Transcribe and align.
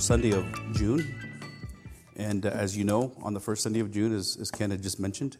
Sunday 0.00 0.32
of 0.32 0.46
June. 0.72 1.14
And 2.16 2.46
uh, 2.46 2.50
as 2.50 2.74
you 2.76 2.84
know, 2.84 3.12
on 3.22 3.34
the 3.34 3.40
first 3.40 3.62
Sunday 3.62 3.80
of 3.80 3.92
June, 3.92 4.14
as, 4.16 4.38
as 4.40 4.50
Ken 4.50 4.70
had 4.70 4.82
just 4.82 4.98
mentioned, 4.98 5.36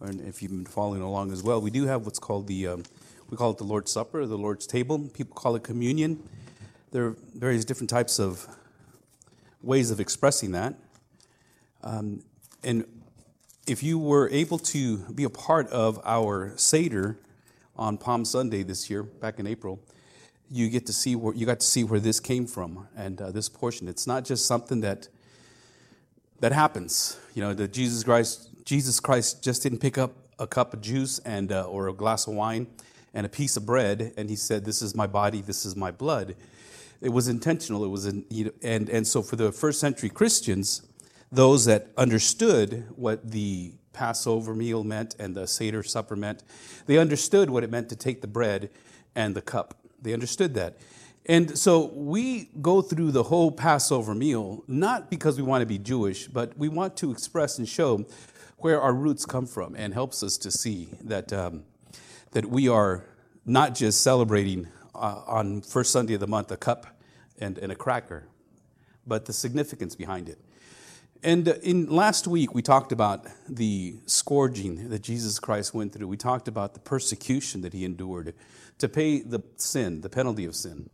and 0.00 0.20
if 0.22 0.42
you've 0.42 0.50
been 0.50 0.66
following 0.66 1.00
along 1.00 1.30
as 1.30 1.44
well, 1.44 1.60
we 1.60 1.70
do 1.70 1.86
have 1.86 2.04
what's 2.04 2.18
called 2.18 2.48
the, 2.48 2.66
um, 2.66 2.82
we 3.28 3.36
call 3.36 3.52
it 3.52 3.58
the 3.58 3.64
Lord's 3.64 3.92
Supper, 3.92 4.26
the 4.26 4.36
Lord's 4.36 4.66
table. 4.66 4.98
People 5.14 5.36
call 5.36 5.54
it 5.54 5.62
communion. 5.62 6.22
There 6.90 7.06
are 7.06 7.16
various 7.34 7.64
different 7.64 7.88
types 7.88 8.18
of 8.18 8.48
ways 9.62 9.92
of 9.92 10.00
expressing 10.00 10.50
that. 10.52 10.74
Um, 11.84 12.24
and 12.64 12.84
if 13.68 13.82
you 13.82 13.98
were 13.98 14.28
able 14.30 14.58
to 14.58 14.98
be 15.12 15.22
a 15.22 15.30
part 15.30 15.68
of 15.68 16.00
our 16.04 16.52
Seder 16.56 17.16
on 17.76 17.96
Palm 17.96 18.24
Sunday 18.24 18.64
this 18.64 18.90
year, 18.90 19.04
back 19.04 19.38
in 19.38 19.46
April, 19.46 19.80
you 20.50 20.68
get 20.68 20.84
to 20.86 20.92
see 20.92 21.14
where 21.14 21.32
you 21.34 21.46
got 21.46 21.60
to 21.60 21.66
see 21.66 21.84
where 21.84 22.00
this 22.00 22.18
came 22.18 22.46
from 22.46 22.88
and 22.96 23.20
uh, 23.20 23.30
this 23.30 23.48
portion. 23.48 23.88
It's 23.88 24.06
not 24.06 24.24
just 24.24 24.46
something 24.46 24.80
that 24.80 25.08
that 26.40 26.52
happens. 26.52 27.18
You 27.34 27.42
know, 27.42 27.54
that 27.54 27.72
Jesus 27.72 28.02
Christ 28.02 28.50
Jesus 28.64 28.98
Christ 28.98 29.42
just 29.42 29.62
didn't 29.62 29.78
pick 29.78 29.96
up 29.96 30.12
a 30.38 30.46
cup 30.46 30.74
of 30.74 30.80
juice 30.80 31.18
and 31.20 31.52
uh, 31.52 31.64
or 31.64 31.88
a 31.88 31.92
glass 31.92 32.26
of 32.26 32.34
wine 32.34 32.66
and 33.14 33.24
a 33.24 33.28
piece 33.28 33.56
of 33.56 33.64
bread 33.64 34.12
and 34.16 34.28
he 34.28 34.36
said, 34.36 34.64
"This 34.64 34.82
is 34.82 34.94
my 34.94 35.06
body. 35.06 35.40
This 35.40 35.64
is 35.64 35.76
my 35.76 35.92
blood." 35.92 36.34
It 37.00 37.10
was 37.10 37.28
intentional. 37.28 37.84
It 37.84 37.88
was 37.88 38.06
in, 38.06 38.24
you 38.28 38.46
know, 38.46 38.52
and 38.62 38.88
and 38.88 39.06
so 39.06 39.22
for 39.22 39.36
the 39.36 39.52
first 39.52 39.78
century 39.78 40.10
Christians, 40.10 40.82
those 41.30 41.64
that 41.66 41.88
understood 41.96 42.86
what 42.96 43.30
the 43.30 43.74
Passover 43.92 44.54
meal 44.54 44.82
meant 44.82 45.14
and 45.18 45.34
the 45.34 45.46
Seder 45.46 45.82
supper 45.82 46.16
meant, 46.16 46.42
they 46.86 46.98
understood 46.98 47.50
what 47.50 47.62
it 47.62 47.70
meant 47.70 47.88
to 47.90 47.96
take 47.96 48.20
the 48.20 48.26
bread 48.26 48.70
and 49.14 49.34
the 49.34 49.42
cup 49.42 49.79
they 50.02 50.12
understood 50.12 50.54
that. 50.54 50.78
And 51.26 51.56
so 51.58 51.92
we 51.94 52.50
go 52.60 52.82
through 52.82 53.12
the 53.12 53.24
whole 53.24 53.52
Passover 53.52 54.14
meal, 54.14 54.64
not 54.66 55.10
because 55.10 55.36
we 55.36 55.42
want 55.42 55.62
to 55.62 55.66
be 55.66 55.78
Jewish, 55.78 56.26
but 56.26 56.56
we 56.56 56.68
want 56.68 56.96
to 56.98 57.10
express 57.10 57.58
and 57.58 57.68
show 57.68 58.06
where 58.58 58.80
our 58.80 58.92
roots 58.92 59.26
come 59.26 59.46
from 59.46 59.74
and 59.74 59.94
helps 59.94 60.22
us 60.22 60.36
to 60.38 60.50
see 60.50 60.88
that, 61.02 61.32
um, 61.32 61.64
that 62.32 62.46
we 62.46 62.68
are 62.68 63.04
not 63.44 63.74
just 63.74 64.02
celebrating 64.02 64.68
uh, 64.94 65.22
on 65.26 65.60
first 65.62 65.92
Sunday 65.92 66.14
of 66.14 66.20
the 66.20 66.26
month 66.26 66.50
a 66.50 66.56
cup 66.56 66.86
and, 67.38 67.58
and 67.58 67.70
a 67.70 67.74
cracker, 67.74 68.24
but 69.06 69.26
the 69.26 69.32
significance 69.32 69.94
behind 69.94 70.28
it. 70.28 70.38
And 71.22 71.48
uh, 71.48 71.54
in 71.62 71.86
last 71.86 72.26
week, 72.26 72.54
we 72.54 72.62
talked 72.62 72.92
about 72.92 73.26
the 73.48 73.96
scourging 74.06 74.88
that 74.88 75.02
Jesus 75.02 75.38
Christ 75.38 75.74
went 75.74 75.92
through. 75.92 76.08
We 76.08 76.16
talked 76.16 76.48
about 76.48 76.74
the 76.74 76.80
persecution 76.80 77.60
that 77.60 77.72
he 77.72 77.84
endured 77.84 78.34
to 78.80 78.88
pay 78.88 79.20
the 79.20 79.42
sin, 79.56 80.00
the 80.00 80.08
penalty 80.08 80.44
of 80.44 80.54
sin. 80.54 80.90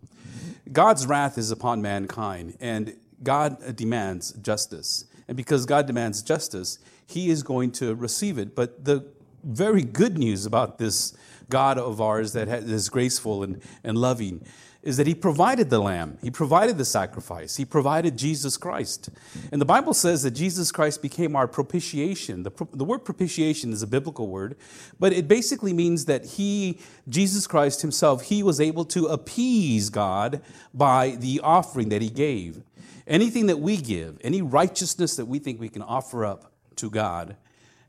God's 0.73 1.07
wrath 1.07 1.39
is 1.39 1.51
upon 1.51 1.81
mankind, 1.81 2.57
and 2.61 2.97
God 3.23 3.77
demands 3.77 4.33
justice. 4.33 5.07
And 5.29 5.37
because 5.37 5.67
God 5.67 5.87
demands 5.87 6.23
justice, 6.23 6.79
he 7.07 7.31
is 7.31 7.43
going 7.43 7.73
to 7.73 7.95
receive 7.95 8.39
it. 8.39 8.55
But 8.55 8.85
the 8.85 9.07
very 9.43 9.83
good 9.83 10.19
news 10.19 10.45
about 10.45 10.79
this 10.79 11.17
God 11.49 11.79
of 11.79 12.01
ours 12.01 12.33
that 12.33 12.49
is 12.49 12.89
graceful 12.89 13.43
and, 13.43 13.63
and 13.85 13.97
loving 13.97 14.45
is 14.87 14.97
that 14.99 15.07
he 15.07 15.15
provided 15.15 15.69
the 15.69 15.81
lamb, 15.81 16.17
he 16.23 16.31
provided 16.31 16.79
the 16.79 16.85
sacrifice, 16.85 17.57
he 17.57 17.65
provided 17.65 18.17
Jesus 18.17 18.57
Christ. 18.57 19.11
And 19.51 19.61
the 19.61 19.67
Bible 19.67 19.93
says 19.93 20.23
that 20.23 20.31
Jesus 20.31 20.71
Christ 20.71 21.03
became 21.03 21.35
our 21.35 21.49
propitiation. 21.49 22.45
The, 22.45 22.53
the 22.73 22.85
word 22.85 23.01
propitiation 23.01 23.73
is 23.73 23.83
a 23.83 23.87
biblical 23.87 24.29
word, 24.29 24.57
but 25.01 25.13
it 25.13 25.27
basically 25.27 25.73
means 25.73 26.05
that 26.05 26.25
he, 26.25 26.79
Jesus 27.09 27.49
Christ 27.49 27.83
himself, 27.83 28.23
he 28.23 28.45
was 28.45 28.61
able 28.61 28.85
to 28.87 29.07
appease 29.07 29.91
God 29.91 30.41
by 30.73 31.17
the 31.19 31.41
offering 31.43 31.89
that 31.89 32.01
he 32.01 32.09
gave. 32.09 32.63
Anything 33.09 33.47
that 33.47 33.59
we 33.59 33.79
give, 33.79 34.19
any 34.23 34.41
righteousness 34.41 35.17
that 35.17 35.27
we 35.27 35.41
think 35.41 35.61
we 35.61 35.69
can 35.69 35.83
offer 35.83 36.25
up 36.25 36.53
to 36.77 36.91
God, 36.91 37.37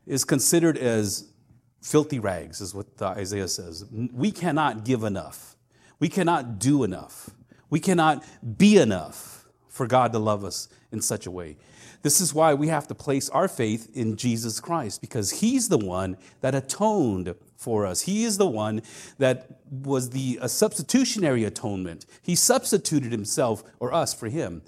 is 0.04 0.24
considered 0.24 0.76
as 0.76 1.28
filthy 1.80 2.18
rags, 2.18 2.60
is 2.60 2.74
what 2.74 2.86
Isaiah 3.00 3.46
says. 3.46 3.84
We 3.92 4.32
cannot 4.32 4.84
give 4.84 5.04
enough. 5.04 5.54
We 6.00 6.08
cannot 6.08 6.58
do 6.58 6.84
enough. 6.84 7.30
We 7.70 7.80
cannot 7.80 8.24
be 8.58 8.78
enough 8.78 9.46
for 9.68 9.86
God 9.86 10.12
to 10.12 10.18
love 10.18 10.44
us 10.44 10.68
in 10.90 11.00
such 11.00 11.26
a 11.26 11.30
way. 11.30 11.56
This 12.02 12.20
is 12.20 12.32
why 12.32 12.54
we 12.54 12.68
have 12.68 12.86
to 12.88 12.94
place 12.94 13.28
our 13.30 13.48
faith 13.48 13.90
in 13.94 14.16
Jesus 14.16 14.60
Christ 14.60 15.00
because 15.00 15.40
He's 15.40 15.68
the 15.68 15.78
one 15.78 16.16
that 16.40 16.54
atoned 16.54 17.34
for 17.56 17.84
us. 17.84 18.02
He 18.02 18.24
is 18.24 18.38
the 18.38 18.46
one 18.46 18.82
that 19.18 19.58
was 19.68 20.10
the 20.10 20.38
substitutionary 20.46 21.44
atonement. 21.44 22.06
He 22.22 22.36
substituted 22.36 23.10
Himself 23.10 23.64
or 23.80 23.92
us 23.92 24.14
for 24.14 24.28
Him. 24.28 24.62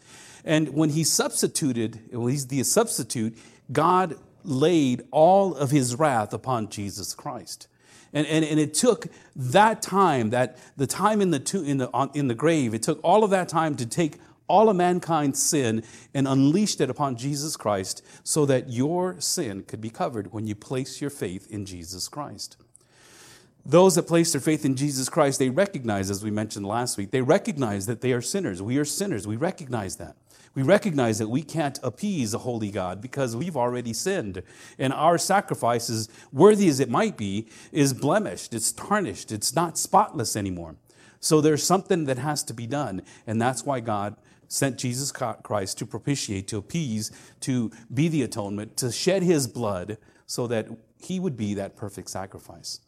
And 0.45 0.71
when 0.71 0.91
He 0.91 1.05
substituted, 1.05 2.01
when 2.11 2.31
He's 2.31 2.49
the 2.49 2.63
substitute, 2.65 3.39
God 3.71 4.17
laid 4.43 5.03
all 5.13 5.55
of 5.55 5.71
His 5.71 5.95
wrath 5.95 6.33
upon 6.33 6.69
Jesus 6.69 7.15
Christ. 7.15 7.69
And, 8.13 8.27
and, 8.27 8.45
and 8.45 8.59
it 8.59 8.75
took 8.75 9.07
that 9.37 9.83
time, 9.83 10.31
that 10.31 10.59
the 10.77 10.87
time 10.87 11.21
in 11.21 11.31
the, 11.31 11.63
in, 11.65 11.79
the, 11.79 12.11
in 12.15 12.29
the 12.29 12.35
grave, 12.35 12.75
it 12.75 12.83
took 12.83 13.01
all 13.05 13.23
of 13.23 13.31
that 13.31 13.49
time 13.49 13.77
to 13.77 13.87
take 13.87 14.19
all 14.49 14.69
of 14.69 14.77
mankind's 14.77 15.41
sin 15.41 15.85
and 16.13 16.27
unleashed 16.27 16.81
it 16.81 16.91
upon 16.91 17.17
Jesus 17.17 17.57
Christ 17.57 18.05
so 18.25 18.45
that 18.47 18.69
your 18.69 19.21
sin 19.21 19.63
could 19.63 19.81
be 19.81 19.91
covered 19.91 20.33
when 20.33 20.47
you 20.47 20.57
place 20.57 21.01
your 21.01 21.11
faith 21.11 21.49
in 21.51 21.65
Jesus 21.65 22.09
Christ. 22.09 22.57
Those 23.65 23.95
that 23.95 24.09
place 24.09 24.33
their 24.33 24.41
faith 24.41 24.65
in 24.65 24.75
Jesus 24.75 25.09
Christ, 25.09 25.39
they 25.39 25.51
recognize, 25.51 26.11
as 26.11 26.25
we 26.25 26.31
mentioned 26.31 26.67
last 26.67 26.99
week, 26.99 27.13
they 27.13 27.23
recognize 27.23 27.87
that 27.87 28.01
they 28.01 28.13
are 28.13 28.23
sinners. 28.23 28.61
We 28.61 28.79
are 28.79 28.85
sinners. 28.85 29.27
We 29.27 29.37
recognize 29.37 29.97
that. 29.97 30.17
We 30.55 30.63
recognize 30.63 31.19
that 31.19 31.29
we 31.29 31.43
can't 31.43 31.79
appease 31.83 32.35
a 32.35 32.39
holy 32.39 32.71
God 32.71 33.01
because 33.01 33.37
we've 33.37 33.57
already 33.57 33.93
sinned. 33.93 34.43
And 34.79 34.93
our 34.93 35.17
sacrifice, 35.17 35.51
sacrifices, 35.61 36.09
worthy 36.33 36.69
as 36.69 36.81
it 36.81 36.89
might 36.89 37.17
be, 37.17 37.47
is 37.73 37.93
blemished, 37.93 38.55
it's 38.55 38.73
tarnished, 38.73 39.33
it's 39.33 39.55
not 39.55 39.79
spotless 39.79 40.37
anymore. 40.37 40.77
So 41.21 41.41
there's 41.41 41.63
something 41.63 42.05
that 42.05 42.19
has 42.19 42.43
to 42.45 42.55
be 42.55 42.67
done. 42.67 43.03
And 43.27 43.41
that's 43.41 43.65
why 43.65 43.81
God 43.81 44.17
sent 44.49 44.79
Jesus 44.79 45.13
Christ 45.13 45.79
to 45.79 45.87
propitiate, 45.87 46.49
to 46.49 46.59
appease, 46.59 47.11
to 47.41 47.71
be 47.93 48.09
the 48.09 48.23
atonement, 48.23 48.77
to 48.79 48.91
shed 48.91 49.23
his 49.23 49.47
blood 49.47 49.99
so 50.27 50.47
that 50.47 50.69
he 50.99 51.21
would 51.21 51.37
be 51.37 51.55
that 51.55 51.77
perfect 51.77 52.11
sacrifice. 52.11 52.81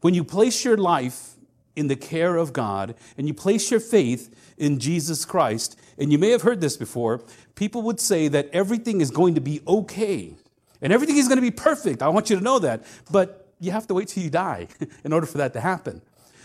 When 0.00 0.14
you 0.14 0.24
place 0.24 0.64
your 0.64 0.76
life 0.76 1.34
in 1.74 1.88
the 1.88 1.96
care 1.96 2.36
of 2.36 2.52
God 2.52 2.94
and 3.16 3.28
you 3.28 3.34
place 3.34 3.70
your 3.70 3.80
faith 3.80 4.34
in 4.56 4.78
Jesus 4.78 5.24
Christ, 5.24 5.78
and 5.98 6.12
you 6.12 6.18
may 6.18 6.30
have 6.30 6.42
heard 6.42 6.60
this 6.60 6.76
before, 6.76 7.22
people 7.54 7.82
would 7.82 8.00
say 8.00 8.28
that 8.28 8.48
everything 8.52 9.00
is 9.00 9.10
going 9.10 9.34
to 9.34 9.40
be 9.40 9.60
okay 9.66 10.34
and 10.80 10.92
everything 10.92 11.16
is 11.16 11.26
going 11.26 11.38
to 11.38 11.42
be 11.42 11.50
perfect. 11.50 12.02
I 12.02 12.08
want 12.08 12.30
you 12.30 12.36
to 12.36 12.42
know 12.42 12.58
that. 12.58 12.84
But 13.10 13.48
you 13.60 13.72
have 13.72 13.86
to 13.86 13.94
wait 13.94 14.08
till 14.08 14.22
you 14.22 14.30
die 14.30 14.68
in 15.04 15.12
order 15.12 15.26
for 15.26 15.38
that 15.38 15.52
to 15.54 15.60
happen. 15.60 16.02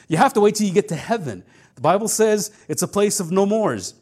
You 0.08 0.18
have 0.18 0.34
to 0.34 0.42
wait 0.42 0.56
till 0.56 0.68
you 0.68 0.74
get 0.74 0.88
to 0.90 0.96
heaven. 0.96 1.44
The 1.76 1.82
Bible 1.82 2.08
says 2.08 2.52
it's 2.68 2.82
a 2.82 2.88
place 2.88 3.20
of 3.20 3.32
no 3.32 3.46
mores. 3.46 3.94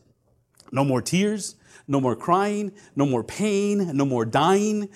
No 0.72 0.84
more 0.84 1.02
tears, 1.02 1.56
no 1.88 2.00
more 2.00 2.16
crying, 2.16 2.72
no 2.96 3.06
more 3.06 3.24
pain, 3.24 3.96
no 3.98 4.06
more 4.06 4.24
dying, 4.24 4.90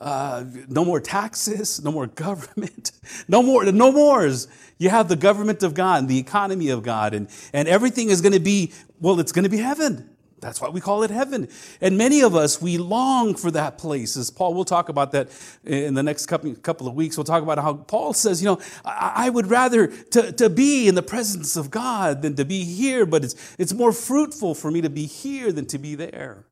uh, 0.00 0.44
no 0.68 0.84
more 0.84 1.00
taxes, 1.00 1.82
no 1.84 1.92
more 1.92 2.06
government, 2.06 2.92
no 3.28 3.42
more, 3.42 3.64
no 3.64 3.92
mores. 3.92 4.48
You 4.78 4.88
have 4.88 5.08
the 5.08 5.16
government 5.16 5.62
of 5.62 5.74
God 5.74 6.00
and 6.00 6.08
the 6.08 6.18
economy 6.18 6.70
of 6.70 6.82
God, 6.82 7.12
and, 7.14 7.28
and 7.52 7.68
everything 7.68 8.08
is 8.08 8.20
going 8.20 8.32
to 8.32 8.40
be, 8.40 8.72
well, 9.00 9.20
it's 9.20 9.32
going 9.32 9.44
to 9.44 9.50
be 9.50 9.58
heaven. 9.58 10.10
That's 10.40 10.60
why 10.60 10.70
we 10.70 10.80
call 10.80 11.02
it 11.02 11.10
heaven. 11.10 11.48
And 11.80 11.98
many 11.98 12.22
of 12.22 12.34
us, 12.34 12.62
we 12.62 12.78
long 12.78 13.34
for 13.34 13.50
that 13.50 13.78
place. 13.78 14.16
As 14.16 14.30
Paul, 14.30 14.54
we'll 14.54 14.64
talk 14.64 14.88
about 14.88 15.12
that 15.12 15.28
in 15.64 15.94
the 15.94 16.02
next 16.02 16.26
couple, 16.26 16.88
of 16.88 16.94
weeks. 16.94 17.16
We'll 17.16 17.24
talk 17.24 17.42
about 17.42 17.58
how 17.58 17.74
Paul 17.74 18.14
says, 18.14 18.42
you 18.42 18.46
know, 18.46 18.58
I 18.84 19.28
would 19.28 19.48
rather 19.48 19.88
to, 19.88 20.32
to 20.32 20.48
be 20.48 20.88
in 20.88 20.94
the 20.94 21.02
presence 21.02 21.56
of 21.56 21.70
God 21.70 22.22
than 22.22 22.36
to 22.36 22.44
be 22.44 22.64
here, 22.64 23.04
but 23.04 23.24
it's, 23.24 23.56
it's 23.58 23.74
more 23.74 23.92
fruitful 23.92 24.54
for 24.54 24.70
me 24.70 24.80
to 24.80 24.90
be 24.90 25.04
here 25.04 25.52
than 25.52 25.66
to 25.66 25.78
be 25.78 25.94
there. 25.94 26.46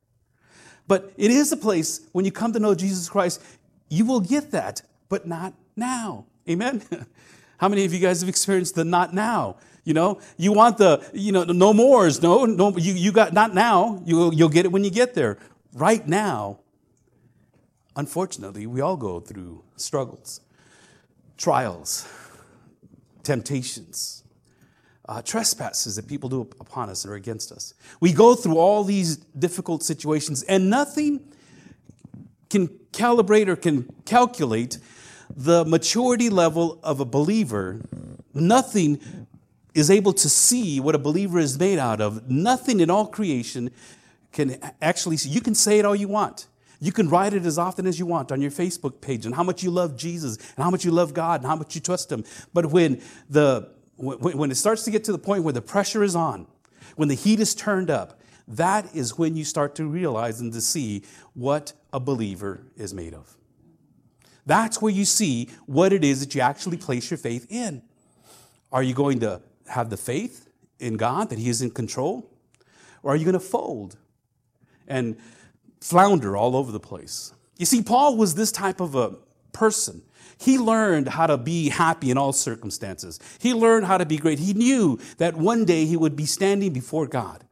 But 0.89 1.13
it 1.17 1.29
is 1.29 1.51
a 1.51 1.57
place, 1.57 2.01
when 2.13 2.25
you 2.25 2.31
come 2.31 2.51
to 2.53 2.59
know 2.59 2.73
Jesus 2.73 3.07
Christ, 3.07 3.43
you 3.89 4.05
will 4.05 4.19
get 4.19 4.49
that, 4.51 4.81
but 5.07 5.27
not 5.27 5.53
now. 5.75 6.25
Amen? 6.49 6.81
How 7.59 7.69
many 7.69 7.85
of 7.85 7.93
you 7.93 7.99
guys 7.99 8.21
have 8.21 8.27
experienced 8.27 8.73
the 8.73 8.83
not 8.83 9.13
now? 9.13 9.57
You 9.83 9.93
know, 9.93 10.19
you 10.35 10.51
want 10.51 10.79
the, 10.79 11.07
you 11.13 11.31
know, 11.31 11.43
no 11.43 11.73
mores. 11.73 12.23
No, 12.23 12.45
no, 12.45 12.75
you, 12.75 12.93
you 12.93 13.11
got 13.11 13.33
not 13.33 13.53
now. 13.53 14.01
You, 14.03 14.31
you'll 14.33 14.49
get 14.49 14.65
it 14.65 14.71
when 14.71 14.83
you 14.83 14.89
get 14.89 15.13
there. 15.13 15.37
Right 15.73 16.07
now, 16.07 16.59
unfortunately, 17.95 18.65
we 18.65 18.81
all 18.81 18.97
go 18.97 19.19
through 19.19 19.63
struggles, 19.75 20.41
trials, 21.37 22.07
temptations, 23.21 24.23
uh, 25.09 25.21
trespasses 25.23 25.95
that 25.95 26.07
people 26.07 26.29
do 26.29 26.41
upon 26.59 26.89
us 26.89 27.05
or 27.05 27.15
against 27.15 27.51
us. 27.51 27.73
We 27.99 28.13
go 28.13 28.35
through 28.35 28.57
all 28.57 28.83
these 28.83 29.17
difficult 29.17 29.83
situations, 29.83 30.43
and 30.43 30.69
nothing 30.69 31.19
can 32.49 32.67
calibrate 32.93 33.47
or 33.47 33.55
can 33.55 33.91
calculate 34.05 34.77
the 35.35 35.65
maturity 35.65 36.29
level 36.29 36.79
of 36.83 36.99
a 36.99 37.05
believer, 37.05 37.81
nothing 38.33 39.27
is 39.73 39.89
able 39.89 40.13
to 40.13 40.29
see 40.29 40.79
what 40.79 40.95
a 40.95 40.99
believer 40.99 41.39
is 41.39 41.57
made 41.59 41.79
out 41.79 42.01
of. 42.01 42.29
Nothing 42.29 42.79
in 42.79 42.89
all 42.89 43.07
creation 43.07 43.71
can 44.31 44.57
actually 44.81 45.17
see, 45.17 45.29
you 45.29 45.41
can 45.41 45.55
say 45.55 45.79
it 45.79 45.85
all 45.85 45.95
you 45.95 46.07
want. 46.07 46.47
You 46.81 46.91
can 46.91 47.09
write 47.09 47.33
it 47.33 47.45
as 47.45 47.57
often 47.57 47.85
as 47.85 47.99
you 47.99 48.05
want 48.05 48.31
on 48.31 48.41
your 48.41 48.51
Facebook 48.51 49.01
page 49.01 49.25
and 49.25 49.35
how 49.35 49.43
much 49.43 49.63
you 49.63 49.69
love 49.69 49.97
Jesus 49.97 50.37
and 50.37 50.63
how 50.63 50.69
much 50.69 50.85
you 50.85 50.91
love 50.91 51.13
God 51.13 51.41
and 51.41 51.47
how 51.47 51.55
much 51.55 51.75
you 51.75 51.81
trust 51.81 52.11
Him. 52.11 52.23
But 52.53 52.67
when 52.67 53.01
the 53.29 53.69
when 53.99 54.49
it 54.49 54.55
starts 54.55 54.83
to 54.83 54.91
get 54.91 55.03
to 55.05 55.11
the 55.11 55.19
point 55.19 55.43
where 55.43 55.53
the 55.53 55.61
pressure 55.61 56.03
is 56.03 56.15
on, 56.15 56.47
when 56.95 57.09
the 57.09 57.15
heat 57.15 57.39
is 57.39 57.53
turned 57.53 57.89
up, 57.89 58.19
that 58.47 58.95
is 58.95 59.17
when 59.17 59.35
you 59.35 59.43
start 59.43 59.75
to 59.75 59.85
realize 59.85 60.39
and 60.39 60.51
to 60.53 60.61
see 60.61 61.03
what 61.33 61.73
a 61.93 61.99
believer 61.99 62.63
is 62.75 62.93
made 62.93 63.13
of. 63.13 63.37
That's 64.45 64.81
where 64.81 64.91
you 64.91 65.05
see 65.05 65.49
what 65.65 65.93
it 65.93 66.03
is 66.03 66.21
that 66.21 66.33
you 66.33 66.41
actually 66.41 66.77
place 66.77 67.11
your 67.11 67.17
faith 67.17 67.45
in. 67.49 67.83
Are 68.71 68.81
you 68.81 68.93
going 68.93 69.19
to 69.19 69.41
have 69.67 69.89
the 69.89 69.97
faith 69.97 70.47
in 70.79 70.97
God 70.97 71.29
that 71.29 71.37
He 71.37 71.49
is 71.49 71.61
in 71.61 71.69
control? 71.69 72.31
Or 73.03 73.13
are 73.13 73.15
you 73.15 73.25
going 73.25 73.33
to 73.33 73.39
fold 73.39 73.97
and 74.87 75.17
flounder 75.81 76.35
all 76.35 76.55
over 76.55 76.71
the 76.71 76.79
place? 76.79 77.33
You 77.57 77.65
see, 77.65 77.83
Paul 77.83 78.17
was 78.17 78.35
this 78.35 78.51
type 78.51 78.79
of 78.79 78.95
a 78.95 79.17
person. 79.51 80.01
He 80.37 80.57
learned 80.57 81.09
how 81.09 81.27
to 81.27 81.37
be 81.37 81.69
happy 81.69 82.11
in 82.11 82.17
all 82.17 82.33
circumstances. 82.33 83.19
He 83.39 83.53
learned 83.53 83.85
how 83.85 83.97
to 83.97 84.05
be 84.05 84.17
great. 84.17 84.39
He 84.39 84.53
knew 84.53 84.99
that 85.17 85.35
one 85.35 85.65
day 85.65 85.85
he 85.85 85.97
would 85.97 86.15
be 86.15 86.25
standing 86.25 86.71
before 86.71 87.07
God. 87.07 87.43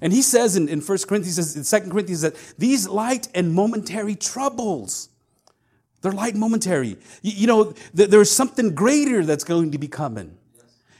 And 0.00 0.12
he 0.12 0.22
says 0.22 0.56
in, 0.56 0.68
in 0.68 0.80
1 0.80 0.98
Corinthians, 1.08 1.56
in 1.56 1.82
2 1.82 1.90
Corinthians, 1.90 2.22
that 2.22 2.34
these 2.58 2.88
light 2.88 3.28
and 3.34 3.54
momentary 3.54 4.16
troubles, 4.16 5.08
they're 6.00 6.12
light 6.12 6.34
momentary. 6.34 6.96
You, 7.22 7.32
you 7.32 7.46
know, 7.46 7.72
th- 7.96 8.10
there's 8.10 8.30
something 8.30 8.74
greater 8.74 9.24
that's 9.24 9.44
going 9.44 9.70
to 9.70 9.78
be 9.78 9.88
coming. 9.88 10.36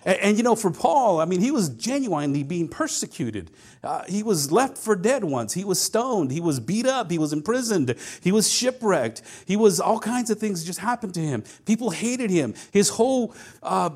And, 0.05 0.19
and, 0.19 0.37
you 0.37 0.43
know, 0.43 0.57
for 0.57 0.71
Paul, 0.71 1.21
I 1.21 1.25
mean, 1.25 1.41
he 1.41 1.51
was 1.51 1.69
genuinely 1.69 2.43
being 2.43 2.69
persecuted. 2.69 3.51
Uh, 3.83 4.05
he 4.05 4.23
was 4.23 4.51
left 4.51 4.77
for 4.77 4.97
dead 4.97 5.25
once. 5.25 5.55
He 5.55 5.65
was 5.65 5.81
stoned. 5.81 6.31
He 6.31 6.41
was 6.41 6.61
beat 6.61 6.87
up. 6.87 7.11
He 7.11 7.19
was 7.19 7.33
imprisoned. 7.33 7.95
He 8.21 8.33
was 8.33 8.51
shipwrecked. 8.51 9.23
He 9.47 9.57
was 9.57 9.81
all 9.81 9.99
kinds 9.99 10.31
of 10.31 10.39
things 10.39 10.65
just 10.65 10.81
happened 10.81 11.15
to 11.15 11.21
him. 11.21 11.45
People 11.65 11.91
hated 11.91 12.31
him. 12.31 12.55
His 12.73 12.91
whole 12.91 13.35
uh, 13.63 13.91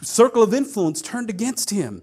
circle 0.00 0.42
of 0.42 0.54
influence 0.54 1.02
turned 1.02 1.30
against 1.30 1.70
him. 1.70 2.02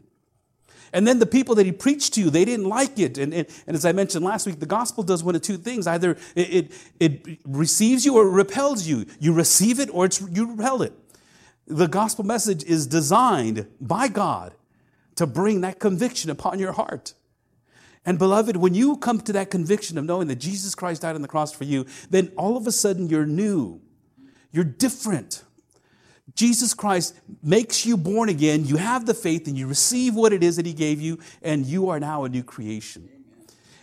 And 0.91 1.07
then 1.07 1.19
the 1.19 1.27
people 1.27 1.53
that 1.55 1.67
he 1.67 1.71
preached 1.71 2.15
to, 2.15 2.31
they 2.31 2.45
didn't 2.45 2.67
like 2.67 2.97
it. 2.97 3.19
And, 3.19 3.31
and, 3.31 3.47
and, 3.67 3.75
as 3.75 3.85
I 3.85 3.91
mentioned 3.91 4.25
last 4.25 4.47
week, 4.47 4.59
the 4.59 4.65
gospel 4.65 5.03
does 5.03 5.23
one 5.23 5.35
of 5.35 5.43
two 5.43 5.57
things 5.57 5.85
either 5.85 6.17
it, 6.35 6.49
it, 6.49 6.71
it 6.99 7.39
receives 7.45 8.05
you 8.05 8.17
or 8.17 8.27
it 8.27 8.31
repels 8.31 8.87
you. 8.87 9.05
You 9.19 9.33
receive 9.33 9.79
it 9.79 9.89
or 9.93 10.09
you 10.31 10.51
repel 10.51 10.81
it 10.81 10.93
the 11.69 11.87
gospel 11.87 12.25
message 12.25 12.63
is 12.63 12.87
designed 12.87 13.67
by 13.79 14.07
God 14.07 14.55
to 15.15 15.27
bring 15.27 15.61
that 15.61 15.79
conviction 15.79 16.29
upon 16.29 16.59
your 16.59 16.71
heart. 16.73 17.13
And 18.05 18.17
beloved, 18.17 18.55
when 18.55 18.73
you 18.73 18.97
come 18.97 19.21
to 19.21 19.33
that 19.33 19.51
conviction 19.51 19.97
of 19.97 20.05
knowing 20.05 20.27
that 20.29 20.37
Jesus 20.37 20.73
Christ 20.73 21.03
died 21.03 21.15
on 21.15 21.21
the 21.21 21.27
cross 21.27 21.53
for 21.53 21.65
you, 21.65 21.85
then 22.09 22.31
all 22.37 22.57
of 22.57 22.65
a 22.65 22.71
sudden 22.71 23.07
you're 23.07 23.25
new. 23.25 23.81
You're 24.51 24.63
different. 24.63 25.43
Jesus 26.35 26.73
Christ 26.73 27.15
makes 27.43 27.85
you 27.85 27.97
born 27.97 28.29
again. 28.29 28.65
You 28.65 28.77
have 28.77 29.05
the 29.05 29.13
faith 29.13 29.47
and 29.47 29.57
you 29.57 29.67
receive 29.67 30.15
what 30.15 30.33
it 30.33 30.41
is 30.41 30.55
that 30.55 30.65
He 30.65 30.73
gave 30.73 31.01
you, 31.01 31.19
and 31.41 31.65
you 31.65 31.89
are 31.89 31.99
now 31.99 32.23
a 32.23 32.29
new 32.29 32.43
creation. 32.43 33.09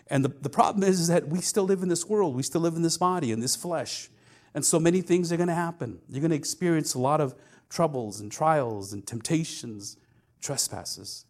And 0.09 0.25
the, 0.25 0.29
the 0.29 0.49
problem 0.49 0.89
is, 0.89 1.01
is 1.01 1.09
that 1.09 1.29
we 1.29 1.41
still 1.41 1.65
live 1.65 1.83
in 1.83 1.89
this 1.89 2.07
world. 2.07 2.35
We 2.35 2.43
still 2.43 2.61
live 2.61 2.75
in 2.75 2.83
this 2.83 2.97
body, 2.97 3.33
in 3.33 3.41
this 3.41 3.57
flesh. 3.57 4.09
And 4.55 4.65
so 4.65 4.81
many 4.81 5.03
things 5.03 5.33
are 5.33 5.37
going 5.37 5.49
to 5.49 5.55
happen. 5.55 5.99
You're 6.09 6.21
going 6.21 6.31
to 6.31 6.37
experience 6.37 6.95
a 6.95 6.99
lot 6.99 7.21
of 7.21 7.35
troubles 7.69 8.21
and 8.21 8.31
trials 8.31 8.93
and 8.93 9.07
temptations, 9.07 9.97
trespasses. 10.41 11.25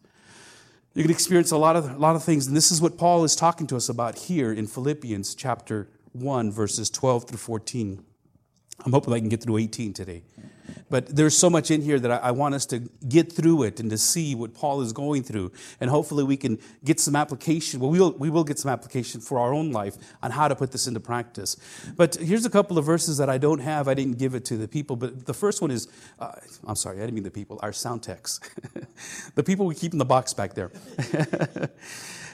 You 0.93 1.03
can 1.03 1.11
experience 1.11 1.51
a 1.51 1.57
lot 1.57 1.75
of, 1.75 1.91
a 1.91 1.97
lot 1.97 2.15
of 2.15 2.23
things, 2.23 2.47
and 2.47 2.55
this 2.55 2.71
is 2.71 2.81
what 2.81 2.97
Paul 2.97 3.23
is 3.23 3.35
talking 3.35 3.67
to 3.67 3.75
us 3.75 3.89
about 3.89 4.17
here 4.17 4.51
in 4.51 4.65
Philippians 4.65 5.35
chapter 5.35 5.87
1, 6.13 6.51
verses 6.51 6.89
12 6.89 7.25
through 7.25 7.37
14. 7.37 8.03
I'm 8.85 8.91
hoping 8.91 9.13
I 9.13 9.19
can 9.19 9.29
get 9.29 9.43
through 9.43 9.57
18 9.57 9.93
today. 9.93 10.23
But 10.89 11.15
there's 11.15 11.37
so 11.37 11.49
much 11.49 11.71
in 11.71 11.81
here 11.81 11.99
that 11.99 12.11
I, 12.11 12.17
I, 12.17 12.31
want 12.31 12.55
us 12.55 12.65
to 12.67 12.79
get 13.07 13.31
through 13.31 13.63
it 13.63 13.79
and 13.79 13.89
to 13.89 13.97
see 13.97 14.35
what 14.35 14.53
Paul 14.53 14.81
is 14.81 14.93
going 14.93 15.23
through. 15.23 15.51
And 15.79 15.89
hopefully 15.89 16.23
we 16.23 16.37
can 16.37 16.59
get 16.83 16.99
some 16.99 17.15
application. 17.15 17.79
Well, 17.79 17.89
we 17.89 17.99
will, 17.99 18.11
we 18.13 18.29
will 18.29 18.43
get 18.43 18.59
some 18.59 18.71
application 18.71 19.21
for 19.21 19.39
our 19.39 19.53
own 19.53 19.71
life 19.71 19.95
on 20.21 20.31
how 20.31 20.47
to 20.47 20.55
put 20.55 20.71
this 20.71 20.87
into 20.87 20.99
practice. 20.99 21.57
But 21.95 22.15
here's 22.15 22.45
a 22.45 22.49
couple 22.49 22.77
of 22.77 22.85
verses 22.85 23.17
that 23.17 23.29
I 23.29 23.37
don't 23.37 23.59
have. 23.59 23.87
I 23.87 23.93
didn't 23.93 24.17
give 24.17 24.35
it 24.35 24.45
to 24.45 24.57
the 24.57 24.67
people. 24.67 24.95
But 24.95 25.25
the 25.25 25.33
first 25.33 25.61
one 25.61 25.71
is 25.71 25.87
uh, 26.19 26.31
I'm 26.65 26.75
sorry, 26.75 26.97
I 26.97 27.01
didn't 27.01 27.15
mean 27.15 27.23
the 27.23 27.31
people, 27.31 27.59
our 27.61 27.73
sound 27.73 28.03
techs. 28.03 28.39
the 29.35 29.43
people 29.43 29.65
we 29.65 29.75
keep 29.75 29.93
in 29.93 29.99
the 29.99 30.05
box 30.05 30.33
back 30.33 30.53
there. 30.53 30.71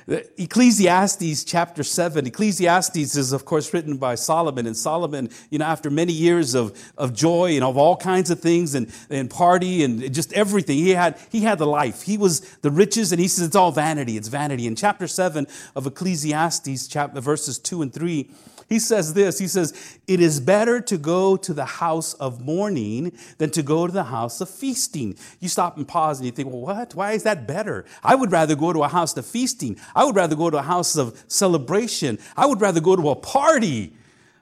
Ecclesiastes 0.07 1.43
chapter 1.43 1.83
7. 1.83 2.27
Ecclesiastes 2.27 3.15
is, 3.15 3.31
of 3.31 3.45
course, 3.45 3.73
written 3.73 3.97
by 3.97 4.15
Solomon. 4.15 4.67
And 4.67 4.75
Solomon, 4.75 5.29
you 5.49 5.59
know, 5.59 5.65
after 5.65 5.89
many 5.89 6.13
years 6.13 6.55
of, 6.55 6.77
of 6.97 7.13
joy 7.13 7.55
and 7.55 7.63
of 7.63 7.77
all 7.77 7.95
kinds 7.95 8.29
of 8.29 8.39
things 8.39 8.75
and, 8.75 8.91
and 9.09 9.29
party 9.29 9.83
and 9.83 10.13
just 10.13 10.33
everything, 10.33 10.77
he 10.77 10.91
had, 10.91 11.17
he 11.31 11.41
had 11.41 11.57
the 11.57 11.67
life. 11.67 12.01
He 12.01 12.17
was 12.17 12.41
the 12.57 12.71
riches, 12.71 13.11
and 13.11 13.21
he 13.21 13.27
says 13.27 13.47
it's 13.47 13.55
all 13.55 13.71
vanity. 13.71 14.17
It's 14.17 14.27
vanity. 14.27 14.67
In 14.67 14.75
chapter 14.75 15.07
7 15.07 15.47
of 15.75 15.87
Ecclesiastes, 15.87 16.87
chapter, 16.87 17.21
verses 17.21 17.57
2 17.59 17.81
and 17.81 17.93
3, 17.93 18.29
he 18.73 18.79
says 18.79 19.13
this 19.13 19.37
He 19.37 19.47
says, 19.47 19.99
It 20.07 20.19
is 20.19 20.39
better 20.39 20.81
to 20.81 20.97
go 20.97 21.37
to 21.37 21.53
the 21.53 21.65
house 21.65 22.15
of 22.15 22.41
mourning 22.41 23.15
than 23.37 23.51
to 23.51 23.61
go 23.61 23.85
to 23.85 23.93
the 23.93 24.05
house 24.05 24.41
of 24.41 24.49
feasting. 24.49 25.15
You 25.39 25.47
stop 25.47 25.77
and 25.77 25.87
pause 25.87 26.17
and 26.17 26.25
you 26.25 26.31
think, 26.31 26.49
Well, 26.49 26.61
what? 26.61 26.95
Why 26.95 27.11
is 27.11 27.21
that 27.23 27.47
better? 27.47 27.85
I 28.03 28.15
would 28.15 28.31
rather 28.31 28.55
go 28.55 28.73
to 28.73 28.81
a 28.81 28.87
house 28.87 29.15
of 29.15 29.27
feasting. 29.27 29.77
I 29.95 30.05
would 30.05 30.15
rather 30.15 30.35
go 30.35 30.49
to 30.49 30.57
a 30.57 30.63
house 30.63 30.97
of 30.97 31.23
celebration. 31.27 32.17
I 32.35 32.47
would 32.47 32.61
rather 32.61 32.81
go 32.81 32.95
to 32.95 33.09
a 33.09 33.15
party 33.15 33.93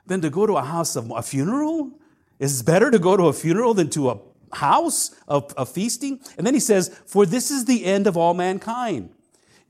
than 0.08 0.22
to 0.22 0.30
go 0.30 0.48
to 0.48 0.56
a 0.56 0.64
house 0.64 0.96
of 0.96 1.12
a 1.12 1.22
funeral. 1.22 1.92
It's 2.40 2.62
better 2.62 2.90
to 2.90 3.00
go 3.00 3.18
to 3.18 3.24
a 3.24 3.34
funeral 3.34 3.74
than 3.74 3.90
to 3.92 4.12
a 4.12 4.20
house 4.54 5.12
of, 5.28 5.54
of 5.58 5.70
feasting. 5.70 6.22
And 6.38 6.48
then 6.48 6.54
he 6.54 6.62
says, 6.62 6.88
For 7.06 7.26
this 7.26 7.52
is 7.52 7.66
the 7.66 7.84
end 7.84 8.08
of 8.08 8.16
all 8.16 8.34
mankind 8.34 9.10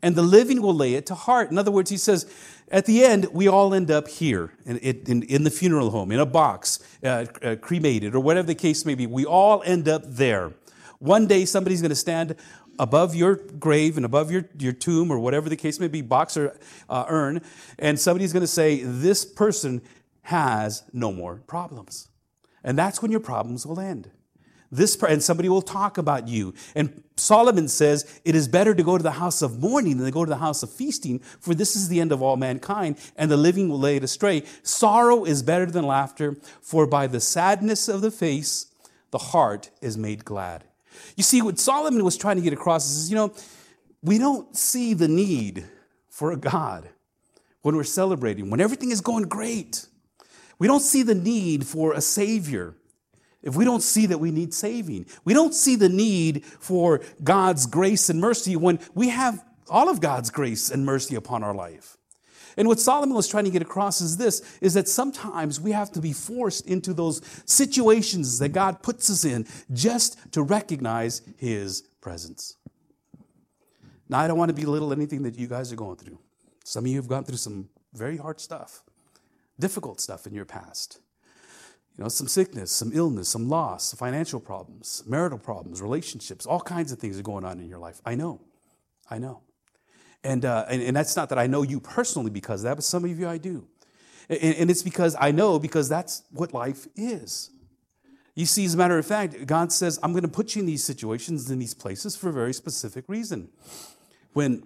and 0.04 0.16
the 0.16 0.22
living 0.22 0.62
will 0.62 0.74
lay 0.76 0.96
it 0.96 1.06
to 1.08 1.16
heart. 1.16 1.52
In 1.52 1.58
other 1.58 1.72
words, 1.72 1.90
he 1.90 1.98
says, 1.98 2.26
at 2.72 2.86
the 2.86 3.04
end, 3.04 3.28
we 3.34 3.50
all 3.50 3.74
end 3.74 3.92
up 3.92 4.08
here 4.08 4.54
in, 4.66 4.78
in, 4.78 5.24
in 5.24 5.44
the 5.44 5.52
funeral 5.52 5.92
home, 5.92 6.12
in 6.12 6.20
a 6.20 6.26
box, 6.26 6.80
uh, 7.04 7.26
uh, 7.44 7.56
cremated, 7.58 8.16
or 8.16 8.22
whatever 8.22 8.48
the 8.48 8.56
case 8.56 8.86
may 8.86 8.96
be. 8.96 9.06
We 9.06 9.26
all 9.26 9.62
end 9.66 9.90
up 9.90 10.04
there. 10.06 10.54
One 11.00 11.28
day, 11.28 11.44
somebody's 11.44 11.82
going 11.82 11.90
to 11.90 11.96
stand 11.96 12.36
above 12.80 13.14
your 13.14 13.36
grave 13.36 13.98
and 13.98 14.06
above 14.06 14.32
your, 14.32 14.46
your 14.58 14.72
tomb, 14.72 15.12
or 15.12 15.20
whatever 15.20 15.50
the 15.50 15.58
case 15.58 15.80
may 15.82 15.90
be, 15.90 16.02
box 16.02 16.38
or 16.38 16.58
uh, 16.90 17.06
urn, 17.10 17.42
and 17.78 18.00
somebody's 18.00 18.32
going 18.32 18.42
to 18.42 18.48
say, 18.48 18.82
This 18.84 19.26
person 19.26 19.82
has 20.24 20.84
no 20.94 21.12
more 21.12 21.42
problems. 21.48 22.08
And 22.64 22.78
that's 22.78 23.02
when 23.02 23.12
your 23.12 23.20
problems 23.20 23.66
will 23.66 23.80
end. 23.80 24.12
This 24.72 24.96
and 25.04 25.22
somebody 25.22 25.50
will 25.50 25.62
talk 25.62 25.98
about 25.98 26.30
you. 26.30 26.54
And 26.76 27.04
Solomon 27.18 27.68
says 27.68 28.22
it 28.24 28.36
is 28.36 28.48
better 28.48 28.74
to 28.74 28.84
go 28.84 28.98
to 28.98 29.04
the 29.04 29.12
house 29.12 29.42
of 29.42 29.60
mourning 29.60 29.98
than 29.98 30.06
to 30.06 30.12
go 30.12 30.24
to 30.24 30.30
the 30.30 30.38
house 30.38 30.64
of 30.64 30.72
feasting, 30.72 31.20
for 31.20 31.54
this 31.54 31.76
is 31.76 31.90
the 31.90 32.00
end 32.00 32.14
of 32.14 32.22
all 32.22 32.38
mankind, 32.38 32.98
and 33.18 33.30
the 33.30 33.38
living 33.38 33.68
will 33.68 33.80
lay 33.80 33.98
it 33.98 34.04
astray. 34.04 34.44
Sorrow 34.64 35.26
is 35.26 35.44
better 35.44 35.66
than 35.66 35.86
laughter, 35.86 36.38
for 36.62 36.88
by 36.88 37.08
the 37.08 37.20
sadness 37.20 37.90
of 37.90 38.02
the 38.02 38.12
face 38.12 38.68
the 39.12 39.18
heart 39.18 39.70
is 39.82 39.98
made 39.98 40.24
glad. 40.24 40.64
You 41.18 41.24
see, 41.24 41.42
what 41.42 41.60
Solomon 41.60 42.06
was 42.06 42.16
trying 42.16 42.38
to 42.38 42.42
get 42.42 42.54
across 42.54 42.90
is, 42.90 43.10
you 43.10 43.18
know, 43.18 43.34
we 44.02 44.18
don't 44.18 44.56
see 44.56 44.94
the 44.94 45.08
need 45.08 45.66
for 46.10 46.32
a 46.32 46.38
God 46.38 46.90
when 47.62 47.76
we're 47.76 47.84
celebrating, 47.84 48.50
when 48.50 48.62
everything 48.62 48.92
is 48.92 49.02
going 49.02 49.24
great. 49.24 49.86
We 50.60 50.68
don't 50.68 50.80
see 50.80 51.04
the 51.04 51.16
need 51.16 51.68
for 51.68 51.94
a 51.94 52.02
Savior 52.02 52.76
if 53.44 53.56
we 53.56 53.66
don't 53.66 53.82
see 53.82 54.06
that 54.06 54.20
we 54.20 54.32
need 54.32 54.54
saving, 54.54 55.06
we 55.26 55.34
don't 55.34 55.54
see 55.54 55.76
the 55.76 55.90
need 55.90 56.46
for 56.46 57.02
God's 57.24 57.66
grace 57.66 58.10
and 58.10 58.20
mercy 58.20 58.56
when 58.56 58.80
we 58.94 59.10
have 59.10 59.44
all 59.70 59.90
of 59.90 60.00
God's 60.02 60.30
grace 60.30 60.70
and 60.70 60.86
mercy 60.86 61.16
upon 61.16 61.44
our 61.44 61.54
life. 61.54 61.98
And 62.58 62.68
what 62.68 62.80
Solomon 62.80 63.16
was 63.16 63.28
trying 63.28 63.46
to 63.46 63.50
get 63.50 63.62
across 63.62 64.02
is 64.02 64.18
this 64.18 64.42
is 64.60 64.74
that 64.74 64.88
sometimes 64.88 65.60
we 65.60 65.72
have 65.72 65.92
to 65.94 66.02
be 66.02 66.14
forced 66.14 66.68
into 66.68 66.94
those 66.94 67.22
situations 67.46 68.40
that 68.40 68.50
God 68.50 68.84
puts 68.84 69.10
us 69.10 69.24
in 69.24 69.48
just 69.72 70.18
to 70.34 70.44
recognize 70.44 71.22
his 71.38 71.82
presence. 72.02 72.58
Now, 74.10 74.20
I 74.20 74.28
don't 74.28 74.38
want 74.38 74.50
to 74.50 74.62
belittle 74.62 74.92
anything 74.92 75.24
that 75.24 75.40
you 75.40 75.48
guys 75.48 75.72
are 75.72 75.78
going 75.78 75.96
through. 75.96 76.20
Some 76.66 76.84
of 76.84 76.92
you 76.92 76.98
have 76.98 77.08
gone 77.08 77.24
through 77.24 77.38
some 77.38 77.70
very 77.94 78.18
hard 78.18 78.42
stuff, 78.42 78.84
difficult 79.58 80.02
stuff 80.02 80.28
in 80.28 80.34
your 80.34 80.46
past. 80.46 81.00
You 81.98 82.04
know, 82.04 82.10
some 82.10 82.28
sickness, 82.28 82.72
some 82.72 82.92
illness, 82.94 83.30
some 83.30 83.50
loss, 83.50 83.94
financial 83.94 84.40
problems, 84.40 85.04
marital 85.06 85.38
problems, 85.38 85.82
relationships, 85.82 86.46
all 86.46 86.62
kinds 86.62 86.92
of 86.92 87.00
things 87.00 87.20
are 87.20 87.24
going 87.24 87.46
on 87.46 87.60
in 87.60 87.68
your 87.68 87.80
life. 87.80 88.02
I 88.06 88.16
know. 88.16 88.42
I 89.10 89.18
know. 89.18 89.42
And, 90.24 90.46
uh, 90.46 90.66
and, 90.70 90.82
and, 90.82 90.96
that's 90.96 91.16
not 91.16 91.30
that 91.30 91.40
I 91.40 91.48
know 91.48 91.64
you 91.64 91.80
personally 91.80 92.30
because 92.30 92.62
of 92.62 92.66
that, 92.66 92.76
but 92.76 92.84
some 92.84 93.04
of 93.04 93.20
you 93.20 93.28
I 93.28 93.38
do. 93.38 93.68
And, 94.30 94.56
and 94.56 94.72
it's 94.72 94.84
because 94.84 95.16
I 95.20 95.32
know 95.32 95.60
because 95.60 95.90
that's 95.90 96.24
what 96.32 96.54
life 96.54 96.88
is. 96.96 97.50
You 98.36 98.46
see, 98.46 98.64
as 98.64 98.76
a 98.76 98.78
matter 98.78 98.98
of 98.98 99.06
fact, 99.06 99.46
God 99.46 99.72
says, 99.72 100.00
I'm 100.02 100.14
going 100.14 100.24
to 100.24 100.30
put 100.30 100.56
you 100.56 100.62
in 100.62 100.66
these 100.66 100.84
situations, 100.84 101.50
in 101.52 101.60
these 101.60 101.74
places 101.74 102.16
for 102.16 102.30
a 102.30 102.34
very 102.34 102.54
specific 102.54 103.06
reason. 103.08 103.50
When 104.34 104.64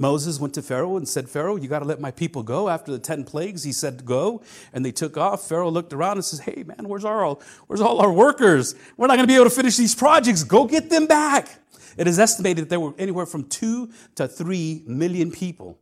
Moses 0.00 0.40
went 0.40 0.54
to 0.54 0.62
Pharaoh 0.62 0.96
and 0.96 1.06
said, 1.06 1.28
Pharaoh, 1.28 1.56
you 1.56 1.68
got 1.68 1.80
to 1.80 1.84
let 1.84 2.00
my 2.00 2.10
people 2.10 2.42
go. 2.42 2.70
After 2.70 2.90
the 2.90 2.98
10 2.98 3.24
plagues, 3.24 3.64
he 3.64 3.72
said, 3.72 4.06
go. 4.06 4.42
And 4.72 4.82
they 4.82 4.92
took 4.92 5.18
off. 5.18 5.46
Pharaoh 5.46 5.70
looked 5.70 5.92
around 5.92 6.14
and 6.14 6.24
says, 6.24 6.40
hey, 6.40 6.64
man, 6.66 6.88
where's, 6.88 7.04
our, 7.04 7.36
where's 7.66 7.82
all 7.82 8.00
our 8.00 8.10
workers? 8.10 8.74
We're 8.96 9.08
not 9.08 9.16
going 9.16 9.28
to 9.28 9.30
be 9.30 9.34
able 9.34 9.44
to 9.44 9.54
finish 9.54 9.76
these 9.76 9.94
projects. 9.94 10.42
Go 10.42 10.64
get 10.64 10.88
them 10.88 11.06
back. 11.06 11.50
It 11.98 12.08
is 12.08 12.18
estimated 12.18 12.64
that 12.64 12.68
there 12.70 12.80
were 12.80 12.94
anywhere 12.96 13.26
from 13.26 13.44
two 13.44 13.90
to 14.14 14.26
three 14.26 14.82
million 14.86 15.30
people 15.30 15.78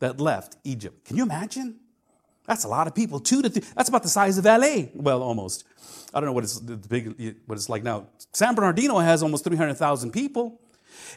that 0.00 0.20
left 0.20 0.56
Egypt. 0.64 1.04
Can 1.04 1.16
you 1.16 1.22
imagine? 1.22 1.76
That's 2.46 2.64
a 2.64 2.68
lot 2.68 2.88
of 2.88 2.96
people. 2.96 3.20
Two 3.20 3.42
to 3.42 3.48
three. 3.48 3.62
That's 3.76 3.88
about 3.88 4.02
the 4.02 4.08
size 4.08 4.38
of 4.38 4.44
LA. 4.44 4.86
Well, 4.92 5.22
almost. 5.22 5.62
I 6.12 6.18
don't 6.18 6.26
know 6.26 6.32
what 6.32 6.42
it's 6.42 6.58
the 6.58 6.76
big 6.76 7.40
what 7.46 7.54
it's 7.54 7.68
like 7.68 7.84
now. 7.84 8.08
San 8.32 8.56
Bernardino 8.56 8.98
has 8.98 9.22
almost 9.22 9.44
300,000 9.44 10.10
people. 10.10 10.60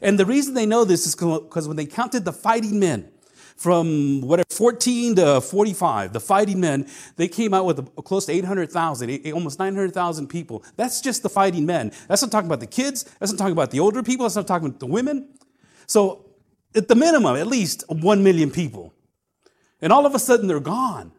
And 0.01 0.19
the 0.19 0.25
reason 0.25 0.53
they 0.53 0.65
know 0.65 0.83
this 0.83 1.05
is 1.05 1.15
because 1.15 1.67
when 1.67 1.77
they 1.77 1.85
counted 1.85 2.25
the 2.25 2.33
fighting 2.33 2.79
men 2.79 3.11
from 3.55 4.21
whatever 4.21 4.47
14 4.51 5.15
to 5.15 5.41
45, 5.41 6.13
the 6.13 6.19
fighting 6.19 6.59
men, 6.59 6.87
they 7.15 7.27
came 7.27 7.53
out 7.53 7.65
with 7.65 7.95
close 8.03 8.25
to 8.25 8.33
800,000, 8.33 9.31
almost 9.33 9.59
900,000 9.59 10.27
people. 10.27 10.63
That's 10.75 11.01
just 11.01 11.23
the 11.23 11.29
fighting 11.29 11.65
men. 11.65 11.91
That's 12.07 12.21
not 12.21 12.31
talking 12.31 12.47
about 12.47 12.59
the 12.59 12.67
kids. 12.67 13.03
That's 13.19 13.31
not 13.31 13.37
talking 13.37 13.53
about 13.53 13.71
the 13.71 13.79
older 13.79 14.03
people. 14.03 14.25
That's 14.25 14.35
not 14.35 14.47
talking 14.47 14.67
about 14.67 14.79
the 14.79 14.87
women. 14.87 15.29
So 15.87 16.25
at 16.75 16.87
the 16.87 16.95
minimum, 16.95 17.35
at 17.35 17.47
least 17.47 17.83
1 17.87 18.23
million 18.23 18.51
people. 18.51 18.93
And 19.81 19.93
all 19.93 20.05
of 20.05 20.15
a 20.15 20.19
sudden 20.19 20.47
they're 20.47 20.59
gone. 20.59 21.11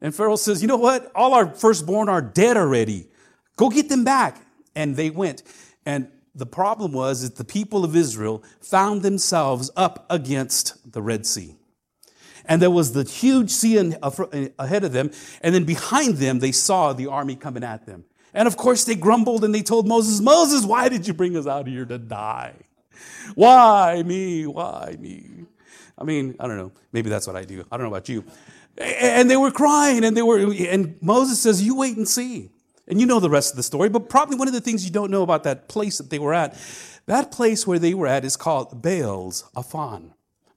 And 0.00 0.14
Pharaoh 0.14 0.36
says, 0.36 0.60
You 0.60 0.68
know 0.68 0.76
what? 0.76 1.10
All 1.14 1.32
our 1.32 1.54
firstborn 1.54 2.08
are 2.08 2.20
dead 2.20 2.56
already. 2.56 3.08
Go 3.56 3.70
get 3.70 3.88
them 3.88 4.04
back. 4.04 4.44
And 4.74 4.96
they 4.96 5.10
went. 5.10 5.42
And 5.86 6.08
the 6.34 6.46
problem 6.46 6.92
was 6.92 7.22
that 7.22 7.36
the 7.36 7.44
people 7.44 7.84
of 7.84 7.94
Israel 7.94 8.42
found 8.60 9.02
themselves 9.02 9.70
up 9.76 10.06
against 10.08 10.92
the 10.92 11.02
Red 11.02 11.26
Sea. 11.26 11.56
And 12.46 12.60
there 12.60 12.70
was 12.70 12.92
the 12.92 13.04
huge 13.04 13.50
sea 13.50 13.78
uh, 13.78 14.10
ahead 14.58 14.84
of 14.84 14.92
them. 14.92 15.10
And 15.42 15.54
then 15.54 15.64
behind 15.64 16.16
them, 16.16 16.40
they 16.40 16.52
saw 16.52 16.92
the 16.92 17.06
army 17.06 17.36
coming 17.36 17.62
at 17.62 17.86
them. 17.86 18.04
And 18.34 18.48
of 18.48 18.56
course, 18.56 18.84
they 18.84 18.94
grumbled 18.94 19.44
and 19.44 19.54
they 19.54 19.62
told 19.62 19.86
Moses, 19.86 20.20
Moses, 20.20 20.64
why 20.64 20.88
did 20.88 21.06
you 21.06 21.14
bring 21.14 21.36
us 21.36 21.46
out 21.46 21.66
here 21.66 21.84
to 21.84 21.98
die? 21.98 22.54
Why 23.34 24.02
me? 24.04 24.46
Why 24.46 24.96
me? 24.98 25.44
I 25.98 26.04
mean, 26.04 26.34
I 26.40 26.46
don't 26.46 26.56
know. 26.56 26.72
Maybe 26.92 27.10
that's 27.10 27.26
what 27.26 27.36
I 27.36 27.44
do. 27.44 27.64
I 27.70 27.76
don't 27.76 27.84
know 27.84 27.92
about 27.92 28.08
you. 28.08 28.24
And 28.78 29.30
they 29.30 29.36
were 29.36 29.50
crying 29.50 30.02
and 30.04 30.16
they 30.16 30.22
were, 30.22 30.52
and 30.52 30.96
Moses 31.02 31.40
says, 31.40 31.62
You 31.62 31.76
wait 31.76 31.96
and 31.96 32.08
see. 32.08 32.50
And 32.88 33.00
you 33.00 33.06
know 33.06 33.20
the 33.20 33.30
rest 33.30 33.52
of 33.52 33.56
the 33.56 33.62
story, 33.62 33.88
but 33.88 34.08
probably 34.08 34.36
one 34.36 34.48
of 34.48 34.54
the 34.54 34.60
things 34.60 34.84
you 34.84 34.90
don't 34.90 35.10
know 35.10 35.22
about 35.22 35.44
that 35.44 35.68
place 35.68 35.98
that 35.98 36.10
they 36.10 36.18
were 36.18 36.34
at, 36.34 36.58
that 37.06 37.30
place 37.30 37.66
where 37.66 37.78
they 37.78 37.94
were 37.94 38.06
at 38.06 38.24
is 38.24 38.36
called 38.36 38.82
Baal 38.82 39.30
Zephon. 39.30 40.12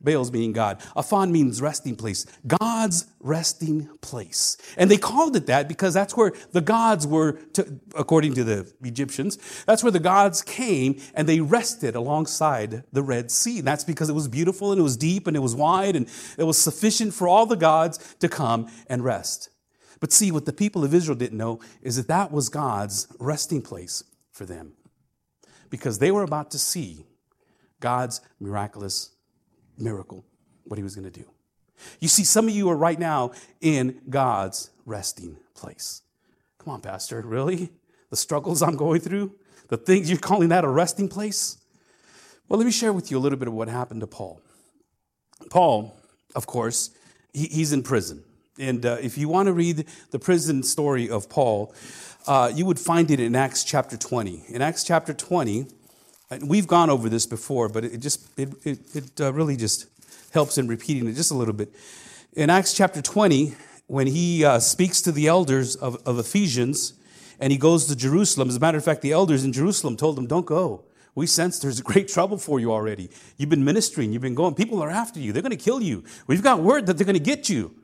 Baal's 0.05 0.31
meaning 0.31 0.53
God. 0.53 0.79
Aphon 0.95 1.31
means 1.31 1.61
resting 1.61 1.95
place. 1.95 2.25
God's 2.47 3.07
resting 3.19 3.89
place. 3.99 4.55
And 4.77 4.89
they 4.89 4.97
called 4.97 5.35
it 5.35 5.47
that 5.47 5.67
because 5.67 5.93
that's 5.93 6.15
where 6.15 6.31
the 6.51 6.61
gods 6.61 7.05
were, 7.05 7.33
to, 7.53 7.79
according 7.95 8.35
to 8.35 8.43
the 8.43 8.71
Egyptians, 8.83 9.37
that's 9.65 9.83
where 9.83 9.91
the 9.91 9.99
gods 9.99 10.41
came 10.41 11.01
and 11.13 11.27
they 11.27 11.41
rested 11.41 11.95
alongside 11.95 12.83
the 12.93 13.03
Red 13.03 13.31
Sea. 13.31 13.59
And 13.59 13.67
that's 13.67 13.83
because 13.83 14.09
it 14.09 14.13
was 14.13 14.27
beautiful 14.27 14.71
and 14.71 14.79
it 14.79 14.83
was 14.83 14.95
deep 14.95 15.27
and 15.27 15.35
it 15.35 15.41
was 15.41 15.55
wide 15.55 15.95
and 15.95 16.07
it 16.37 16.43
was 16.43 16.57
sufficient 16.57 17.13
for 17.13 17.27
all 17.27 17.45
the 17.45 17.57
gods 17.57 18.15
to 18.19 18.29
come 18.29 18.69
and 18.87 19.03
rest. 19.03 19.49
But 20.05 20.13
see, 20.13 20.31
what 20.31 20.45
the 20.45 20.53
people 20.53 20.83
of 20.83 20.93
Israel 20.93 21.17
didn't 21.17 21.39
know 21.39 21.61
is 21.81 21.95
that 21.95 22.07
that 22.09 22.31
was 22.31 22.47
God's 22.47 23.07
resting 23.17 23.63
place 23.63 24.03
for 24.31 24.45
them 24.45 24.73
because 25.71 25.97
they 25.97 26.11
were 26.11 26.21
about 26.21 26.51
to 26.51 26.59
see 26.59 27.07
God's 27.79 28.21
miraculous 28.39 29.15
miracle, 29.79 30.23
what 30.65 30.77
he 30.77 30.83
was 30.83 30.93
going 30.93 31.11
to 31.11 31.19
do. 31.19 31.27
You 31.99 32.07
see, 32.07 32.23
some 32.23 32.47
of 32.47 32.53
you 32.53 32.69
are 32.69 32.77
right 32.77 32.99
now 32.99 33.31
in 33.61 33.99
God's 34.07 34.69
resting 34.85 35.37
place. 35.55 36.03
Come 36.59 36.75
on, 36.75 36.81
Pastor, 36.81 37.21
really? 37.21 37.71
The 38.11 38.15
struggles 38.15 38.61
I'm 38.61 38.75
going 38.75 39.01
through? 39.01 39.33
The 39.69 39.77
things 39.77 40.07
you're 40.07 40.19
calling 40.19 40.49
that 40.49 40.63
a 40.63 40.69
resting 40.69 41.09
place? 41.09 41.57
Well, 42.47 42.59
let 42.59 42.65
me 42.65 42.71
share 42.71 42.93
with 42.93 43.09
you 43.09 43.17
a 43.17 43.21
little 43.21 43.39
bit 43.39 43.47
of 43.47 43.55
what 43.55 43.69
happened 43.69 44.01
to 44.01 44.07
Paul. 44.07 44.39
Paul, 45.49 45.97
of 46.35 46.45
course, 46.45 46.91
he, 47.33 47.47
he's 47.47 47.73
in 47.73 47.81
prison. 47.81 48.23
And 48.57 48.85
uh, 48.85 48.97
if 49.01 49.17
you 49.17 49.27
want 49.27 49.47
to 49.47 49.53
read 49.53 49.85
the 50.11 50.19
prison 50.19 50.63
story 50.63 51.09
of 51.09 51.29
Paul, 51.29 51.73
uh, 52.27 52.51
you 52.53 52.65
would 52.65 52.79
find 52.79 53.11
it 53.11 53.19
in 53.19 53.35
Acts 53.35 53.63
chapter 53.63 53.97
20. 53.97 54.45
In 54.49 54.61
Acts 54.61 54.83
chapter 54.83 55.13
20, 55.13 55.67
we've 56.41 56.67
gone 56.67 56.89
over 56.89 57.09
this 57.09 57.25
before, 57.25 57.67
but 57.69 57.83
it 57.83 57.97
just 57.97 58.27
it, 58.37 58.53
it, 58.63 58.95
it 58.95 59.21
uh, 59.21 59.33
really 59.33 59.57
just 59.57 59.87
helps 60.31 60.57
in 60.57 60.67
repeating 60.67 61.07
it 61.07 61.13
just 61.13 61.31
a 61.31 61.35
little 61.35 61.53
bit. 61.53 61.73
In 62.33 62.49
Acts 62.49 62.73
chapter 62.73 63.01
20, 63.01 63.55
when 63.87 64.07
he 64.07 64.43
uh, 64.43 64.59
speaks 64.59 65.01
to 65.01 65.11
the 65.11 65.27
elders 65.27 65.75
of, 65.75 66.01
of 66.07 66.17
Ephesians 66.17 66.93
and 67.39 67.51
he 67.51 67.57
goes 67.57 67.85
to 67.87 67.95
Jerusalem, 67.95 68.49
as 68.49 68.55
a 68.55 68.59
matter 68.59 68.77
of 68.77 68.85
fact, 68.85 69.01
the 69.01 69.11
elders 69.11 69.43
in 69.43 69.53
Jerusalem 69.53 69.97
told 69.97 70.17
him, 70.17 70.27
Don't 70.27 70.45
go. 70.45 70.85
We 71.13 71.27
sense 71.27 71.59
there's 71.59 71.81
great 71.81 72.07
trouble 72.07 72.37
for 72.37 72.59
you 72.59 72.71
already. 72.71 73.09
You've 73.37 73.49
been 73.49 73.63
ministering, 73.63 74.11
you've 74.13 74.21
been 74.21 74.35
going, 74.35 74.55
people 74.55 74.81
are 74.81 74.89
after 74.89 75.19
you, 75.19 75.33
they're 75.33 75.41
going 75.41 75.51
to 75.51 75.57
kill 75.57 75.81
you. 75.81 76.03
We've 76.27 76.43
got 76.43 76.61
word 76.61 76.85
that 76.87 76.97
they're 76.97 77.05
going 77.05 77.17
to 77.17 77.23
get 77.23 77.49
you. 77.49 77.75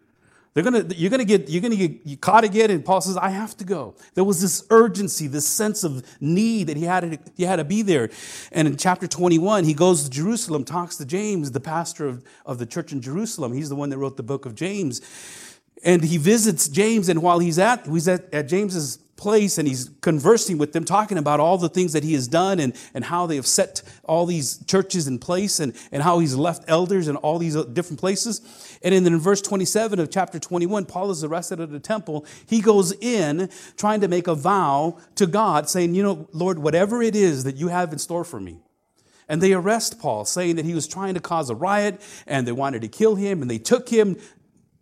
They're 0.54 0.64
gonna, 0.64 0.86
you're 0.96 1.10
gonna 1.10 1.24
get, 1.24 1.50
you're 1.50 1.62
gonna 1.62 1.76
get 1.78 2.20
caught 2.20 2.44
again. 2.44 2.72
And 2.72 2.84
Paul 2.84 3.00
says, 3.00 3.16
I 3.16 3.30
have 3.30 3.56
to 3.58 3.64
go. 3.64 3.96
There 4.16 4.24
was 4.24 4.42
this 4.42 4.66
urgency, 4.70 5.28
this 5.28 5.48
sense 5.48 5.84
of 5.84 6.06
need 6.20 6.68
that 6.68 6.76
he 6.76 6.84
had 6.84 7.00
to, 7.02 7.20
he 7.38 7.44
had 7.44 7.56
to 7.58 7.64
be 7.64 7.82
there. 7.82 8.10
And 8.52 8.68
in 8.68 8.76
chapter 8.76 9.08
21, 9.08 9.64
he 9.64 9.74
goes 9.74 10.04
to 10.04 10.10
Jerusalem, 10.10 10.66
talks 10.66 10.98
to 10.98 11.06
James, 11.06 11.52
the 11.52 11.62
pastor 11.62 12.06
of, 12.08 12.24
of 12.46 12.58
the 12.58 12.66
church 12.66 12.92
in 12.92 13.02
Jerusalem. 13.02 13.54
He's 13.54 13.70
the 13.70 13.76
one 13.76 13.90
that 13.90 13.98
wrote 13.98 14.18
the 14.18 14.24
book 14.24 14.46
of 14.46 14.56
James. 14.56 15.02
And 15.84 16.04
he 16.04 16.18
visits 16.18 16.68
James, 16.68 17.10
and 17.10 17.24
while 17.24 17.40
he's 17.40 17.58
at, 17.58 17.88
he's 17.88 18.08
at, 18.08 18.32
at 18.34 18.48
James's 18.48 19.00
place 19.22 19.60
and 19.60 19.68
he's 19.68 19.92
conversing 20.02 20.58
with 20.58 20.74
them, 20.74 20.84
talking 20.84 21.20
about 21.20 21.40
all 21.40 21.56
the 21.56 21.70
things 21.70 21.94
that 21.94 22.04
he 22.04 22.14
has 22.14 22.28
done 22.28 22.60
and, 22.60 22.76
and 22.96 23.06
how 23.06 23.28
they 23.28 23.36
have 23.36 23.46
set 23.46 23.84
all 24.04 24.26
these 24.26 24.66
churches 24.66 25.08
in 25.08 25.20
place 25.20 25.60
and, 25.60 25.74
and 25.92 26.02
how 26.02 26.18
he's 26.18 26.36
left 26.36 26.64
elders 26.68 27.08
in 27.08 27.16
all 27.18 27.38
these 27.38 27.56
different 27.66 28.00
places. 28.00 28.42
And 28.82 28.96
then 28.96 29.06
in 29.06 29.20
verse 29.20 29.40
27 29.40 30.00
of 30.00 30.10
chapter 30.10 30.40
21, 30.40 30.86
Paul 30.86 31.12
is 31.12 31.24
arrested 31.24 31.60
at 31.60 31.72
the 31.72 31.80
temple. 31.80 32.26
He 32.48 32.62
goes 32.62 32.94
in 32.94 33.52
trying 33.78 34.02
to 34.02 34.08
make 34.08 34.28
a 34.28 34.34
vow 34.34 34.98
to 35.16 35.28
God, 35.28 35.70
saying, 35.70 35.94
You 35.94 36.02
know, 36.02 36.28
Lord, 36.34 36.58
whatever 36.58 37.04
it 37.04 37.16
is 37.16 37.44
that 37.44 37.58
you 37.58 37.68
have 37.68 37.94
in 37.94 38.00
store 38.00 38.24
for 38.24 38.40
me. 38.40 38.58
And 39.30 39.40
they 39.40 39.54
arrest 39.54 40.00
Paul, 40.00 40.26
saying 40.26 40.56
that 40.56 40.66
he 40.66 40.74
was 40.74 40.88
trying 40.88 41.14
to 41.14 41.20
cause 41.20 41.50
a 41.52 41.56
riot 41.56 42.02
and 42.26 42.48
they 42.48 42.52
wanted 42.52 42.82
to 42.82 42.88
kill 42.88 43.16
him. 43.16 43.42
And 43.42 43.50
they 43.50 43.60
took 43.60 43.88
him 43.88 44.18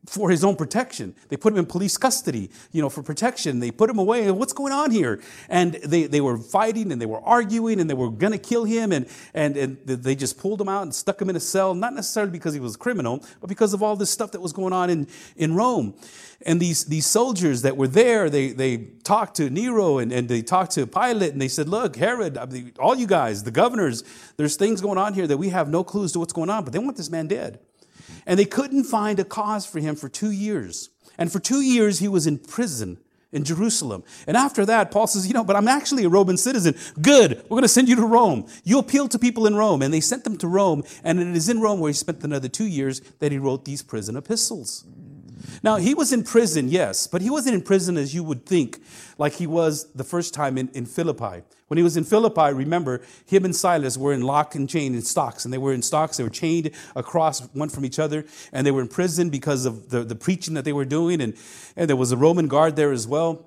for 0.06 0.30
his 0.30 0.44
own 0.44 0.56
protection. 0.56 1.14
They 1.28 1.38
put 1.38 1.54
him 1.54 1.60
in 1.60 1.66
police 1.66 1.98
custody, 1.98 2.50
you 2.72 2.82
know, 2.82 2.90
for 2.90 3.04
protection. 3.04 3.60
They 3.60 3.70
put 3.70 3.90
him 3.90 4.00
away. 4.00 4.30
What's 4.32 4.54
going 4.54 4.74
on 4.74 4.92
here? 4.92 5.22
And 5.50 5.74
they, 5.74 6.06
they 6.06 6.22
were 6.22 6.38
fighting 6.38 6.92
and 6.92 7.02
they 7.02 7.06
were 7.06 7.22
arguing 7.22 7.80
and 7.80 7.90
they 7.90 7.94
were 7.94 8.10
going 8.10 8.32
to 8.32 8.40
kill 8.40 8.64
him. 8.64 8.92
And, 8.92 9.08
and, 9.34 9.58
and 9.58 9.78
they 9.86 10.16
just 10.16 10.40
pulled 10.40 10.62
him 10.62 10.70
out 10.70 10.84
and 10.84 10.96
stuck 10.96 11.22
him 11.22 11.30
in 11.30 11.36
a 11.36 11.40
cell, 11.40 11.76
not 11.76 11.94
necessarily 11.94 12.32
because 12.32 12.54
he 12.54 12.60
was 12.60 12.76
a 12.76 12.78
criminal, 12.78 13.24
but 13.42 13.48
because 13.48 13.74
of 13.74 13.84
all 13.84 13.96
this 13.96 14.10
stuff 14.10 14.32
that 14.32 14.42
was 14.42 14.54
going 14.54 14.74
on 14.74 14.90
in, 14.90 15.08
in 15.36 15.56
Rome. 15.56 15.94
And 16.46 16.62
these, 16.62 16.86
these 16.86 17.06
soldiers 17.06 17.64
that 17.64 17.76
were 17.76 17.88
there, 17.88 18.30
they, 18.30 18.54
they 18.54 18.78
talked 19.04 19.36
to 19.38 19.50
Nero 19.50 19.98
and, 19.98 20.12
and 20.12 20.30
they 20.30 20.42
talked 20.42 20.72
to 20.72 20.88
Pilate 20.88 21.34
and 21.34 21.42
they 21.42 21.50
said, 21.50 21.68
Look, 21.68 21.98
Herod, 21.98 22.38
all 22.80 22.96
you 22.96 23.08
guys, 23.08 23.44
the 23.44 23.52
governors, 23.52 24.04
there's 24.38 24.56
things 24.56 24.80
going 24.80 24.98
on 24.98 25.14
here 25.14 25.28
that 25.28 25.38
we 25.38 25.50
have 25.50 25.70
no 25.70 25.84
clues 25.84 26.14
to 26.14 26.20
what's 26.20 26.34
going 26.34 26.50
on, 26.50 26.64
but 26.64 26.72
they 26.72 26.80
want 26.80 26.96
this 26.96 27.10
man 27.10 27.28
dead. 27.28 27.60
And 28.30 28.38
they 28.38 28.46
couldn't 28.46 28.84
find 28.84 29.20
a 29.20 29.24
cause 29.26 29.66
for 29.66 29.80
him 29.80 29.96
for 29.96 30.08
two 30.08 30.30
years. 30.30 30.92
And 31.18 31.32
for 31.32 31.40
two 31.40 31.62
years, 31.62 31.98
he 31.98 32.08
was 32.08 32.28
in 32.28 32.38
prison 32.38 33.00
in 33.32 33.44
Jerusalem. 33.44 34.04
And 34.28 34.38
after 34.38 34.68
that, 34.68 34.92
Paul 34.92 35.08
says, 35.08 35.28
You 35.28 35.34
know, 35.34 35.44
but 35.44 35.56
I'm 35.56 35.68
actually 35.68 36.04
a 36.04 36.10
Roman 36.10 36.38
citizen. 36.38 36.76
Good. 37.02 37.38
We're 37.44 37.56
going 37.56 37.64
to 37.64 37.68
send 37.68 37.90
you 37.90 37.96
to 37.96 38.06
Rome. 38.06 38.46
You 38.64 38.78
appeal 38.78 39.08
to 39.08 39.18
people 39.18 39.48
in 39.48 39.56
Rome. 39.56 39.82
And 39.82 39.92
they 39.92 40.00
sent 40.00 40.26
them 40.26 40.38
to 40.38 40.48
Rome. 40.48 40.84
And 41.04 41.20
it 41.20 41.36
is 41.36 41.50
in 41.50 41.60
Rome 41.60 41.80
where 41.80 41.90
he 41.90 41.94
spent 41.96 42.24
another 42.24 42.48
two 42.48 42.68
years 42.68 43.02
that 43.18 43.32
he 43.32 43.40
wrote 43.40 43.66
these 43.66 43.82
prison 43.82 44.16
epistles. 44.16 44.86
Now, 45.64 45.78
he 45.78 45.94
was 45.94 46.12
in 46.12 46.24
prison, 46.24 46.70
yes, 46.70 47.08
but 47.08 47.22
he 47.22 47.30
wasn't 47.30 47.56
in 47.56 47.62
prison 47.62 47.98
as 47.98 48.14
you 48.14 48.24
would 48.24 48.46
think, 48.46 48.82
like 49.18 49.34
he 49.34 49.48
was 49.48 49.92
the 49.94 50.04
first 50.04 50.34
time 50.34 50.58
in, 50.58 50.70
in 50.70 50.86
Philippi. 50.86 51.44
When 51.68 51.78
he 51.78 51.84
was 51.84 51.98
in 51.98 52.04
Philippi, 52.04 52.54
remember, 52.54 53.02
him 53.26 53.46
and 53.46 53.56
Silas 53.56 53.98
were 53.98 54.12
in 54.12 54.22
lock 54.22 54.56
and 54.56 54.68
chain 54.68 54.96
in 54.96 55.02
stocks, 55.02 55.46
and 55.46 55.54
they 55.54 55.58
were 55.58 55.74
in 55.74 55.82
stocks, 55.82 56.18
they 56.18 56.24
were 56.24 56.30
chained 56.30 56.72
across 56.96 57.42
one 57.54 57.70
from 57.70 57.86
each 57.86 58.00
other, 58.00 58.26
and 58.52 58.66
they 58.66 58.72
were 58.72 58.82
in 58.82 58.88
prison 58.88 59.30
because 59.30 59.66
of 59.66 59.90
the, 59.90 60.04
the 60.04 60.16
preaching 60.16 60.56
that 60.56 60.66
they 60.66 60.74
were 60.74 60.86
doing, 60.86 61.22
and, 61.22 61.36
and 61.76 61.90
there 61.90 61.96
was 61.96 62.12
a 62.12 62.18
Roman 62.18 62.48
guard 62.48 62.76
there 62.76 62.92
as 62.92 63.08
well. 63.08 63.46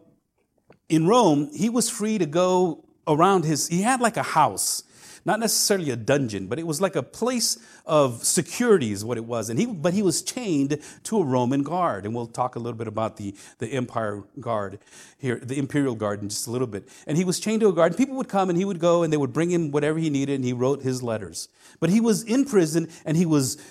In 0.88 1.06
Rome, 1.06 1.50
he 1.52 1.68
was 1.68 1.90
free 1.90 2.18
to 2.18 2.26
go 2.26 2.84
around 3.08 3.44
his, 3.44 3.68
he 3.68 3.82
had 3.82 4.00
like 4.00 4.16
a 4.16 4.22
house 4.22 4.84
not 5.24 5.38
necessarily 5.38 5.90
a 5.90 5.96
dungeon, 5.96 6.48
but 6.48 6.58
it 6.58 6.66
was 6.66 6.80
like 6.80 6.96
a 6.96 7.02
place 7.02 7.58
of 7.86 8.24
security 8.24 8.90
is 8.90 9.04
what 9.04 9.16
it 9.16 9.24
was. 9.24 9.50
And 9.50 9.58
he, 9.58 9.66
but 9.66 9.94
he 9.94 10.02
was 10.02 10.22
chained 10.22 10.80
to 11.04 11.18
a 11.18 11.24
Roman 11.24 11.62
guard. 11.62 12.04
And 12.04 12.14
we'll 12.14 12.26
talk 12.26 12.56
a 12.56 12.58
little 12.58 12.76
bit 12.76 12.88
about 12.88 13.16
the, 13.16 13.34
the 13.58 13.68
empire 13.68 14.24
guard 14.40 14.80
here, 15.18 15.36
the 15.36 15.58
imperial 15.58 15.94
guard 15.94 16.22
in 16.22 16.28
just 16.28 16.46
a 16.46 16.50
little 16.50 16.66
bit. 16.66 16.88
And 17.06 17.16
he 17.16 17.24
was 17.24 17.38
chained 17.38 17.60
to 17.60 17.68
a 17.68 17.72
guard. 17.72 17.92
And 17.92 17.98
people 17.98 18.16
would 18.16 18.28
come 18.28 18.48
and 18.48 18.58
he 18.58 18.64
would 18.64 18.80
go 18.80 19.02
and 19.02 19.12
they 19.12 19.16
would 19.16 19.32
bring 19.32 19.50
him 19.50 19.70
whatever 19.70 19.98
he 19.98 20.10
needed 20.10 20.34
and 20.34 20.44
he 20.44 20.52
wrote 20.52 20.82
his 20.82 21.02
letters. 21.02 21.48
But 21.78 21.90
he 21.90 22.00
was 22.00 22.22
in 22.24 22.44
prison 22.44 22.88
and 23.04 23.16
he 23.16 23.26
was 23.26 23.62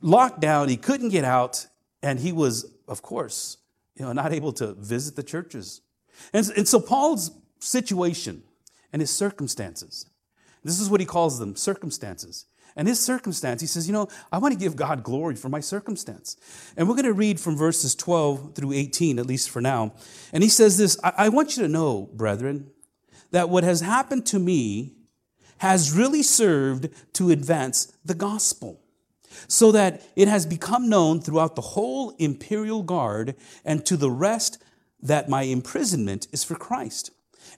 locked 0.00 0.40
down. 0.40 0.68
He 0.68 0.76
couldn't 0.76 1.08
get 1.08 1.24
out. 1.24 1.66
And 2.02 2.20
he 2.20 2.32
was, 2.32 2.64
of 2.88 3.02
course, 3.02 3.58
you 3.96 4.04
know, 4.04 4.12
not 4.12 4.32
able 4.32 4.52
to 4.54 4.72
visit 4.74 5.16
the 5.16 5.22
churches. 5.22 5.82
And, 6.32 6.48
and 6.56 6.66
so 6.66 6.80
Paul's 6.80 7.30
situation 7.58 8.42
and 8.92 9.00
his 9.00 9.10
circumstances 9.10 10.06
this 10.64 10.80
is 10.80 10.90
what 10.90 11.00
he 11.00 11.06
calls 11.06 11.38
them 11.38 11.56
circumstances. 11.56 12.46
And 12.76 12.86
his 12.86 13.00
circumstance, 13.00 13.60
he 13.60 13.66
says, 13.66 13.86
You 13.86 13.92
know, 13.92 14.08
I 14.30 14.38
want 14.38 14.54
to 14.54 14.58
give 14.58 14.76
God 14.76 15.02
glory 15.02 15.34
for 15.34 15.48
my 15.48 15.60
circumstance. 15.60 16.36
And 16.76 16.88
we're 16.88 16.94
going 16.94 17.04
to 17.04 17.12
read 17.12 17.40
from 17.40 17.56
verses 17.56 17.94
12 17.94 18.54
through 18.54 18.72
18, 18.72 19.18
at 19.18 19.26
least 19.26 19.50
for 19.50 19.60
now. 19.60 19.94
And 20.32 20.42
he 20.42 20.48
says 20.48 20.78
this 20.78 20.98
I, 21.02 21.12
I 21.16 21.28
want 21.28 21.56
you 21.56 21.62
to 21.62 21.68
know, 21.68 22.08
brethren, 22.12 22.70
that 23.32 23.48
what 23.48 23.64
has 23.64 23.80
happened 23.80 24.26
to 24.26 24.38
me 24.38 24.94
has 25.58 25.92
really 25.92 26.22
served 26.22 26.88
to 27.12 27.30
advance 27.30 27.92
the 28.04 28.14
gospel, 28.14 28.80
so 29.46 29.70
that 29.72 30.02
it 30.16 30.26
has 30.26 30.46
become 30.46 30.88
known 30.88 31.20
throughout 31.20 31.54
the 31.54 31.62
whole 31.62 32.10
imperial 32.18 32.82
guard 32.82 33.34
and 33.64 33.84
to 33.84 33.96
the 33.96 34.10
rest 34.10 34.62
that 35.02 35.28
my 35.28 35.42
imprisonment 35.42 36.28
is 36.32 36.44
for 36.44 36.54
Christ. 36.54 37.10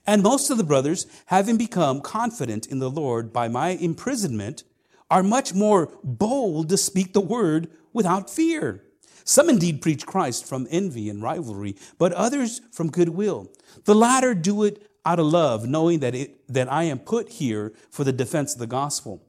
And 0.05 0.21
most 0.21 0.49
of 0.49 0.57
the 0.57 0.63
brothers, 0.63 1.07
having 1.27 1.57
become 1.57 2.01
confident 2.01 2.67
in 2.67 2.79
the 2.79 2.89
Lord 2.89 3.31
by 3.31 3.47
my 3.47 3.69
imprisonment, 3.69 4.63
are 5.09 5.23
much 5.23 5.53
more 5.53 5.91
bold 6.03 6.69
to 6.69 6.77
speak 6.77 7.13
the 7.13 7.21
word 7.21 7.69
without 7.93 8.29
fear. 8.29 8.83
Some 9.23 9.49
indeed 9.49 9.81
preach 9.81 10.05
Christ 10.05 10.45
from 10.45 10.67
envy 10.69 11.09
and 11.09 11.21
rivalry, 11.21 11.75
but 11.97 12.11
others 12.13 12.61
from 12.71 12.91
goodwill. 12.91 13.51
The 13.85 13.95
latter 13.95 14.33
do 14.33 14.63
it 14.63 14.89
out 15.05 15.19
of 15.19 15.27
love, 15.27 15.65
knowing 15.65 15.99
that, 15.99 16.15
it, 16.15 16.47
that 16.51 16.71
I 16.71 16.83
am 16.83 16.99
put 16.99 17.29
here 17.29 17.73
for 17.89 18.03
the 18.03 18.11
defense 18.11 18.53
of 18.53 18.59
the 18.59 18.67
gospel. 18.67 19.25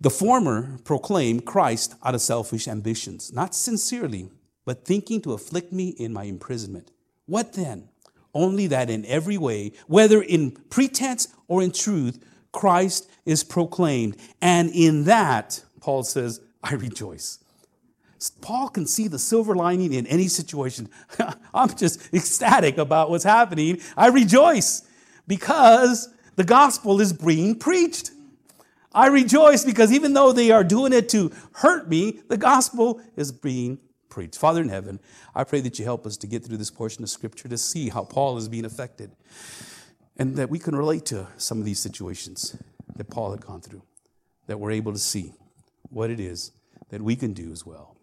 The 0.00 0.10
former 0.10 0.78
proclaim 0.84 1.40
Christ 1.40 1.94
out 2.02 2.14
of 2.14 2.20
selfish 2.20 2.68
ambitions, 2.68 3.32
not 3.32 3.54
sincerely, 3.54 4.28
but 4.66 4.84
thinking 4.84 5.20
to 5.22 5.32
afflict 5.32 5.72
me 5.72 5.90
in 5.90 6.12
my 6.12 6.24
imprisonment. 6.24 6.90
What 7.26 7.54
then? 7.54 7.88
Only 8.34 8.66
that 8.68 8.90
in 8.90 9.04
every 9.06 9.38
way, 9.38 9.72
whether 9.86 10.20
in 10.20 10.52
pretense 10.70 11.28
or 11.48 11.62
in 11.62 11.70
truth, 11.70 12.22
Christ 12.52 13.08
is 13.24 13.44
proclaimed. 13.44 14.16
And 14.40 14.70
in 14.70 15.04
that, 15.04 15.62
Paul 15.80 16.02
says, 16.02 16.40
I 16.62 16.74
rejoice. 16.74 17.38
Paul 18.40 18.68
can 18.68 18.86
see 18.86 19.08
the 19.08 19.18
silver 19.18 19.54
lining 19.54 19.92
in 19.92 20.06
any 20.06 20.28
situation. 20.28 20.88
I'm 21.54 21.74
just 21.76 22.12
ecstatic 22.14 22.78
about 22.78 23.10
what's 23.10 23.24
happening. 23.24 23.80
I 23.96 24.08
rejoice 24.08 24.82
because 25.26 26.08
the 26.36 26.44
gospel 26.44 27.00
is 27.00 27.12
being 27.12 27.58
preached. 27.58 28.12
I 28.92 29.08
rejoice 29.08 29.64
because 29.64 29.92
even 29.92 30.14
though 30.14 30.32
they 30.32 30.50
are 30.52 30.64
doing 30.64 30.92
it 30.92 31.08
to 31.10 31.32
hurt 31.52 31.88
me, 31.88 32.20
the 32.28 32.36
gospel 32.36 33.00
is 33.16 33.32
being 33.32 33.78
Father 34.36 34.60
in 34.62 34.68
heaven, 34.68 35.00
I 35.34 35.44
pray 35.44 35.60
that 35.60 35.78
you 35.78 35.84
help 35.84 36.06
us 36.06 36.16
to 36.18 36.26
get 36.26 36.44
through 36.44 36.56
this 36.56 36.70
portion 36.70 37.02
of 37.02 37.10
Scripture 37.10 37.48
to 37.48 37.58
see 37.58 37.88
how 37.88 38.04
Paul 38.04 38.36
is 38.36 38.48
being 38.48 38.64
affected 38.64 39.12
and 40.16 40.36
that 40.36 40.50
we 40.50 40.58
can 40.58 40.76
relate 40.76 41.04
to 41.06 41.26
some 41.36 41.58
of 41.58 41.64
these 41.64 41.80
situations 41.80 42.56
that 42.96 43.10
Paul 43.10 43.32
had 43.32 43.44
gone 43.44 43.60
through, 43.60 43.82
that 44.46 44.60
we're 44.60 44.70
able 44.70 44.92
to 44.92 44.98
see 44.98 45.32
what 45.90 46.10
it 46.10 46.20
is 46.20 46.52
that 46.90 47.02
we 47.02 47.16
can 47.16 47.32
do 47.32 47.50
as 47.50 47.66
well. 47.66 47.96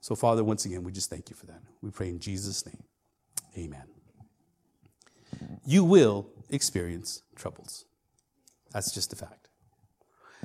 So, 0.00 0.14
Father, 0.14 0.42
once 0.42 0.64
again, 0.64 0.82
we 0.82 0.92
just 0.92 1.10
thank 1.10 1.30
you 1.30 1.36
for 1.36 1.46
that. 1.46 1.60
We 1.82 1.90
pray 1.90 2.08
in 2.08 2.18
Jesus' 2.18 2.64
name. 2.66 2.82
Amen. 3.56 3.84
You 5.64 5.84
will 5.84 6.28
experience 6.48 7.22
troubles. 7.36 7.84
That's 8.72 8.92
just 8.92 9.12
a 9.12 9.16
fact. 9.16 9.48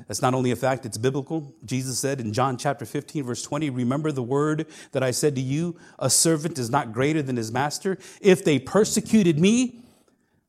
That's 0.07 0.21
not 0.21 0.33
only 0.33 0.51
a 0.51 0.55
fact, 0.55 0.85
it's 0.85 0.97
biblical. 0.97 1.53
Jesus 1.63 1.99
said 1.99 2.19
in 2.19 2.33
John 2.33 2.57
chapter 2.57 2.85
15, 2.85 3.23
verse 3.23 3.41
20, 3.41 3.69
Remember 3.69 4.11
the 4.11 4.23
word 4.23 4.67
that 4.91 5.03
I 5.03 5.11
said 5.11 5.35
to 5.35 5.41
you, 5.41 5.77
a 5.97 6.09
servant 6.09 6.59
is 6.59 6.69
not 6.69 6.91
greater 6.91 7.21
than 7.21 7.37
his 7.37 7.51
master. 7.51 7.97
If 8.21 8.43
they 8.43 8.59
persecuted 8.59 9.39
me, 9.39 9.79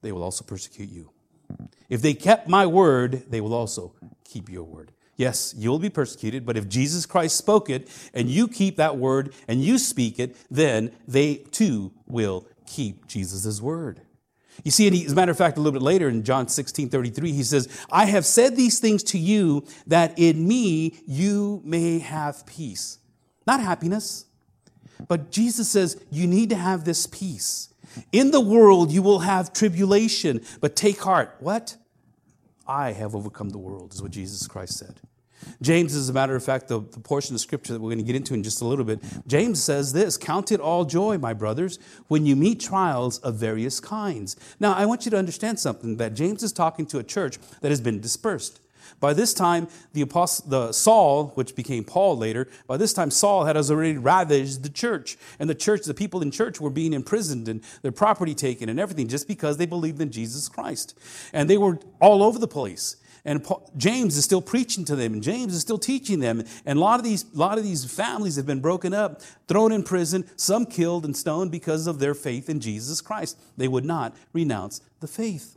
they 0.02 0.12
will 0.12 0.22
also 0.22 0.44
persecute 0.44 0.88
you. 0.88 1.11
If 1.88 2.02
they 2.02 2.14
kept 2.14 2.48
my 2.48 2.66
word, 2.66 3.24
they 3.30 3.40
will 3.40 3.54
also 3.54 3.94
keep 4.24 4.48
your 4.50 4.64
word. 4.64 4.92
Yes, 5.16 5.54
you'll 5.56 5.78
be 5.78 5.88
persecuted, 5.88 6.44
but 6.44 6.59
if 6.59 6.68
Jesus 6.68 7.06
Christ 7.06 7.37
spoke 7.37 7.70
it 7.70 7.88
and 8.12 8.28
you 8.28 8.48
keep 8.48 8.76
that 8.76 8.98
word 8.98 9.32
and 9.48 9.62
you 9.62 9.78
speak 9.78 10.18
it, 10.18 10.37
then 10.50 10.92
they 11.09 11.37
too 11.37 11.92
will 12.06 12.46
keep 12.66 13.06
Jesus' 13.06 13.61
word. 13.61 14.02
You 14.64 14.71
see, 14.71 15.05
as 15.05 15.12
a 15.12 15.14
matter 15.14 15.31
of 15.31 15.38
fact, 15.38 15.59
a 15.59 15.61
little 15.61 15.79
bit 15.79 15.85
later 15.85 16.09
in 16.09 16.23
John 16.23 16.49
16 16.49 16.88
33, 16.88 17.33
he 17.33 17.42
says, 17.42 17.69
I 17.90 18.07
have 18.07 18.25
said 18.25 18.57
these 18.57 18.79
things 18.79 19.03
to 19.05 19.19
you 19.19 19.64
that 19.87 20.19
in 20.19 20.47
me 20.47 20.99
you 21.07 21.61
may 21.64 21.99
have 21.99 22.45
peace. 22.47 22.99
Not 23.47 23.61
happiness, 23.61 24.27
but 25.09 25.31
Jesus 25.31 25.69
says, 25.69 26.03
you 26.11 26.27
need 26.27 26.51
to 26.51 26.57
have 26.57 26.85
this 26.85 27.07
peace. 27.07 27.73
In 28.12 28.31
the 28.31 28.40
world 28.40 28.90
you 28.90 29.03
will 29.03 29.21
have 29.21 29.53
tribulation, 29.53 30.45
but 30.61 30.77
take 30.77 31.01
heart. 31.01 31.37
What? 31.40 31.77
I 32.66 32.92
have 32.92 33.14
overcome 33.14 33.51
the 33.51 33.59
world, 33.59 33.95
is 33.95 34.03
what 34.03 34.11
Jesus 34.11 34.47
Christ 34.47 34.79
said. 34.79 35.01
James, 35.62 35.94
as 35.94 36.09
a 36.09 36.12
matter 36.12 36.35
of 36.35 36.44
fact, 36.44 36.68
the, 36.68 36.81
the, 36.81 37.01
portion 37.01 37.35
of 37.35 37.40
scripture 37.40 37.72
that 37.72 37.81
we're 37.81 37.90
going 37.90 37.99
to 37.99 38.05
get 38.05 38.16
into 38.16 38.35
in 38.35 38.42
just 38.42 38.61
a 38.61 38.66
little 38.66 38.85
bit, 38.85 39.01
James 39.27 39.62
says 39.62 39.92
this 39.92 40.16
Count 40.16 40.53
it 40.53 40.61
all 40.61 40.85
joy, 40.85 41.18
my 41.18 41.33
brothers, 41.33 41.79
when 42.09 42.27
you 42.27 42.37
meet 42.37 42.61
trials 42.61 43.18
of 43.20 43.37
various 43.37 43.81
kinds. 43.81 44.37
Now, 44.61 44.72
I 44.75 44.87
want 44.87 45.05
you 45.05 45.11
to 45.12 45.18
understand 45.18 45.59
something 45.59 45.96
that 45.96 46.14
James 46.14 46.42
is 46.42 46.53
talking 46.53 46.87
to 46.87 46.99
a 46.99 47.05
church 47.05 47.38
that 47.61 47.70
has 47.70 47.81
been 47.81 48.01
dispersed. 48.01 48.61
By 48.99 49.12
this 49.12 49.35
time, 49.35 49.68
the 49.92 50.01
apostle, 50.01 50.49
the 50.49 50.72
Saul, 50.72 51.29
which 51.35 51.55
became 51.55 51.85
Paul 51.85 52.16
later, 52.16 52.49
by 52.66 52.77
this 52.77 52.92
time 52.92 53.11
Saul 53.11 53.44
had 53.44 53.57
already 53.57 53.99
ravaged 53.99 54.62
the 54.62 54.68
church, 54.70 55.18
and 55.38 55.51
the 55.51 55.55
church, 55.55 55.85
the 55.85 55.94
people 55.94 56.22
in 56.22 56.31
church 56.31 56.61
were 56.61 56.70
being 56.70 56.92
imprisoned 56.92 57.49
and 57.49 57.62
their 57.83 57.92
property 57.92 58.35
taken 58.35 58.68
and 58.68 58.81
everything, 58.81 59.09
just 59.09 59.29
because 59.29 59.59
they 59.59 59.66
believed 59.66 60.01
in 60.01 60.11
Jesus 60.11 60.49
Christ, 60.49 60.99
and 61.33 61.51
they 61.51 61.59
were 61.59 61.79
all 62.01 62.22
over 62.22 62.38
the 62.38 62.49
place. 62.49 62.96
And 63.26 63.44
James 63.76 64.16
is 64.16 64.24
still 64.24 64.40
preaching 64.40 64.84
to 64.84 64.94
them, 64.94 65.12
and 65.12 65.22
James 65.22 65.52
is 65.52 65.60
still 65.60 65.78
teaching 65.78 66.20
them. 66.20 66.44
And 66.64 66.78
a 66.78 66.80
lot 66.80 67.00
of 67.00 67.04
these, 67.04 67.24
a 67.34 67.36
lot 67.36 67.58
of 67.58 67.64
these 67.64 67.84
families 67.84 68.36
have 68.36 68.46
been 68.46 68.60
broken 68.60 68.94
up, 68.94 69.20
thrown 69.48 69.72
in 69.72 69.82
prison, 69.82 70.24
some 70.36 70.64
killed 70.64 71.04
and 71.04 71.16
stoned 71.16 71.50
because 71.50 71.88
of 71.88 71.98
their 71.98 72.14
faith 72.14 72.48
in 72.48 72.60
Jesus 72.60 73.00
Christ. 73.00 73.36
They 73.56 73.66
would 73.66 73.84
not 73.84 74.14
renounce 74.32 74.80
the 75.00 75.08
faith. 75.08 75.56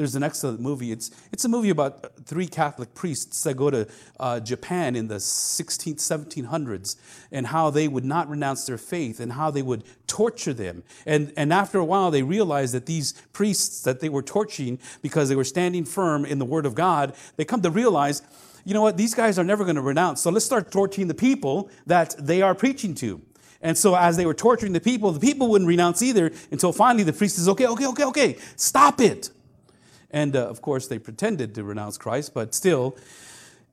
There's 0.00 0.14
an 0.14 0.22
excellent 0.22 0.60
movie. 0.60 0.92
It's, 0.92 1.10
it's 1.30 1.44
a 1.44 1.48
movie 1.50 1.68
about 1.68 2.24
three 2.24 2.46
Catholic 2.46 2.94
priests 2.94 3.42
that 3.42 3.58
go 3.58 3.68
to 3.68 3.86
uh, 4.18 4.40
Japan 4.40 4.96
in 4.96 5.08
the 5.08 5.16
16th, 5.16 5.96
1700s 5.96 6.96
and 7.30 7.48
how 7.48 7.68
they 7.68 7.86
would 7.86 8.06
not 8.06 8.26
renounce 8.30 8.64
their 8.64 8.78
faith 8.78 9.20
and 9.20 9.32
how 9.32 9.50
they 9.50 9.60
would 9.60 9.84
torture 10.06 10.54
them. 10.54 10.84
And, 11.04 11.34
and 11.36 11.52
after 11.52 11.78
a 11.78 11.84
while, 11.84 12.10
they 12.10 12.22
realized 12.22 12.72
that 12.72 12.86
these 12.86 13.12
priests 13.34 13.82
that 13.82 14.00
they 14.00 14.08
were 14.08 14.22
torturing 14.22 14.78
because 15.02 15.28
they 15.28 15.36
were 15.36 15.44
standing 15.44 15.84
firm 15.84 16.24
in 16.24 16.38
the 16.38 16.46
Word 16.46 16.64
of 16.64 16.74
God, 16.74 17.14
they 17.36 17.44
come 17.44 17.60
to 17.60 17.70
realize 17.70 18.22
you 18.64 18.72
know 18.72 18.80
what, 18.80 18.96
these 18.96 19.14
guys 19.14 19.38
are 19.38 19.44
never 19.44 19.64
going 19.64 19.76
to 19.76 19.82
renounce. 19.82 20.22
So 20.22 20.30
let's 20.30 20.46
start 20.46 20.72
torturing 20.72 21.08
the 21.08 21.14
people 21.14 21.70
that 21.86 22.14
they 22.18 22.40
are 22.40 22.54
preaching 22.54 22.94
to. 22.96 23.20
And 23.60 23.76
so 23.76 23.94
as 23.94 24.16
they 24.16 24.24
were 24.24 24.32
torturing 24.32 24.72
the 24.72 24.80
people, 24.80 25.12
the 25.12 25.20
people 25.20 25.48
wouldn't 25.48 25.68
renounce 25.68 26.00
either 26.00 26.32
until 26.50 26.72
finally 26.72 27.04
the 27.04 27.12
priest 27.12 27.36
says, 27.36 27.50
okay, 27.50 27.66
okay, 27.66 27.86
okay, 27.86 28.04
okay, 28.04 28.38
stop 28.56 29.02
it. 29.02 29.30
And 30.10 30.34
uh, 30.36 30.48
of 30.48 30.60
course, 30.62 30.88
they 30.88 30.98
pretended 30.98 31.54
to 31.54 31.64
renounce 31.64 31.98
Christ, 31.98 32.34
but 32.34 32.54
still, 32.54 32.96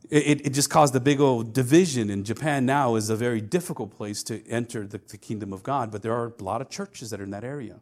it, 0.10 0.45
it 0.45 0.50
just 0.54 0.69
caused 0.69 0.95
a 0.95 1.00
big 1.00 1.19
old 1.19 1.54
division. 1.54 2.10
And 2.10 2.26
Japan 2.26 2.65
now 2.65 2.95
is 2.95 3.10
a 3.10 3.15
very 3.15 3.41
difficult 3.41 3.91
place 3.91 4.23
to 4.23 4.45
enter 4.47 4.86
the, 4.86 5.02
the 5.08 5.17
kingdom 5.17 5.52
of 5.54 5.63
God, 5.63 5.91
but 5.91 6.02
there 6.02 6.13
are 6.13 6.34
a 6.39 6.43
lot 6.43 6.62
of 6.62 6.69
churches 6.69 7.10
that 7.10 7.19
are 7.19 7.23
in 7.23 7.32
that 7.32 7.43
area. 7.43 7.80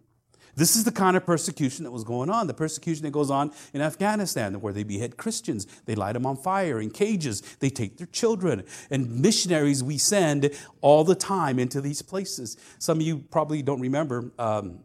This 0.56 0.78
is 0.78 0.86
the 0.86 0.92
kind 0.92 1.18
of 1.18 1.26
persecution 1.26 1.84
that 1.84 1.92
was 1.92 2.06
going 2.06 2.30
on. 2.30 2.48
The 2.48 2.54
persecution 2.54 3.04
that 3.04 3.12
goes 3.12 3.30
on 3.30 3.52
in 3.74 3.82
Afghanistan, 3.82 4.62
where 4.62 4.72
they 4.72 4.84
behead 4.84 5.18
Christians, 5.18 5.68
they 5.86 5.96
light 5.96 6.14
them 6.14 6.26
on 6.26 6.38
fire 6.38 6.80
in 6.80 6.92
cages, 6.92 7.42
they 7.60 7.70
take 7.70 7.98
their 7.98 8.08
children. 8.08 8.64
And 8.90 9.22
missionaries 9.22 9.84
we 9.84 9.98
send 9.98 10.52
all 10.80 11.04
the 11.04 11.16
time 11.16 11.60
into 11.60 11.82
these 11.82 12.02
places. 12.02 12.56
Some 12.80 13.00
of 13.00 13.04
you 13.04 13.18
probably 13.18 13.62
don't 13.62 13.82
remember. 13.82 14.32
Um, 14.40 14.80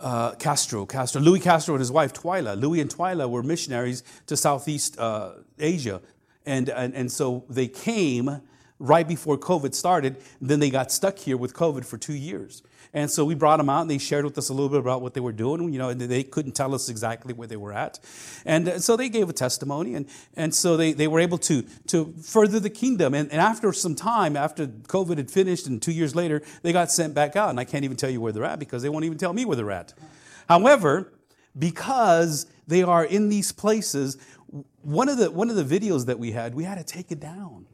uh, 0.00 0.32
Castro, 0.32 0.86
Castro, 0.86 1.20
Louis 1.20 1.40
Castro 1.40 1.74
and 1.74 1.80
his 1.80 1.92
wife 1.92 2.12
Twyla. 2.12 2.58
Louis 2.60 2.80
and 2.80 2.90
Twyla 2.90 3.28
were 3.28 3.42
missionaries 3.42 4.02
to 4.26 4.36
Southeast 4.36 4.98
uh, 4.98 5.32
Asia, 5.58 6.00
and, 6.44 6.68
and 6.68 6.94
and 6.94 7.10
so 7.10 7.44
they 7.48 7.68
came 7.68 8.42
right 8.78 9.08
before 9.08 9.38
COVID 9.38 9.74
started. 9.74 10.16
Then 10.40 10.60
they 10.60 10.70
got 10.70 10.92
stuck 10.92 11.18
here 11.18 11.36
with 11.36 11.54
COVID 11.54 11.84
for 11.84 11.96
two 11.98 12.14
years. 12.14 12.62
And 12.96 13.10
so 13.10 13.26
we 13.26 13.34
brought 13.34 13.58
them 13.58 13.68
out 13.68 13.82
and 13.82 13.90
they 13.90 13.98
shared 13.98 14.24
with 14.24 14.38
us 14.38 14.48
a 14.48 14.54
little 14.54 14.70
bit 14.70 14.78
about 14.78 15.02
what 15.02 15.12
they 15.12 15.20
were 15.20 15.30
doing. 15.30 15.70
You 15.70 15.78
know, 15.78 15.92
they 15.92 16.22
couldn't 16.22 16.52
tell 16.52 16.74
us 16.74 16.88
exactly 16.88 17.34
where 17.34 17.46
they 17.46 17.58
were 17.58 17.74
at. 17.74 18.00
And 18.46 18.66
uh, 18.66 18.78
so 18.78 18.96
they 18.96 19.10
gave 19.10 19.28
a 19.28 19.34
testimony. 19.34 19.94
And, 19.94 20.08
and 20.34 20.54
so 20.54 20.78
they, 20.78 20.94
they 20.94 21.06
were 21.06 21.20
able 21.20 21.36
to, 21.38 21.60
to 21.88 22.14
further 22.22 22.58
the 22.58 22.70
kingdom. 22.70 23.12
And, 23.12 23.30
and 23.30 23.38
after 23.38 23.70
some 23.74 23.94
time, 23.94 24.34
after 24.34 24.66
COVID 24.66 25.18
had 25.18 25.30
finished 25.30 25.66
and 25.66 25.80
two 25.80 25.92
years 25.92 26.14
later, 26.14 26.40
they 26.62 26.72
got 26.72 26.90
sent 26.90 27.12
back 27.12 27.36
out. 27.36 27.50
And 27.50 27.60
I 27.60 27.64
can't 27.64 27.84
even 27.84 27.98
tell 27.98 28.08
you 28.08 28.22
where 28.22 28.32
they're 28.32 28.44
at 28.44 28.58
because 28.58 28.82
they 28.82 28.88
won't 28.88 29.04
even 29.04 29.18
tell 29.18 29.34
me 29.34 29.44
where 29.44 29.56
they're 29.56 29.70
at. 29.70 29.92
However, 30.48 31.12
because 31.58 32.46
they 32.66 32.82
are 32.82 33.04
in 33.04 33.28
these 33.28 33.52
places, 33.52 34.16
one 34.80 35.10
of 35.10 35.18
the, 35.18 35.30
one 35.30 35.50
of 35.50 35.56
the 35.56 35.80
videos 35.80 36.06
that 36.06 36.18
we 36.18 36.32
had, 36.32 36.54
we 36.54 36.64
had 36.64 36.78
to 36.78 36.84
take 36.84 37.12
it 37.12 37.20
down 37.20 37.66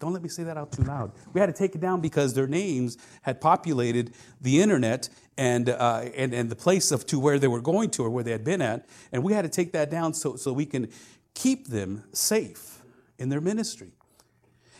don't 0.00 0.14
let 0.14 0.22
me 0.22 0.30
say 0.30 0.42
that 0.44 0.56
out 0.56 0.72
too 0.72 0.82
loud. 0.82 1.12
We 1.34 1.40
had 1.40 1.46
to 1.46 1.52
take 1.52 1.74
it 1.74 1.80
down 1.80 2.00
because 2.00 2.32
their 2.32 2.46
names 2.46 2.96
had 3.22 3.40
populated 3.40 4.14
the 4.40 4.60
internet 4.60 5.10
and, 5.36 5.68
uh, 5.68 6.06
and, 6.16 6.32
and 6.32 6.50
the 6.50 6.56
place 6.56 6.90
of 6.90 7.06
to 7.06 7.20
where 7.20 7.38
they 7.38 7.48
were 7.48 7.60
going 7.60 7.90
to 7.90 8.04
or 8.04 8.10
where 8.10 8.24
they 8.24 8.32
had 8.32 8.42
been 8.42 8.62
at. 8.62 8.88
And 9.12 9.22
we 9.22 9.34
had 9.34 9.42
to 9.42 9.50
take 9.50 9.72
that 9.72 9.90
down 9.90 10.14
so, 10.14 10.36
so 10.36 10.52
we 10.54 10.64
can 10.64 10.88
keep 11.34 11.68
them 11.68 12.04
safe 12.12 12.82
in 13.18 13.28
their 13.28 13.42
ministry. 13.42 13.92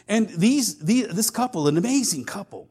And 0.08 0.28
these, 0.30 0.78
these, 0.78 1.08
this 1.08 1.30
couple, 1.30 1.68
an 1.68 1.76
amazing 1.76 2.24
couple, 2.24 2.68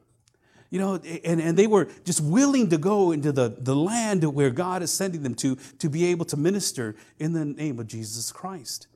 you 0.71 0.79
know, 0.79 0.95
and, 0.95 1.39
and 1.39 1.57
they 1.57 1.67
were 1.67 1.87
just 2.03 2.21
willing 2.21 2.69
to 2.69 2.77
go 2.77 3.11
into 3.11 3.31
the, 3.31 3.55
the 3.57 3.75
land 3.75 4.23
where 4.23 4.49
God 4.49 4.81
is 4.81 4.91
sending 4.91 5.23
them 5.23 5.35
to 5.35 5.55
to 5.79 5.89
be 5.89 6.05
able 6.05 6.25
to 6.25 6.37
minister 6.37 6.95
in 7.17 7.33
the 7.33 7.45
name 7.45 7.79
of 7.79 7.87
Jesus 7.87 8.31
Christ. 8.31 8.87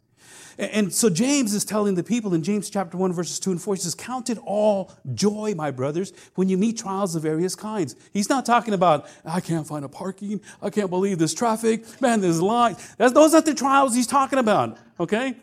And 0.57 0.93
so 0.93 1.09
James 1.09 1.53
is 1.53 1.65
telling 1.65 1.95
the 1.95 2.03
people 2.03 2.33
in 2.33 2.43
James 2.43 2.69
chapter 2.69 2.97
1, 2.97 3.13
verses 3.13 3.39
2 3.39 3.51
and 3.51 3.61
4, 3.61 3.75
he 3.75 3.81
says, 3.81 3.95
Count 3.95 4.29
it 4.29 4.37
all 4.45 4.91
joy, 5.13 5.53
my 5.55 5.71
brothers, 5.71 6.13
when 6.35 6.49
you 6.49 6.57
meet 6.57 6.77
trials 6.77 7.15
of 7.15 7.23
various 7.23 7.55
kinds. 7.55 7.95
He's 8.11 8.29
not 8.29 8.45
talking 8.45 8.73
about, 8.73 9.07
I 9.25 9.39
can't 9.41 9.65
find 9.65 9.83
a 9.83 9.89
parking, 9.89 10.41
I 10.61 10.69
can't 10.69 10.89
believe 10.89 11.17
this 11.17 11.33
traffic, 11.33 12.01
man, 12.01 12.21
there's 12.21 12.41
lines. 12.41 12.95
That's, 12.97 13.13
those 13.13 13.33
are 13.33 13.41
the 13.41 13.53
trials 13.53 13.95
he's 13.95 14.07
talking 14.07 14.39
about, 14.39 14.77
okay? 14.99 15.35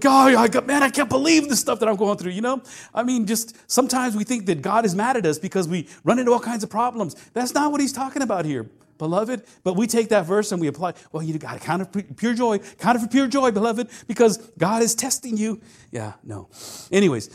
God, 0.00 0.34
I 0.34 0.48
got, 0.48 0.66
man, 0.66 0.82
I 0.82 0.90
can't 0.90 1.08
believe 1.08 1.48
the 1.48 1.54
stuff 1.54 1.78
that 1.78 1.88
I'm 1.88 1.94
going 1.96 2.18
through, 2.18 2.32
you 2.32 2.40
know? 2.40 2.62
I 2.92 3.04
mean, 3.04 3.26
just 3.26 3.56
sometimes 3.70 4.16
we 4.16 4.24
think 4.24 4.46
that 4.46 4.60
God 4.60 4.84
is 4.84 4.96
mad 4.96 5.16
at 5.16 5.24
us 5.26 5.38
because 5.38 5.68
we 5.68 5.88
run 6.02 6.18
into 6.18 6.32
all 6.32 6.40
kinds 6.40 6.64
of 6.64 6.70
problems. 6.70 7.14
That's 7.34 7.54
not 7.54 7.70
what 7.70 7.80
he's 7.80 7.92
talking 7.92 8.22
about 8.22 8.44
here 8.44 8.66
beloved. 8.98 9.44
But 9.64 9.74
we 9.74 9.86
take 9.86 10.08
that 10.10 10.26
verse 10.26 10.52
and 10.52 10.60
we 10.60 10.68
apply, 10.68 10.94
well, 11.12 11.22
you 11.22 11.36
got 11.38 11.54
to 11.54 11.60
count 11.60 11.82
it 11.82 11.92
for 11.92 12.02
pure 12.02 12.34
joy, 12.34 12.58
count 12.78 12.96
it 12.96 13.00
for 13.00 13.08
pure 13.08 13.26
joy, 13.26 13.50
beloved, 13.50 13.88
because 14.06 14.38
God 14.58 14.82
is 14.82 14.94
testing 14.94 15.36
you. 15.36 15.60
Yeah, 15.90 16.14
no. 16.22 16.48
Anyways, 16.90 17.30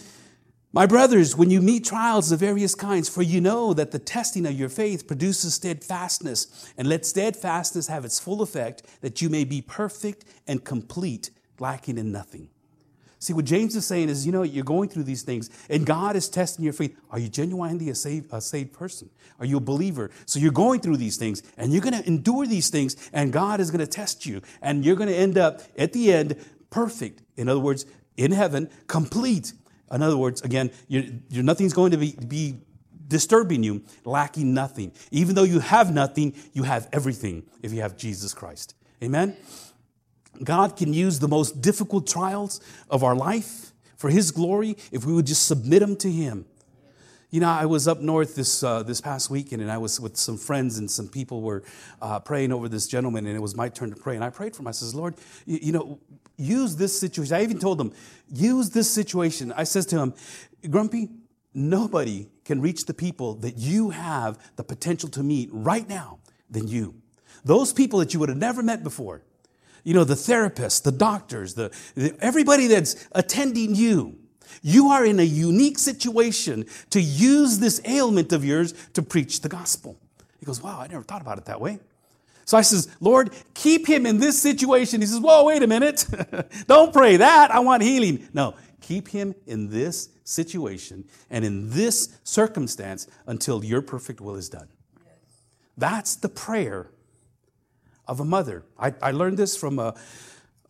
my 0.74 0.86
brothers, 0.86 1.36
when 1.36 1.50
you 1.50 1.62
meet 1.62 1.84
trials 1.84 2.32
of 2.32 2.40
various 2.40 2.76
kinds, 2.76 3.10
for 3.10 3.22
you 3.22 3.42
know 3.42 3.74
that 3.74 3.92
the 3.92 4.00
testing 4.00 4.46
of 4.46 4.54
your 4.54 4.70
faith 4.70 5.06
produces 5.06 5.56
steadfastness, 5.56 6.74
and 6.78 6.88
let 6.88 7.06
steadfastness 7.06 7.88
have 7.88 8.06
its 8.06 8.20
full 8.20 8.42
effect, 8.42 8.84
that 9.02 9.22
you 9.22 9.30
may 9.30 9.44
be 9.44 9.62
perfect 9.62 10.24
and 10.48 10.64
complete, 10.64 11.30
lacking 11.60 11.98
in 11.98 12.12
nothing. 12.12 12.48
See, 13.22 13.34
what 13.34 13.46
James 13.46 13.76
is 13.76 13.86
saying 13.86 14.10
is, 14.10 14.26
you 14.26 14.32
know, 14.32 14.42
you're 14.42 14.64
going 14.64 14.90
through 14.90 15.04
these 15.04 15.22
things, 15.22 15.52
and 15.70 15.86
God 15.86 16.16
is 16.16 16.28
testing 16.28 16.66
your 16.66 16.74
faith. 16.74 17.00
Are 17.12 17.20
you 17.20 17.30
genuinely 17.30 17.90
a 17.90 17.96
saved, 17.96 18.34
a 18.34 18.42
saved 18.42 18.74
person? 18.74 19.12
Are 19.40 19.46
you 19.46 19.58
a 19.58 19.62
believer? 19.62 20.10
So 20.26 20.40
you're 20.40 20.52
going 20.52 20.80
through 20.80 20.98
these 20.98 21.18
things, 21.18 21.44
and 21.56 21.72
you're 21.72 21.84
going 21.84 21.94
to 21.94 22.08
endure 22.08 22.48
these 22.48 22.72
things, 22.72 22.96
and 23.14 23.32
God 23.32 23.60
is 23.60 23.70
going 23.70 23.80
to 23.80 23.86
test 23.86 24.26
you, 24.26 24.42
and 24.60 24.84
you're 24.84 24.96
going 24.96 25.08
to 25.08 25.16
end 25.16 25.38
up 25.38 25.62
at 25.78 25.94
the 25.94 26.12
end 26.12 26.36
perfect. 26.72 27.22
In 27.38 27.48
other 27.48 27.60
words, 27.60 27.86
in 28.18 28.32
heaven, 28.32 28.72
complete. 28.88 29.54
In 29.92 30.02
other 30.02 30.18
words, 30.18 30.42
again, 30.42 30.72
you're, 30.88 31.04
you're 31.30 31.44
nothing's 31.44 31.74
going 31.74 31.92
to 31.92 31.98
be, 31.98 32.14
be 32.28 32.56
disturbing 33.08 33.62
you, 33.62 33.84
lacking 34.04 34.56
nothing. 34.56 34.94
Even 35.12 35.36
though 35.36 35.44
you 35.44 35.60
have 35.60 35.94
nothing, 35.94 36.34
you 36.54 36.64
have 36.64 36.90
everything 36.92 37.44
if 37.62 37.72
you 37.72 37.82
have 37.82 37.98
Jesus 37.98 38.34
Christ. 38.34 38.74
Amen? 39.04 39.38
God 40.44 40.76
can 40.76 40.94
use 40.94 41.20
the 41.20 41.28
most 41.28 41.62
difficult 41.62 42.08
trials 42.08 42.60
of 42.90 43.04
our 43.04 43.16
life 43.16 43.74
for 43.98 44.10
His 44.10 44.32
glory 44.32 44.78
if 44.92 45.06
we 45.06 45.14
would 45.14 45.28
just 45.28 45.46
submit 45.46 45.82
them 45.82 45.96
to 45.98 46.12
Him. 46.12 46.46
You 47.32 47.40
know, 47.40 47.50
I 47.50 47.66
was 47.66 47.88
up 47.88 48.02
north 48.02 48.36
this, 48.36 48.62
uh, 48.62 48.84
this 48.84 49.00
past 49.00 49.30
weekend 49.30 49.62
and 49.62 49.72
I 49.72 49.78
was 49.78 50.02
with 50.02 50.18
some 50.18 50.38
friends 50.38 50.78
and 50.78 50.92
some 50.92 51.08
people 51.08 51.42
were 51.42 51.64
uh, 52.02 52.20
praying 52.20 52.52
over 52.52 52.68
this 52.68 52.88
gentleman 52.88 53.26
and 53.26 53.38
it 53.38 53.40
was 53.40 53.56
my 53.56 53.70
turn 53.70 53.90
to 53.90 53.96
pray. 53.96 54.16
And 54.16 54.24
I 54.24 54.30
prayed 54.30 54.54
for 54.54 54.64
him. 54.64 54.68
I 54.68 54.72
says, 54.72 54.94
Lord, 54.94 55.16
you, 55.46 55.60
you 55.62 55.72
know, 55.72 56.00
use 56.36 56.76
this 56.76 57.00
situation. 57.00 57.34
I 57.34 57.44
even 57.44 57.58
told 57.58 57.78
them, 57.78 57.94
use 58.28 58.72
this 58.72 58.92
situation. 58.92 59.54
I 59.56 59.64
says 59.64 59.86
to 59.88 60.00
him, 60.00 60.14
Grumpy, 60.70 61.08
nobody 61.54 62.28
can 62.44 62.60
reach 62.60 62.86
the 62.86 62.94
people 62.94 63.36
that 63.36 63.58
you 63.58 63.92
have 63.92 64.38
the 64.58 64.64
potential 64.66 65.08
to 65.10 65.24
meet 65.24 65.48
right 65.54 65.88
now 65.88 66.20
than 66.50 66.68
you. 66.68 66.96
Those 67.46 67.72
people 67.72 68.00
that 68.00 68.14
you 68.14 68.20
would 68.20 68.28
have 68.28 68.38
never 68.38 68.62
met 68.62 68.84
before 68.84 69.24
you 69.84 69.94
know, 69.94 70.04
the 70.04 70.14
therapists, 70.14 70.82
the 70.82 70.92
doctors, 70.92 71.54
the, 71.56 71.72
the, 71.96 72.16
everybody 72.20 72.68
that's 72.68 73.08
attending 73.14 73.76
you. 73.76 74.18
You 74.62 74.90
are 74.90 75.06
in 75.06 75.20
a 75.20 75.24
unique 75.24 75.80
situation 75.80 76.66
to 76.92 77.02
use 77.02 77.60
this 77.60 77.82
ailment 77.86 78.32
of 78.34 78.46
yours 78.46 78.74
to 78.94 79.02
preach 79.02 79.42
the 79.42 79.50
gospel. 79.50 79.98
He 80.40 80.46
goes, 80.46 80.62
Wow, 80.62 80.80
I 80.80 80.88
never 80.88 81.04
thought 81.04 81.22
about 81.22 81.38
it 81.38 81.46
that 81.46 81.62
way. 81.62 81.80
So 82.46 82.58
I 82.58 82.62
says, 82.62 82.90
Lord, 83.00 83.32
keep 83.54 83.88
him 83.88 84.06
in 84.06 84.20
this 84.20 84.42
situation. 84.42 85.02
He 85.02 85.08
says, 85.08 85.20
Whoa, 85.20 85.46
wait 85.46 85.64
a 85.64 85.68
minute. 85.68 86.06
Don't 86.68 86.92
pray 86.92 87.18
that. 87.18 87.52
I 87.52 87.60
want 87.60 87.82
healing. 87.82 88.28
No, 88.34 88.56
keep 88.82 89.08
him 89.08 89.34
in 89.48 89.70
this 89.70 90.10
situation 90.24 91.06
and 91.30 91.46
in 91.46 91.70
this 91.70 92.18
circumstance 92.24 93.08
until 93.26 93.64
your 93.64 93.82
perfect 93.82 94.22
will 94.22 94.36
is 94.36 94.50
done. 94.50 94.68
That's 95.78 96.16
the 96.16 96.30
prayer 96.30 96.92
of 98.08 98.20
a 98.20 98.26
mother. 98.26 98.64
I, 98.80 98.94
I 99.02 99.12
learned 99.12 99.38
this 99.38 99.56
from 99.56 99.80
a, 99.80 99.96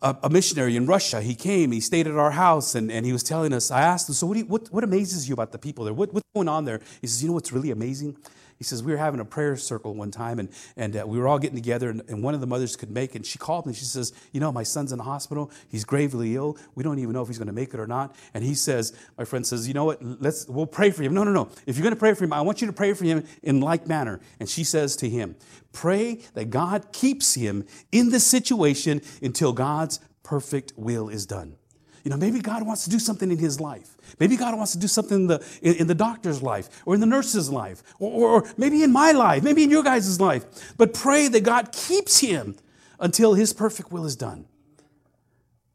a, 0.00 0.16
a, 0.24 0.30
missionary 0.30 0.76
in 0.76 0.86
Russia. 0.86 1.20
He 1.20 1.34
came, 1.34 1.72
he 1.72 1.80
stayed 1.80 2.06
at 2.06 2.14
our 2.14 2.32
house, 2.32 2.74
and, 2.74 2.90
and 2.90 3.06
he 3.06 3.12
was 3.12 3.22
telling 3.22 3.52
us, 3.52 3.70
I 3.70 3.82
asked 3.82 4.08
him, 4.08 4.14
So, 4.14 4.26
what, 4.26 4.36
you, 4.36 4.44
what, 4.44 4.68
what 4.72 4.84
amazes 4.84 5.28
you 5.28 5.32
about 5.32 5.52
the 5.52 5.58
people 5.58 5.84
there? 5.84 5.94
What, 5.94 6.12
what's 6.12 6.28
going 6.34 6.48
on 6.48 6.64
there? 6.64 6.80
He 7.00 7.06
says, 7.06 7.22
You 7.22 7.28
know 7.28 7.34
what's 7.34 7.52
really 7.52 7.70
amazing? 7.70 8.16
He 8.62 8.64
says, 8.64 8.80
We 8.80 8.92
were 8.92 8.98
having 8.98 9.18
a 9.18 9.24
prayer 9.24 9.56
circle 9.56 9.92
one 9.92 10.12
time, 10.12 10.38
and, 10.38 10.48
and 10.76 10.96
uh, 10.96 11.04
we 11.04 11.18
were 11.18 11.26
all 11.26 11.40
getting 11.40 11.56
together, 11.56 11.90
and, 11.90 12.00
and, 12.06 12.22
one 12.22 12.32
of 12.32 12.40
the 12.40 12.46
mothers 12.46 12.76
could 12.76 12.92
make. 12.92 13.16
And 13.16 13.26
she 13.26 13.36
called 13.36 13.66
me. 13.66 13.74
She 13.74 13.84
says, 13.84 14.12
You 14.30 14.38
know, 14.38 14.52
my 14.52 14.62
son's 14.62 14.92
in 14.92 14.98
the 14.98 15.04
hospital. 15.04 15.50
He's 15.68 15.84
gravely 15.84 16.36
ill. 16.36 16.56
We 16.76 16.84
don't 16.84 17.00
even 17.00 17.12
know 17.12 17.22
if 17.22 17.26
he's 17.26 17.38
going 17.38 17.48
to 17.48 17.52
make 17.52 17.74
it 17.74 17.80
or 17.80 17.88
not. 17.88 18.14
And 18.34 18.44
he 18.44 18.54
says, 18.54 18.92
My 19.18 19.24
friend 19.24 19.44
says, 19.44 19.66
You 19.66 19.74
know 19.74 19.84
what? 19.84 19.98
Let's, 20.00 20.46
we'll 20.46 20.66
pray 20.66 20.92
for 20.92 21.02
him. 21.02 21.12
No, 21.12 21.24
no, 21.24 21.32
no. 21.32 21.50
If 21.66 21.76
you're 21.76 21.82
going 21.82 21.92
to 21.92 21.98
pray 21.98 22.14
for 22.14 22.22
him, 22.22 22.32
I 22.32 22.40
want 22.40 22.60
you 22.60 22.68
to 22.68 22.72
pray 22.72 22.92
for 22.92 23.04
him 23.04 23.24
in 23.42 23.60
like 23.60 23.88
manner. 23.88 24.20
And 24.38 24.48
she 24.48 24.62
says 24.62 24.94
to 24.96 25.08
him, 25.08 25.34
Pray 25.72 26.20
that 26.34 26.50
God 26.50 26.92
keeps 26.92 27.34
him 27.34 27.66
in 27.90 28.10
this 28.10 28.24
situation 28.24 29.02
until 29.20 29.52
God's 29.52 29.98
perfect 30.22 30.72
will 30.76 31.08
is 31.08 31.26
done. 31.26 31.56
You 32.04 32.10
know, 32.10 32.16
maybe 32.16 32.40
God 32.40 32.66
wants 32.66 32.84
to 32.84 32.90
do 32.90 32.98
something 32.98 33.30
in 33.30 33.38
his 33.38 33.60
life. 33.60 33.96
Maybe 34.18 34.36
God 34.36 34.56
wants 34.56 34.72
to 34.72 34.78
do 34.78 34.88
something 34.88 35.22
in 35.22 35.26
the, 35.28 35.44
in, 35.62 35.74
in 35.74 35.86
the 35.86 35.94
doctor's 35.94 36.42
life 36.42 36.82
or 36.84 36.94
in 36.94 37.00
the 37.00 37.06
nurse's 37.06 37.48
life 37.50 37.82
or, 37.98 38.42
or, 38.42 38.52
maybe 38.56 38.82
in 38.82 38.92
my 38.92 39.12
life, 39.12 39.42
maybe 39.42 39.62
in 39.62 39.70
your 39.70 39.82
guys' 39.82 40.20
life. 40.20 40.74
But 40.76 40.94
pray 40.94 41.28
that 41.28 41.44
God 41.44 41.72
keeps 41.72 42.18
him 42.18 42.56
until 42.98 43.34
his 43.34 43.52
perfect 43.52 43.92
will 43.92 44.04
is 44.04 44.16
done. 44.16 44.46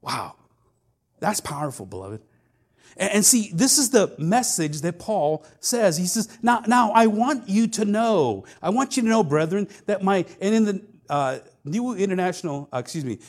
Wow. 0.01 0.35
That's 1.19 1.39
powerful, 1.39 1.85
beloved. 1.85 2.21
And, 2.97 3.13
and 3.13 3.25
see, 3.25 3.51
this 3.53 3.77
is 3.77 3.89
the 3.89 4.13
message 4.17 4.81
that 4.81 4.99
Paul 4.99 5.45
says. 5.59 5.97
He 5.97 6.07
says, 6.07 6.37
now, 6.41 6.61
now 6.67 6.91
I 6.91 7.07
want 7.07 7.47
you 7.47 7.67
to 7.67 7.85
know, 7.85 8.45
I 8.61 8.69
want 8.69 8.97
you 8.97 9.03
to 9.03 9.09
know, 9.09 9.23
brethren, 9.23 9.67
that 9.85 10.03
my, 10.03 10.25
and 10.41 10.55
in 10.55 10.65
the 10.65 10.81
uh, 11.09 11.39
New 11.63 11.95
International, 11.95 12.69
uh, 12.73 12.77
excuse 12.77 13.05
me, 13.05 13.19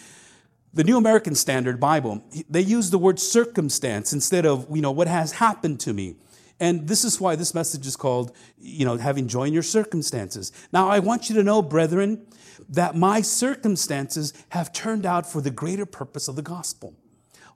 the 0.73 0.85
New 0.85 0.97
American 0.97 1.35
Standard 1.35 1.81
Bible, 1.81 2.23
they 2.49 2.61
use 2.61 2.91
the 2.91 2.99
word 2.99 3.19
circumstance 3.19 4.13
instead 4.13 4.47
of, 4.47 4.67
you 4.75 4.83
know, 4.83 4.91
what 4.91 5.09
has 5.09 5.33
happened 5.33 5.81
to 5.81 5.93
me. 5.93 6.17
And 6.61 6.89
this 6.89 7.05
is 7.05 7.21
why 7.21 7.37
this 7.37 7.55
message 7.55 7.87
is 7.87 7.97
called, 7.97 8.33
you 8.59 8.85
know, 8.85 8.97
having 8.97 9.29
joy 9.29 9.45
in 9.45 9.53
your 9.53 9.63
circumstances. 9.63 10.53
Now, 10.73 10.89
I 10.89 10.99
want 10.99 11.29
you 11.29 11.37
to 11.37 11.43
know, 11.43 11.63
brethren, 11.63 12.27
that 12.69 12.97
my 12.97 13.21
circumstances 13.21 14.33
have 14.51 14.73
turned 14.73 15.07
out 15.07 15.31
for 15.31 15.41
the 15.41 15.51
greater 15.51 15.87
purpose 15.87 16.29
of 16.29 16.37
the 16.37 16.43
gospel 16.43 16.95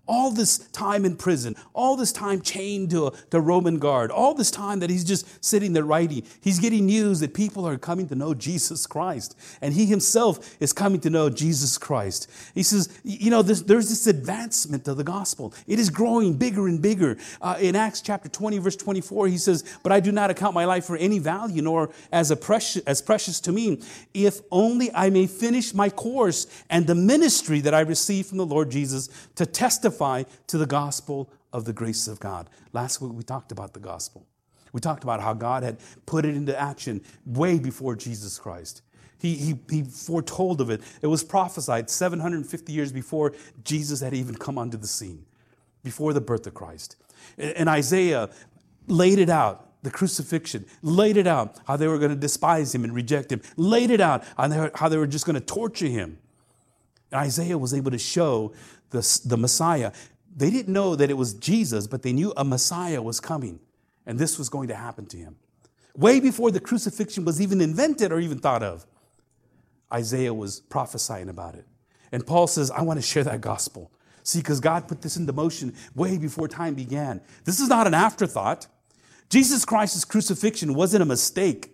all 0.06 0.30
this 0.30 0.58
time 0.58 1.04
in 1.04 1.16
prison, 1.16 1.54
all 1.74 1.96
this 1.96 2.12
time 2.12 2.40
chained 2.40 2.90
to 2.90 3.06
a 3.06 3.10
to 3.30 3.40
Roman 3.40 3.78
guard, 3.78 4.10
all 4.10 4.34
this 4.34 4.50
time 4.50 4.80
that 4.80 4.90
he's 4.90 5.04
just 5.04 5.44
sitting 5.44 5.72
there 5.72 5.84
writing, 5.84 6.24
he's 6.40 6.58
getting 6.58 6.86
news 6.86 7.20
that 7.20 7.34
people 7.34 7.66
are 7.66 7.78
coming 7.78 8.08
to 8.08 8.14
know 8.14 8.34
Jesus 8.34 8.86
Christ. 8.86 9.36
And 9.60 9.74
he 9.74 9.86
himself 9.86 10.56
is 10.60 10.72
coming 10.72 11.00
to 11.00 11.10
know 11.10 11.30
Jesus 11.30 11.78
Christ. 11.78 12.30
He 12.54 12.62
says, 12.62 12.88
you 13.04 13.30
know, 13.30 13.42
there's, 13.42 13.62
there's 13.62 13.88
this 13.88 14.06
advancement 14.06 14.88
of 14.88 14.96
the 14.96 15.04
gospel. 15.04 15.54
It 15.66 15.78
is 15.78 15.88
growing 15.88 16.34
bigger 16.34 16.66
and 16.66 16.82
bigger. 16.82 17.16
Uh, 17.40 17.56
in 17.60 17.76
Acts 17.76 18.00
chapter 18.00 18.28
20, 18.28 18.58
verse 18.58 18.76
24, 18.76 19.28
he 19.28 19.38
says, 19.38 19.64
But 19.82 19.92
I 19.92 20.00
do 20.00 20.12
not 20.12 20.30
account 20.30 20.54
my 20.54 20.64
life 20.64 20.84
for 20.84 20.96
any 20.96 21.20
value, 21.20 21.62
nor 21.62 21.90
as, 22.10 22.30
a 22.30 22.36
precious, 22.36 22.82
as 22.84 23.00
precious 23.00 23.40
to 23.40 23.52
me, 23.52 23.80
if 24.14 24.40
only 24.50 24.92
I 24.92 25.10
may 25.10 25.26
finish 25.26 25.72
my 25.72 25.90
course 25.90 26.46
and 26.68 26.86
the 26.86 26.94
ministry 26.94 27.60
that 27.60 27.74
I 27.74 27.80
received 27.80 28.28
from 28.28 28.38
the 28.38 28.46
Lord 28.46 28.70
Jesus 28.70 29.08
to 29.36 29.46
testify 29.46 29.91
testify 29.92 30.24
to 30.48 30.59
the 30.59 30.66
gospel 30.66 31.31
of 31.52 31.64
the 31.64 31.72
grace 31.72 32.09
of 32.09 32.18
God. 32.20 32.48
Last 32.72 33.00
week 33.00 33.12
we 33.12 33.22
talked 33.22 33.52
about 33.52 33.74
the 33.74 33.81
gospel. 33.81 34.26
We 34.72 34.81
talked 34.81 35.05
about 35.05 35.20
how 35.20 35.35
God 35.35 35.62
had 35.62 35.78
put 36.07 36.24
it 36.24 36.35
into 36.35 36.59
action 36.59 37.02
way 37.26 37.59
before 37.59 37.94
Jesus 37.94 38.38
Christ. 38.38 38.83
He, 39.18 39.35
he, 39.35 39.55
he 39.70 39.83
foretold 39.85 40.61
of 40.61 40.70
it. 40.70 40.81
It 41.02 41.07
was 41.07 41.22
prophesied 41.22 41.90
750 41.90 42.72
years 42.72 42.90
before 42.90 43.35
Jesus 43.64 44.00
had 44.00 44.14
even 44.14 44.35
come 44.35 44.59
onto 44.59 44.78
the 44.78 44.87
scene, 44.87 45.24
before 45.85 46.12
the 46.12 46.20
birth 46.20 46.46
of 46.46 46.55
Christ. 46.55 46.96
And 47.38 47.68
Isaiah 47.68 48.31
laid 48.88 49.18
it 49.18 49.28
out 49.28 49.68
the 49.83 49.90
crucifixion, 49.90 50.64
laid 50.81 51.16
it 51.16 51.26
out 51.26 51.59
how 51.66 51.76
they 51.76 51.88
were 51.88 51.98
going 51.98 52.11
to 52.11 52.16
despise 52.16 52.72
him 52.74 52.85
and 52.85 52.94
reject 52.94 53.33
him, 53.33 53.42
laid 53.57 53.90
it 53.90 54.00
out 54.00 54.24
how 54.76 54.88
they 54.88 54.96
were 54.96 55.09
just 55.09 55.26
going 55.26 55.35
to 55.35 55.40
torture 55.40 55.87
him. 55.87 56.18
And 57.11 57.20
Isaiah 57.20 57.59
was 57.59 57.74
able 57.74 57.90
to 57.90 57.98
show 57.98 58.55
the, 58.92 59.20
the 59.24 59.37
Messiah. 59.37 59.92
They 60.35 60.50
didn't 60.50 60.72
know 60.72 60.94
that 60.96 61.11
it 61.11 61.16
was 61.16 61.35
Jesus, 61.35 61.87
but 61.87 62.02
they 62.02 62.12
knew 62.12 62.33
a 62.37 62.44
Messiah 62.44 63.02
was 63.02 63.20
coming, 63.20 63.61
and 64.07 64.18
this 64.18 64.38
was 64.38 64.48
going 64.48 64.68
to 64.68 64.74
happen 64.74 65.07
to 65.07 65.16
him. 65.16 65.37
Way 65.96 66.20
before 66.20 66.50
the 66.50 66.61
crucifixion 66.61 67.24
was 67.24 67.40
even 67.40 67.61
invented 67.61 68.12
or 68.12 68.20
even 68.20 68.38
thought 68.38 68.62
of, 68.62 68.87
Isaiah 69.92 70.33
was 70.33 70.61
prophesying 70.61 71.28
about 71.28 71.55
it. 71.55 71.66
And 72.12 72.26
Paul 72.26 72.46
says, 72.46 72.70
I 72.70 72.83
want 72.83 72.98
to 72.98 73.07
share 73.07 73.24
that 73.24 73.40
gospel. 73.40 73.90
See, 74.22 74.38
because 74.38 74.61
God 74.61 74.88
put 74.88 75.02
this 75.02 75.16
into 75.16 75.33
motion 75.33 75.74
way 75.94 76.16
before 76.16 76.48
time 76.48 76.74
began. 76.74 77.20
This 77.44 77.61
is 77.61 77.68
not 77.68 77.87
an 77.87 77.94
afterthought. 77.94 78.68
Jesus 79.28 79.64
Christ's 79.64 80.05
crucifixion 80.05 80.74
wasn't 80.74 81.02
a 81.02 81.07
mistake. 81.07 81.71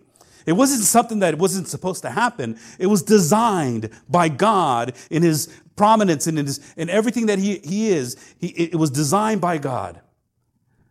It 0.49 0.53
wasn't 0.53 0.81
something 0.81 1.19
that 1.19 1.37
wasn't 1.37 1.67
supposed 1.67 2.01
to 2.01 2.09
happen. 2.09 2.57
It 2.79 2.87
was 2.87 3.03
designed 3.03 3.91
by 4.09 4.29
God 4.29 4.95
in 5.11 5.21
his 5.21 5.47
prominence 5.75 6.25
and 6.25 6.39
in, 6.39 6.47
his, 6.47 6.73
in 6.75 6.89
everything 6.89 7.27
that 7.27 7.37
he, 7.37 7.59
he 7.59 7.89
is. 7.89 8.17
He, 8.39 8.47
it 8.47 8.75
was 8.75 8.89
designed 8.89 9.41
by 9.41 9.59
God 9.59 10.01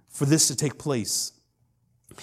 for 0.09 0.27
this 0.27 0.47
to 0.47 0.55
take 0.55 0.79
place. 0.79 1.33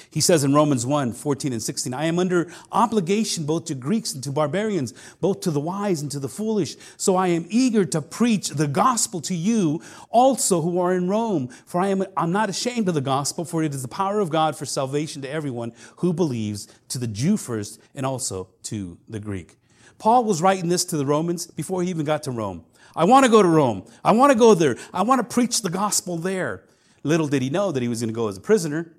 He 0.09 0.21
says 0.21 0.43
in 0.43 0.53
Romans 0.53 0.85
1 0.85 1.13
14 1.13 1.53
and 1.53 1.61
16, 1.61 1.93
I 1.93 2.05
am 2.05 2.19
under 2.19 2.51
obligation 2.71 3.45
both 3.45 3.65
to 3.65 3.75
Greeks 3.75 4.13
and 4.13 4.23
to 4.23 4.31
barbarians, 4.31 4.93
both 5.21 5.41
to 5.41 5.51
the 5.51 5.59
wise 5.59 6.01
and 6.01 6.11
to 6.11 6.19
the 6.19 6.29
foolish. 6.29 6.75
So 6.97 7.15
I 7.15 7.27
am 7.27 7.45
eager 7.49 7.85
to 7.85 8.01
preach 8.01 8.49
the 8.49 8.67
gospel 8.67 9.21
to 9.21 9.35
you 9.35 9.81
also 10.09 10.61
who 10.61 10.79
are 10.79 10.93
in 10.93 11.09
Rome. 11.09 11.49
For 11.65 11.81
I 11.81 11.87
am 11.87 12.05
I'm 12.17 12.31
not 12.31 12.49
ashamed 12.49 12.87
of 12.87 12.93
the 12.93 13.01
gospel, 13.01 13.45
for 13.45 13.63
it 13.63 13.73
is 13.73 13.81
the 13.81 13.87
power 13.87 14.19
of 14.19 14.29
God 14.29 14.55
for 14.55 14.65
salvation 14.65 15.21
to 15.21 15.29
everyone 15.29 15.73
who 15.97 16.13
believes, 16.13 16.67
to 16.89 16.97
the 16.97 17.07
Jew 17.07 17.37
first, 17.37 17.79
and 17.93 18.05
also 18.05 18.49
to 18.63 18.97
the 19.07 19.19
Greek. 19.19 19.57
Paul 19.97 20.25
was 20.25 20.41
writing 20.41 20.69
this 20.69 20.85
to 20.85 20.97
the 20.97 21.05
Romans 21.05 21.47
before 21.47 21.81
he 21.81 21.89
even 21.89 22.05
got 22.05 22.23
to 22.23 22.31
Rome. 22.31 22.65
I 22.95 23.05
want 23.05 23.25
to 23.25 23.31
go 23.31 23.41
to 23.41 23.47
Rome. 23.47 23.85
I 24.03 24.11
want 24.13 24.31
to 24.31 24.37
go 24.37 24.53
there. 24.53 24.77
I 24.93 25.03
want 25.03 25.19
to 25.19 25.33
preach 25.33 25.61
the 25.61 25.69
gospel 25.69 26.17
there. 26.17 26.63
Little 27.03 27.27
did 27.27 27.41
he 27.41 27.49
know 27.49 27.71
that 27.71 27.83
he 27.83 27.89
was 27.89 28.01
going 28.01 28.09
to 28.09 28.15
go 28.15 28.27
as 28.27 28.37
a 28.37 28.41
prisoner. 28.41 28.93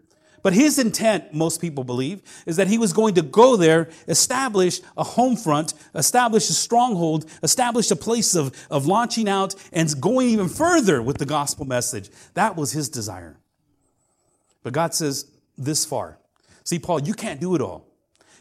But 0.47 0.53
his 0.53 0.79
intent, 0.79 1.35
most 1.35 1.61
people 1.61 1.83
believe, 1.83 2.23
is 2.47 2.55
that 2.55 2.69
he 2.69 2.79
was 2.79 2.93
going 2.93 3.15
to 3.15 3.23
go 3.23 3.57
there, 3.57 3.89
establish 4.07 4.81
a 4.97 5.03
home 5.03 5.35
front, 5.35 5.75
establish 5.93 6.49
a 6.49 6.53
stronghold, 6.53 7.29
establish 7.43 7.91
a 7.91 7.97
place 7.97 8.37
of, 8.37 8.55
of 8.71 8.87
launching 8.87 9.29
out 9.29 9.57
and 9.73 10.01
going 10.01 10.29
even 10.29 10.49
further 10.49 11.03
with 11.03 11.19
the 11.19 11.27
gospel 11.27 11.67
message. 11.67 12.11
That 12.35 12.55
was 12.55 12.71
his 12.71 12.89
desire. 12.89 13.37
But 14.63 14.73
God 14.73 14.95
says, 14.95 15.29
this 15.59 15.85
far. 15.85 16.17
See, 16.63 16.79
Paul, 16.79 17.01
you 17.01 17.15
can't 17.15 17.41
do 17.41 17.57
it 17.57 17.61
all. 17.61 17.89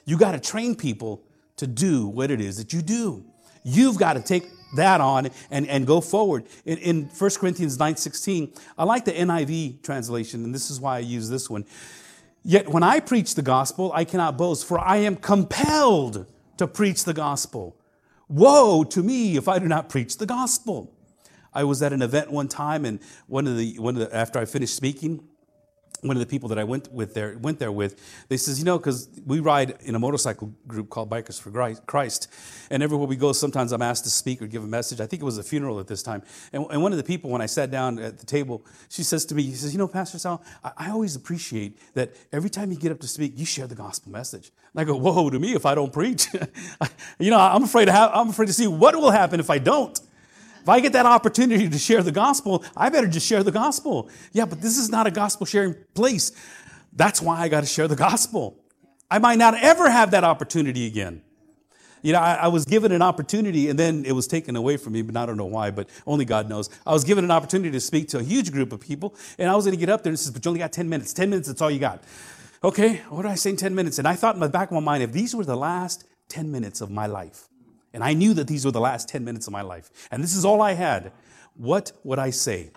You 0.05 0.19
got 0.19 0.33
to 0.33 0.39
train 0.39 0.75
people 0.75 1.23
to 1.57 1.65
do 1.65 2.05
what 2.05 2.29
it 2.29 2.39
is 2.39 2.57
that 2.57 2.71
you 2.71 2.83
do. 2.83 3.25
You've 3.63 3.97
got 3.97 4.13
to 4.13 4.21
take 4.21 4.45
that 4.73 5.01
on 5.01 5.30
and, 5.51 5.67
and 5.67 5.86
go 5.86 6.01
forward. 6.01 6.45
In, 6.65 6.78
in 6.80 7.04
1 7.06 7.32
Corinthians 7.39 7.80
9 7.80 7.95
16, 7.95 8.54
I 8.78 8.84
like 8.84 9.06
the 9.06 9.12
NIV 9.12 9.84
translation, 9.84 10.43
and 10.43 10.54
this 10.54 10.69
is 10.69 10.80
why 10.80 10.97
I 10.97 10.99
use 10.99 11.30
this 11.30 11.49
one. 11.49 11.65
Yet 12.43 12.69
when 12.69 12.84
I 12.84 12.99
preach 12.99 13.36
the 13.36 13.41
gospel, 13.41 13.91
I 13.93 14.06
cannot 14.06 14.38
boast, 14.38 14.65
for 14.65 14.80
I 14.80 14.97
am 14.97 15.15
compelled 15.15 16.32
to 16.58 16.67
preach 16.67 17.04
the 17.04 17.13
gospel. 17.13 17.75
Woe 18.28 18.84
to 18.84 19.04
me 19.04 19.38
if 19.38 19.47
I 19.47 19.60
do 19.60 19.67
not 19.67 19.89
preach 19.89 20.17
the 20.17 20.25
gospel. 20.25 20.91
I 21.54 21.63
was 21.63 21.82
at 21.82 21.93
an 21.93 22.01
event 22.01 22.32
one 22.32 22.47
time, 22.47 22.86
and 22.86 22.99
one 23.28 23.47
of 23.47 23.58
the, 23.58 23.80
one 23.80 23.95
of 23.95 24.01
the 24.01 24.15
after 24.15 24.39
I 24.39 24.45
finished 24.45 24.75
speaking, 24.75 25.28
one 26.07 26.15
of 26.15 26.19
the 26.19 26.25
people 26.25 26.49
that 26.49 26.59
I 26.59 26.63
went 26.63 26.91
with 26.91 27.13
there 27.13 27.37
went 27.37 27.59
there 27.59 27.71
with, 27.71 28.25
they 28.29 28.37
says, 28.37 28.59
you 28.59 28.65
know, 28.65 28.77
because 28.77 29.09
we 29.25 29.39
ride 29.39 29.77
in 29.81 29.95
a 29.95 29.99
motorcycle 29.99 30.53
group 30.67 30.89
called 30.89 31.09
Bikers 31.09 31.41
for 31.41 31.51
Christ, 31.85 32.27
and 32.69 32.83
everywhere 32.83 33.07
we 33.07 33.15
go, 33.15 33.33
sometimes 33.33 33.71
I'm 33.71 33.81
asked 33.81 34.03
to 34.03 34.09
speak 34.09 34.41
or 34.41 34.47
give 34.47 34.63
a 34.63 34.67
message. 34.67 35.01
I 35.01 35.07
think 35.07 35.21
it 35.21 35.25
was 35.25 35.37
a 35.37 35.43
funeral 35.43 35.79
at 35.79 35.87
this 35.87 36.03
time, 36.03 36.23
and, 36.53 36.65
and 36.69 36.81
one 36.81 36.91
of 36.91 36.97
the 36.97 37.03
people, 37.03 37.29
when 37.29 37.41
I 37.41 37.47
sat 37.47 37.71
down 37.71 37.99
at 37.99 38.19
the 38.19 38.25
table, 38.25 38.65
she 38.89 39.03
says 39.03 39.25
to 39.25 39.35
me, 39.35 39.43
she 39.43 39.55
says, 39.55 39.73
you 39.73 39.79
know, 39.79 39.87
Pastor 39.87 40.19
Sal, 40.19 40.43
I, 40.63 40.71
I 40.77 40.89
always 40.91 41.15
appreciate 41.15 41.77
that 41.95 42.15
every 42.31 42.49
time 42.49 42.71
you 42.71 42.77
get 42.77 42.91
up 42.91 42.99
to 42.99 43.07
speak, 43.07 43.33
you 43.35 43.45
share 43.45 43.67
the 43.67 43.75
gospel 43.75 44.11
message. 44.11 44.51
And 44.73 44.81
I 44.81 44.83
go, 44.83 44.95
whoa, 44.95 45.29
to 45.29 45.39
me, 45.39 45.53
if 45.53 45.65
I 45.65 45.75
don't 45.75 45.91
preach, 45.91 46.27
you 47.19 47.31
know, 47.31 47.39
I'm 47.39 47.63
afraid 47.63 47.85
to 47.85 47.91
have, 47.91 48.11
I'm 48.13 48.29
afraid 48.29 48.47
to 48.47 48.53
see 48.53 48.67
what 48.67 48.95
will 48.95 49.11
happen 49.11 49.39
if 49.39 49.49
I 49.49 49.57
don't. 49.57 49.99
If 50.65 50.69
I 50.69 50.80
get 50.80 50.93
that 50.93 51.06
opportunity 51.06 51.69
to 51.69 51.78
share 51.78 52.01
the 52.01 52.12
gospel, 52.12 52.65
I 52.75 52.89
better 52.89 53.06
just 53.06 53.28
share 53.28 53.43
the 53.43 53.51
gospel. 53.51 54.10
Yeah, 54.32 54.45
but 54.45 54.62
this 54.62 54.80
is 54.80 54.89
not 54.89 55.06
a 55.06 55.12
gospel 55.12 55.45
sharing 55.45 55.75
place. 55.93 56.32
That's 56.91 57.21
why 57.21 57.39
I 57.39 57.49
got 57.49 57.60
to 57.62 57.67
share 57.67 57.88
the 57.88 57.95
gospel. 57.95 58.58
I 59.12 59.19
might 59.19 59.38
not 59.38 59.54
ever 59.54 59.88
have 59.91 60.10
that 60.10 60.23
opportunity 60.23 60.88
again. 60.88 61.21
You 62.01 62.13
know, 62.13 62.19
I, 62.19 62.34
I, 62.34 62.47
was 62.47 62.65
given 62.65 62.91
an 62.91 63.04
opportunity 63.04 63.69
and 63.69 63.78
then 63.78 64.06
it 64.06 64.13
was 64.13 64.25
taken 64.25 64.56
away 64.56 64.78
from 64.78 64.93
me, 64.93 65.04
but 65.04 65.15
I 65.15 65.28
don't 65.28 65.38
know 65.38 65.45
why, 65.45 65.69
but 65.69 65.88
only 66.08 66.25
God 66.25 66.49
knows. 66.49 66.71
I 66.84 66.93
was 66.93 67.04
given 67.04 67.23
an 67.23 67.30
opportunity 67.30 67.69
to 67.69 67.80
speak 67.80 68.08
to 68.10 68.17
a 68.17 68.23
huge 68.23 68.51
group 68.51 68.73
of 68.73 68.80
people 68.80 69.15
and 69.38 69.51
I 69.51 69.56
was 69.56 69.65
going 69.65 69.78
to 69.78 69.80
get 69.80 69.89
up 69.89 70.01
there 70.01 70.10
and 70.10 70.19
says, 70.19 70.32
but 70.32 70.43
you 70.43 70.49
only 70.49 70.60
got 70.60 70.71
10 70.71 70.89
minutes. 70.89 71.13
10 71.13 71.30
minutes, 71.30 71.47
that's 71.47 71.62
all 71.62 71.69
you 71.69 71.78
got. 71.78 72.04
Okay, 72.63 73.04
what 73.10 73.21
do 73.21 73.28
I 73.28 73.36
say 73.36 73.51
in 73.51 73.58
10 73.58 73.75
minutes? 73.75 73.99
And 73.99 74.08
I 74.08 74.15
thought 74.15 74.34
in 74.34 74.41
the 74.41 74.49
back 74.49 74.69
of 74.69 74.73
my 74.73 74.80
mind, 74.80 75.04
if 75.04 75.12
these 75.12 75.36
were 75.36 75.45
the 75.45 75.56
last 75.56 76.06
10 76.30 76.51
minutes 76.51 76.82
of 76.82 76.89
my 76.89 77.06
life, 77.06 77.49
and 77.95 78.03
I 78.03 78.13
knew 78.13 78.34
that 78.34 78.47
these 78.47 78.65
were 78.65 78.71
the 78.71 78.81
last 78.81 79.08
10 79.08 79.23
minutes 79.23 79.47
of 79.47 79.53
my 79.53 79.62
life. 79.62 79.89
And 80.12 80.21
this 80.21 80.36
is 80.36 80.43
all 80.43 80.62
I 80.62 80.73
had. 80.73 81.13
What 81.55 81.93
would 82.03 82.19
I 82.19 82.29
say? 82.29 82.71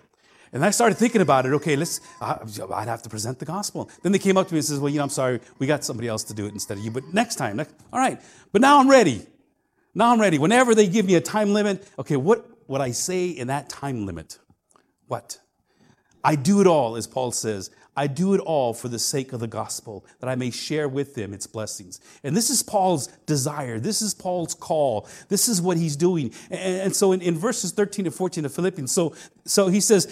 And 0.52 0.64
I 0.64 0.70
started 0.70 0.96
thinking 0.96 1.20
about 1.20 1.44
it. 1.44 1.52
Okay, 1.54 1.74
let's, 1.74 2.00
I'd 2.20 2.86
have 2.86 3.02
to 3.02 3.08
present 3.08 3.40
the 3.40 3.44
gospel. 3.44 3.90
Then 4.04 4.12
they 4.12 4.20
came 4.20 4.36
up 4.36 4.46
to 4.46 4.54
me 4.54 4.58
and 4.58 4.64
says, 4.64 4.78
well, 4.78 4.90
you 4.90 4.98
know, 4.98 5.02
I'm 5.02 5.10
sorry, 5.10 5.40
we 5.58 5.66
got 5.66 5.82
somebody 5.82 6.06
else 6.06 6.22
to 6.24 6.34
do 6.34 6.46
it 6.46 6.52
instead 6.52 6.78
of 6.78 6.84
you, 6.84 6.92
but 6.92 7.02
next 7.12 7.34
time, 7.34 7.56
next, 7.56 7.74
all 7.92 7.98
right. 7.98 8.20
But 8.52 8.62
now 8.62 8.78
I'm 8.78 8.88
ready. 8.88 9.26
Now 9.92 10.12
I'm 10.12 10.20
ready. 10.20 10.38
Whenever 10.38 10.72
they 10.72 10.86
give 10.86 11.04
me 11.04 11.16
a 11.16 11.20
time 11.20 11.52
limit, 11.52 11.84
okay, 11.98 12.16
what 12.16 12.46
would 12.68 12.80
I 12.80 12.92
say 12.92 13.28
in 13.28 13.48
that 13.48 13.68
time 13.68 14.06
limit? 14.06 14.38
What? 15.08 15.40
I 16.22 16.36
do 16.36 16.60
it 16.60 16.68
all, 16.68 16.94
as 16.94 17.08
Paul 17.08 17.32
says. 17.32 17.72
I 17.98 18.06
do 18.06 18.32
it 18.32 18.38
all 18.38 18.74
for 18.74 18.86
the 18.86 18.98
sake 19.00 19.32
of 19.32 19.40
the 19.40 19.48
gospel, 19.48 20.06
that 20.20 20.28
I 20.28 20.36
may 20.36 20.52
share 20.52 20.88
with 20.88 21.16
them 21.16 21.34
its 21.34 21.48
blessings. 21.48 22.00
And 22.22 22.36
this 22.36 22.48
is 22.48 22.62
Paul's 22.62 23.08
desire. 23.26 23.80
This 23.80 24.02
is 24.02 24.14
Paul's 24.14 24.54
call. 24.54 25.08
This 25.28 25.48
is 25.48 25.60
what 25.60 25.78
he's 25.78 25.96
doing. 25.96 26.32
And, 26.48 26.94
so 26.94 27.10
in, 27.10 27.20
in, 27.20 27.36
verses 27.36 27.72
13 27.72 28.06
and 28.06 28.14
14 28.14 28.44
of 28.44 28.54
Philippians, 28.54 28.92
so, 28.92 29.16
so 29.44 29.66
he 29.66 29.80
says, 29.80 30.06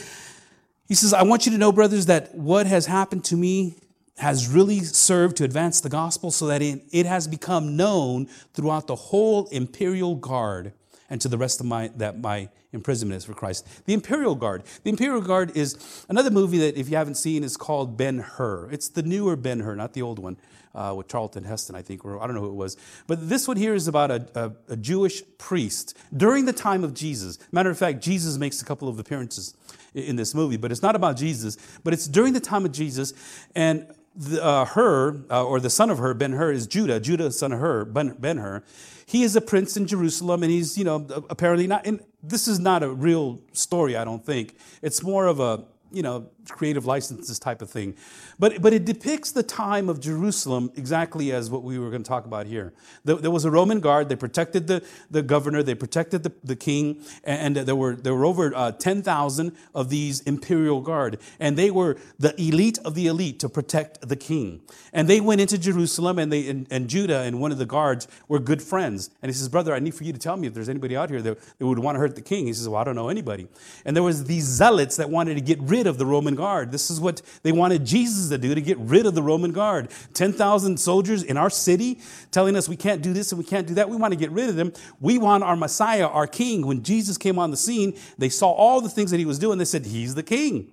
he 0.88 0.96
says, 0.96 1.12
I 1.12 1.22
want 1.22 1.46
you 1.46 1.52
to 1.52 1.58
know, 1.58 1.70
brothers, 1.70 2.06
that 2.06 2.34
what 2.34 2.66
has 2.66 2.86
happened 2.86 3.24
to 3.26 3.36
me 3.36 3.76
has 4.18 4.48
really 4.48 4.80
served 4.80 5.36
to 5.36 5.44
advance 5.44 5.80
the 5.80 5.88
gospel 5.88 6.32
so 6.32 6.48
that 6.48 6.62
it, 6.62 6.82
it 6.90 7.06
has 7.06 7.28
become 7.28 7.76
known 7.76 8.26
throughout 8.52 8.88
the 8.88 8.96
whole 8.96 9.46
imperial 9.50 10.16
guard 10.16 10.72
and 11.10 11.20
to 11.20 11.28
the 11.28 11.38
rest 11.38 11.60
of 11.60 11.66
my 11.66 11.90
that 11.96 12.20
my 12.20 12.48
imprisonment 12.72 13.16
is 13.16 13.24
for 13.24 13.34
Christ. 13.34 13.66
The 13.86 13.94
Imperial 13.94 14.34
Guard. 14.34 14.64
The 14.82 14.90
Imperial 14.90 15.20
Guard 15.20 15.56
is 15.56 16.04
another 16.08 16.30
movie 16.30 16.58
that 16.58 16.76
if 16.76 16.88
you 16.88 16.96
haven't 16.96 17.16
seen 17.16 17.42
is 17.44 17.56
called 17.56 17.96
Ben 17.96 18.18
Hur. 18.18 18.68
It's 18.70 18.88
the 18.88 19.02
newer 19.02 19.36
Ben 19.36 19.60
Hur, 19.60 19.74
not 19.74 19.94
the 19.94 20.02
old 20.02 20.18
one. 20.18 20.36
Uh, 20.74 20.92
with 20.92 21.08
Charlton 21.08 21.44
Heston, 21.44 21.74
I 21.74 21.80
think, 21.80 22.04
or 22.04 22.22
I 22.22 22.26
don't 22.26 22.34
know 22.34 22.42
who 22.42 22.50
it 22.50 22.54
was. 22.54 22.76
But 23.06 23.30
this 23.30 23.48
one 23.48 23.56
here 23.56 23.72
is 23.72 23.88
about 23.88 24.10
a, 24.10 24.28
a, 24.34 24.74
a, 24.74 24.76
Jewish 24.76 25.22
priest 25.38 25.96
during 26.14 26.44
the 26.44 26.52
time 26.52 26.84
of 26.84 26.92
Jesus. 26.92 27.38
Matter 27.50 27.70
of 27.70 27.78
fact, 27.78 28.02
Jesus 28.02 28.36
makes 28.36 28.60
a 28.60 28.64
couple 28.66 28.86
of 28.86 28.98
appearances 28.98 29.54
in 29.94 30.16
this 30.16 30.34
movie, 30.34 30.58
but 30.58 30.70
it's 30.70 30.82
not 30.82 30.94
about 30.94 31.16
Jesus, 31.16 31.56
but 31.82 31.94
it's 31.94 32.06
during 32.06 32.34
the 32.34 32.40
time 32.40 32.66
of 32.66 32.72
Jesus. 32.72 33.14
And 33.54 33.86
the, 34.14 34.44
uh, 34.44 34.64
Hur, 34.66 35.24
uh, 35.30 35.44
or 35.44 35.60
the 35.60 35.70
son 35.70 35.90
of 35.90 35.98
Hur 35.98 36.12
Ben 36.12 36.32
Hur, 36.32 36.52
is 36.52 36.66
Judah. 36.66 37.00
Judah, 37.00 37.30
son 37.30 37.52
of 37.52 37.94
Ben, 37.94 38.14
ben 38.18 38.38
Hur. 38.38 38.62
He 39.06 39.22
is 39.22 39.36
a 39.36 39.40
prince 39.40 39.76
in 39.76 39.86
Jerusalem, 39.86 40.42
and 40.42 40.50
he's, 40.50 40.76
you 40.76 40.84
know, 40.84 41.06
apparently 41.30 41.66
not. 41.68 41.86
And 41.86 42.00
this 42.22 42.48
is 42.48 42.58
not 42.58 42.82
a 42.82 42.90
real 42.90 43.40
story, 43.52 43.96
I 43.96 44.04
don't 44.04 44.24
think. 44.24 44.56
It's 44.82 45.02
more 45.02 45.26
of 45.26 45.38
a 45.38 45.64
you 45.92 46.02
know, 46.02 46.28
creative 46.48 46.86
licenses 46.86 47.38
type 47.38 47.62
of 47.62 47.70
thing. 47.70 47.94
But, 48.38 48.60
but 48.60 48.72
it 48.72 48.84
depicts 48.84 49.30
the 49.30 49.42
time 49.42 49.88
of 49.88 50.00
Jerusalem 50.00 50.70
exactly 50.76 51.32
as 51.32 51.50
what 51.50 51.62
we 51.62 51.78
were 51.78 51.90
going 51.90 52.02
to 52.02 52.08
talk 52.08 52.24
about 52.24 52.46
here. 52.46 52.72
There, 53.04 53.16
there 53.16 53.30
was 53.30 53.44
a 53.44 53.50
Roman 53.50 53.80
guard. 53.80 54.08
They 54.08 54.16
protected 54.16 54.66
the, 54.66 54.84
the 55.10 55.22
governor. 55.22 55.62
They 55.62 55.74
protected 55.74 56.22
the, 56.22 56.32
the 56.44 56.56
king. 56.56 57.02
And, 57.24 57.56
there 57.56 57.76
were, 57.76 57.96
there 57.96 58.14
were 58.14 58.24
over 58.24 58.54
uh, 58.54 58.72
10,000 58.72 59.56
of 59.74 59.88
these 59.88 60.20
imperial 60.20 60.80
guard. 60.80 61.18
And 61.40 61.56
they 61.56 61.70
were 61.70 61.96
the 62.18 62.38
elite 62.40 62.78
of 62.84 62.94
the 62.94 63.06
elite 63.06 63.40
to 63.40 63.48
protect 63.48 64.06
the 64.06 64.16
king. 64.16 64.62
And 64.92 65.08
they 65.08 65.20
went 65.20 65.40
into 65.40 65.58
Jerusalem 65.58 66.18
and, 66.18 66.32
they, 66.32 66.48
and, 66.48 66.66
and 66.70 66.88
Judah 66.88 67.20
and 67.20 67.40
one 67.40 67.52
of 67.52 67.58
the 67.58 67.66
guards 67.66 68.08
were 68.28 68.38
good 68.38 68.62
friends. 68.62 69.10
And 69.22 69.30
he 69.30 69.34
says, 69.34 69.48
brother, 69.48 69.74
I 69.74 69.78
need 69.78 69.94
for 69.94 70.04
you 70.04 70.12
to 70.12 70.18
tell 70.18 70.36
me 70.36 70.46
if 70.46 70.54
there's 70.54 70.68
anybody 70.68 70.96
out 70.96 71.10
here 71.10 71.22
that, 71.22 71.38
that 71.58 71.66
would 71.66 71.78
want 71.78 71.96
to 71.96 72.00
hurt 72.00 72.14
the 72.14 72.22
king. 72.22 72.46
He 72.46 72.52
says, 72.52 72.68
well, 72.68 72.80
I 72.80 72.84
don't 72.84 72.96
know 72.96 73.08
anybody. 73.08 73.48
And 73.84 73.96
there 73.96 74.02
was 74.02 74.24
these 74.24 74.44
zealots 74.44 74.96
that 74.96 75.10
wanted 75.10 75.34
to 75.34 75.40
get 75.40 75.60
rid 75.60 75.75
rid 75.76 75.86
of 75.86 75.98
the 75.98 76.06
Roman 76.06 76.34
guard. 76.34 76.72
This 76.72 76.90
is 76.90 77.00
what 77.00 77.20
they 77.42 77.52
wanted 77.52 77.84
Jesus 77.84 78.28
to 78.30 78.38
do 78.38 78.54
to 78.54 78.60
get 78.60 78.78
rid 78.78 79.04
of 79.04 79.14
the 79.14 79.22
Roman 79.22 79.52
guard. 79.52 79.90
10,000 80.14 80.78
soldiers 80.78 81.22
in 81.22 81.36
our 81.36 81.50
city 81.50 82.00
telling 82.30 82.56
us 82.56 82.68
we 82.68 82.76
can't 82.76 83.02
do 83.02 83.12
this 83.12 83.30
and 83.32 83.38
we 83.38 83.44
can't 83.44 83.66
do 83.66 83.74
that. 83.74 83.90
We 83.90 83.96
want 83.96 84.12
to 84.12 84.18
get 84.18 84.30
rid 84.30 84.48
of 84.48 84.56
them. 84.56 84.72
We 85.00 85.18
want 85.18 85.44
our 85.44 85.56
Messiah, 85.56 86.06
our 86.06 86.26
king. 86.26 86.66
When 86.66 86.82
Jesus 86.82 87.18
came 87.18 87.38
on 87.38 87.50
the 87.50 87.56
scene, 87.56 87.96
they 88.16 88.30
saw 88.30 88.50
all 88.50 88.80
the 88.80 88.88
things 88.88 89.10
that 89.10 89.18
he 89.18 89.26
was 89.26 89.38
doing. 89.38 89.58
They 89.58 89.64
said, 89.64 89.86
He's 89.86 90.14
the 90.14 90.22
king. 90.22 90.72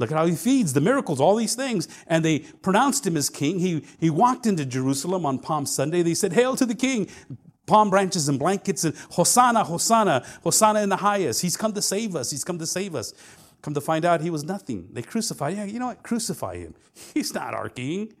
Look 0.00 0.10
at 0.10 0.18
how 0.18 0.26
he 0.26 0.34
feeds, 0.34 0.72
the 0.72 0.80
miracles, 0.80 1.20
all 1.20 1.36
these 1.36 1.54
things. 1.54 1.86
And 2.08 2.24
they 2.24 2.40
pronounced 2.40 3.06
him 3.06 3.16
as 3.16 3.30
king. 3.30 3.60
He, 3.60 3.84
he 4.00 4.10
walked 4.10 4.44
into 4.44 4.64
Jerusalem 4.64 5.24
on 5.24 5.38
Palm 5.38 5.66
Sunday. 5.66 6.02
They 6.02 6.14
said, 6.14 6.32
Hail 6.32 6.56
to 6.56 6.66
the 6.66 6.74
king 6.74 7.08
palm 7.66 7.90
branches 7.90 8.28
and 8.28 8.38
blankets 8.38 8.84
and 8.84 8.94
Hosanna, 9.10 9.64
Hosanna, 9.64 10.24
Hosanna 10.42 10.82
in 10.82 10.88
the 10.88 10.96
highest. 10.96 11.40
He's 11.40 11.56
come 11.56 11.72
to 11.72 11.82
save 11.82 12.14
us. 12.16 12.30
He's 12.30 12.44
come 12.44 12.58
to 12.58 12.66
save 12.66 12.94
us. 12.94 13.14
Come 13.64 13.72
to 13.72 13.80
find 13.80 14.04
out 14.04 14.20
he 14.20 14.28
was 14.28 14.44
nothing. 14.44 14.90
They 14.92 15.00
crucify. 15.00 15.48
Yeah, 15.48 15.64
you 15.64 15.78
know 15.78 15.86
what? 15.86 16.02
Crucify 16.02 16.58
him. 16.58 16.74
He's 17.14 17.32
not 17.32 17.54
our 17.54 17.70
king. 17.70 18.12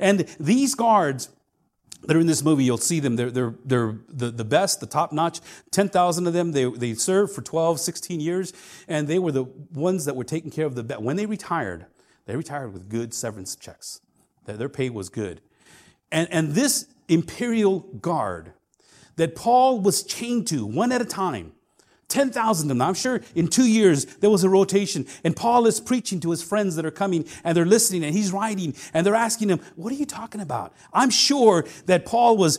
And 0.00 0.26
these 0.40 0.74
guards 0.74 1.28
that 2.02 2.16
are 2.16 2.20
in 2.20 2.26
this 2.26 2.42
movie, 2.42 2.64
you'll 2.64 2.78
see 2.78 2.98
them. 2.98 3.14
They're, 3.14 3.30
they're, 3.30 3.54
they're 3.64 3.94
the, 4.08 4.32
the 4.32 4.44
best, 4.44 4.80
the 4.80 4.86
top 4.86 5.12
notch. 5.12 5.38
10,000 5.70 6.26
of 6.26 6.32
them, 6.32 6.50
they, 6.50 6.64
they 6.64 6.94
served 6.94 7.32
for 7.32 7.42
12, 7.42 7.78
16 7.78 8.18
years, 8.18 8.52
and 8.88 9.06
they 9.06 9.20
were 9.20 9.30
the 9.30 9.44
ones 9.72 10.04
that 10.04 10.16
were 10.16 10.24
taking 10.24 10.50
care 10.50 10.66
of 10.66 10.74
the 10.74 10.82
best. 10.82 11.00
When 11.00 11.14
they 11.14 11.26
retired, 11.26 11.86
they 12.26 12.34
retired 12.34 12.72
with 12.72 12.88
good 12.88 13.14
severance 13.14 13.54
checks. 13.54 14.00
Their 14.46 14.68
pay 14.68 14.90
was 14.90 15.10
good. 15.10 15.40
And, 16.10 16.26
and 16.32 16.54
this 16.54 16.88
imperial 17.06 17.80
guard 18.00 18.52
that 19.14 19.36
Paul 19.36 19.78
was 19.78 20.02
chained 20.02 20.48
to 20.48 20.66
one 20.66 20.90
at 20.90 21.00
a 21.00 21.04
time. 21.04 21.52
10,000 22.08 22.64
of 22.64 22.68
them. 22.68 22.80
I'm 22.80 22.94
sure 22.94 23.20
in 23.34 23.48
two 23.48 23.66
years 23.66 24.06
there 24.06 24.30
was 24.30 24.42
a 24.42 24.48
rotation, 24.48 25.06
and 25.24 25.36
Paul 25.36 25.66
is 25.66 25.78
preaching 25.78 26.20
to 26.20 26.30
his 26.30 26.42
friends 26.42 26.76
that 26.76 26.86
are 26.86 26.90
coming 26.90 27.26
and 27.44 27.56
they're 27.56 27.66
listening, 27.66 28.02
and 28.04 28.14
he's 28.14 28.32
writing 28.32 28.74
and 28.94 29.06
they're 29.06 29.14
asking 29.14 29.50
him, 29.50 29.60
What 29.76 29.92
are 29.92 29.96
you 29.96 30.06
talking 30.06 30.40
about? 30.40 30.72
I'm 30.92 31.10
sure 31.10 31.66
that 31.86 32.06
Paul 32.06 32.36
was 32.36 32.58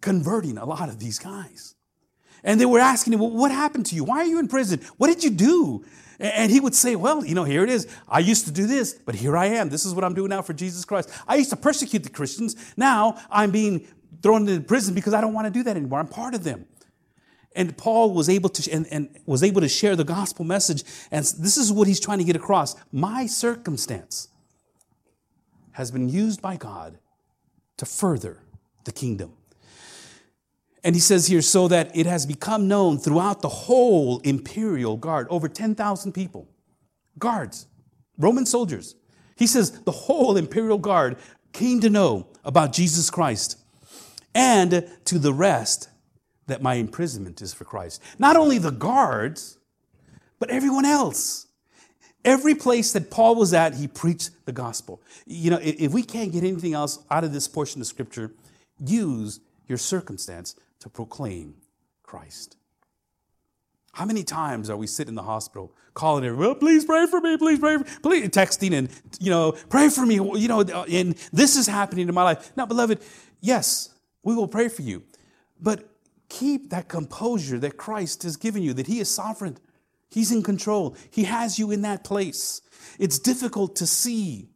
converting 0.00 0.58
a 0.58 0.64
lot 0.64 0.88
of 0.88 0.98
these 0.98 1.18
guys. 1.18 1.74
And 2.42 2.58
they 2.60 2.66
were 2.66 2.78
asking 2.78 3.14
him, 3.14 3.20
well, 3.20 3.30
What 3.30 3.50
happened 3.50 3.86
to 3.86 3.94
you? 3.94 4.04
Why 4.04 4.18
are 4.18 4.26
you 4.26 4.38
in 4.38 4.48
prison? 4.48 4.80
What 4.98 5.06
did 5.06 5.24
you 5.24 5.30
do? 5.30 5.84
And 6.18 6.52
he 6.52 6.60
would 6.60 6.74
say, 6.74 6.94
Well, 6.94 7.24
you 7.24 7.34
know, 7.34 7.44
here 7.44 7.64
it 7.64 7.70
is. 7.70 7.88
I 8.06 8.18
used 8.18 8.44
to 8.44 8.52
do 8.52 8.66
this, 8.66 8.92
but 8.92 9.14
here 9.14 9.36
I 9.36 9.46
am. 9.46 9.70
This 9.70 9.86
is 9.86 9.94
what 9.94 10.04
I'm 10.04 10.14
doing 10.14 10.28
now 10.28 10.42
for 10.42 10.52
Jesus 10.52 10.84
Christ. 10.84 11.08
I 11.26 11.36
used 11.36 11.50
to 11.50 11.56
persecute 11.56 12.02
the 12.02 12.10
Christians. 12.10 12.54
Now 12.76 13.18
I'm 13.30 13.50
being 13.50 13.86
thrown 14.22 14.46
into 14.46 14.60
prison 14.60 14.94
because 14.94 15.14
I 15.14 15.22
don't 15.22 15.32
want 15.32 15.46
to 15.46 15.50
do 15.50 15.62
that 15.62 15.76
anymore. 15.76 15.98
I'm 15.98 16.08
part 16.08 16.34
of 16.34 16.44
them. 16.44 16.66
And 17.54 17.76
Paul 17.76 18.14
was 18.14 18.28
able 18.28 18.48
to 18.50 18.70
and, 18.70 18.86
and 18.90 19.18
was 19.26 19.42
able 19.42 19.60
to 19.60 19.68
share 19.68 19.96
the 19.96 20.04
gospel 20.04 20.44
message. 20.44 20.84
And 21.10 21.24
this 21.24 21.56
is 21.56 21.72
what 21.72 21.88
he's 21.88 22.00
trying 22.00 22.18
to 22.18 22.24
get 22.24 22.36
across. 22.36 22.76
My 22.92 23.26
circumstance 23.26 24.28
has 25.72 25.90
been 25.90 26.08
used 26.08 26.40
by 26.40 26.56
God 26.56 26.98
to 27.78 27.86
further 27.86 28.38
the 28.84 28.92
kingdom. 28.92 29.32
And 30.82 30.94
he 30.94 31.00
says 31.00 31.26
here, 31.26 31.42
so 31.42 31.68
that 31.68 31.94
it 31.94 32.06
has 32.06 32.24
become 32.24 32.68
known 32.68 32.98
throughout 32.98 33.42
the 33.42 33.48
whole 33.48 34.20
imperial 34.20 34.96
guard, 34.96 35.26
over 35.28 35.48
10,000 35.48 36.12
people, 36.12 36.48
guards, 37.18 37.66
Roman 38.16 38.46
soldiers. 38.46 38.94
He 39.36 39.46
says 39.46 39.82
the 39.82 39.90
whole 39.90 40.36
imperial 40.36 40.78
guard 40.78 41.16
came 41.52 41.80
to 41.80 41.90
know 41.90 42.28
about 42.44 42.72
Jesus 42.72 43.10
Christ 43.10 43.58
and 44.34 44.88
to 45.06 45.18
the 45.18 45.32
rest 45.32 45.88
that 46.50 46.62
my 46.62 46.74
imprisonment 46.74 47.40
is 47.42 47.52
for 47.54 47.64
Christ. 47.64 48.02
Not 48.18 48.36
only 48.36 48.58
the 48.58 48.70
guards, 48.70 49.58
but 50.38 50.50
everyone 50.50 50.84
else. 50.84 51.46
Every 52.24 52.54
place 52.54 52.92
that 52.92 53.10
Paul 53.10 53.36
was 53.36 53.54
at, 53.54 53.74
he 53.74 53.88
preached 53.88 54.30
the 54.44 54.52
gospel. 54.52 55.00
You 55.26 55.50
know, 55.52 55.58
if 55.62 55.92
we 55.92 56.02
can't 56.02 56.32
get 56.32 56.44
anything 56.44 56.74
else 56.74 56.98
out 57.10 57.24
of 57.24 57.32
this 57.32 57.48
portion 57.48 57.80
of 57.80 57.86
scripture, 57.86 58.32
use 58.78 59.40
your 59.68 59.78
circumstance 59.78 60.54
to 60.80 60.90
proclaim 60.90 61.54
Christ. 62.02 62.56
How 63.92 64.04
many 64.04 64.22
times 64.22 64.70
are 64.70 64.76
we 64.76 64.86
sitting 64.86 65.10
in 65.10 65.14
the 65.14 65.22
hospital 65.22 65.72
calling 65.94 66.24
everyone, 66.24 66.46
well, 66.46 66.54
please 66.54 66.84
pray 66.84 67.06
for 67.06 67.20
me, 67.20 67.36
please 67.36 67.58
pray 67.58 67.76
for 67.76 67.84
me, 67.84 67.90
please, 68.02 68.28
texting 68.28 68.72
and, 68.72 68.88
you 69.18 69.30
know, 69.30 69.52
pray 69.68 69.88
for 69.88 70.06
me, 70.06 70.14
you 70.14 70.48
know, 70.48 70.60
and 70.60 71.14
this 71.32 71.56
is 71.56 71.66
happening 71.66 72.08
in 72.08 72.14
my 72.14 72.22
life. 72.22 72.52
Now, 72.56 72.66
beloved, 72.66 73.00
yes, 73.40 73.94
we 74.22 74.34
will 74.34 74.48
pray 74.48 74.68
for 74.68 74.82
you. 74.82 75.02
But 75.60 75.89
keep 76.30 76.70
that 76.70 76.88
composure 76.88 77.58
that 77.58 77.76
Christ 77.76 78.22
has 78.22 78.38
given 78.38 78.62
you, 78.62 78.72
that 78.72 78.86
He 78.86 79.00
is 79.00 79.10
sovereign. 79.10 79.58
He's 80.08 80.32
in 80.32 80.42
control. 80.42 80.96
He 81.10 81.24
has 81.24 81.58
you 81.58 81.70
in 81.70 81.82
that 81.82 82.02
place. 82.04 82.62
It's 82.98 83.18
difficult 83.18 83.76
to 83.76 83.86
see 83.86 84.48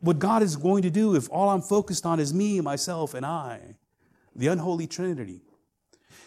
what 0.00 0.18
God 0.18 0.42
is 0.42 0.56
going 0.56 0.82
to 0.82 0.90
do 0.90 1.14
if 1.14 1.30
all 1.30 1.50
I'm 1.50 1.62
focused 1.62 2.04
on 2.04 2.18
is 2.18 2.34
me, 2.34 2.60
myself, 2.60 3.14
and 3.14 3.24
I, 3.24 3.76
the 4.34 4.48
unholy 4.48 4.86
Trinity. 4.86 5.42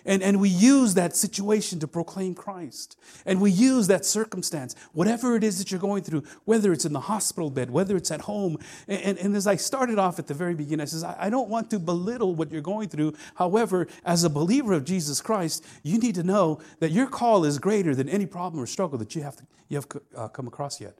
And, 0.05 0.23
and 0.23 0.39
we 0.39 0.49
use 0.49 0.93
that 0.95 1.15
situation 1.15 1.79
to 1.79 1.87
proclaim 1.87 2.35
Christ. 2.35 2.97
And 3.25 3.39
we 3.41 3.51
use 3.51 3.87
that 3.87 4.05
circumstance, 4.05 4.75
whatever 4.93 5.35
it 5.35 5.43
is 5.43 5.59
that 5.59 5.71
you're 5.71 5.79
going 5.79 6.03
through, 6.03 6.23
whether 6.45 6.71
it's 6.71 6.85
in 6.85 6.93
the 6.93 7.01
hospital 7.01 7.49
bed, 7.49 7.69
whether 7.69 7.95
it's 7.95 8.11
at 8.11 8.21
home. 8.21 8.57
And, 8.87 9.01
and, 9.01 9.17
and 9.19 9.35
as 9.35 9.47
I 9.47 9.55
started 9.55 9.99
off 9.99 10.19
at 10.19 10.27
the 10.27 10.33
very 10.33 10.55
beginning, 10.55 10.81
I 10.81 10.85
says, 10.85 11.03
I, 11.03 11.15
I 11.19 11.29
don't 11.29 11.49
want 11.49 11.69
to 11.71 11.79
belittle 11.79 12.35
what 12.35 12.51
you're 12.51 12.61
going 12.61 12.89
through. 12.89 13.13
However, 13.35 13.87
as 14.03 14.23
a 14.23 14.29
believer 14.29 14.73
of 14.73 14.85
Jesus 14.85 15.21
Christ, 15.21 15.65
you 15.83 15.99
need 15.99 16.15
to 16.15 16.23
know 16.23 16.59
that 16.79 16.91
your 16.91 17.07
call 17.07 17.45
is 17.45 17.59
greater 17.59 17.95
than 17.95 18.09
any 18.09 18.25
problem 18.25 18.61
or 18.61 18.65
struggle 18.65 18.97
that 18.99 19.15
you 19.15 19.23
have, 19.23 19.35
to, 19.35 19.43
you 19.69 19.77
have 19.77 19.87
uh, 20.15 20.27
come 20.27 20.47
across 20.47 20.81
yet. 20.81 20.97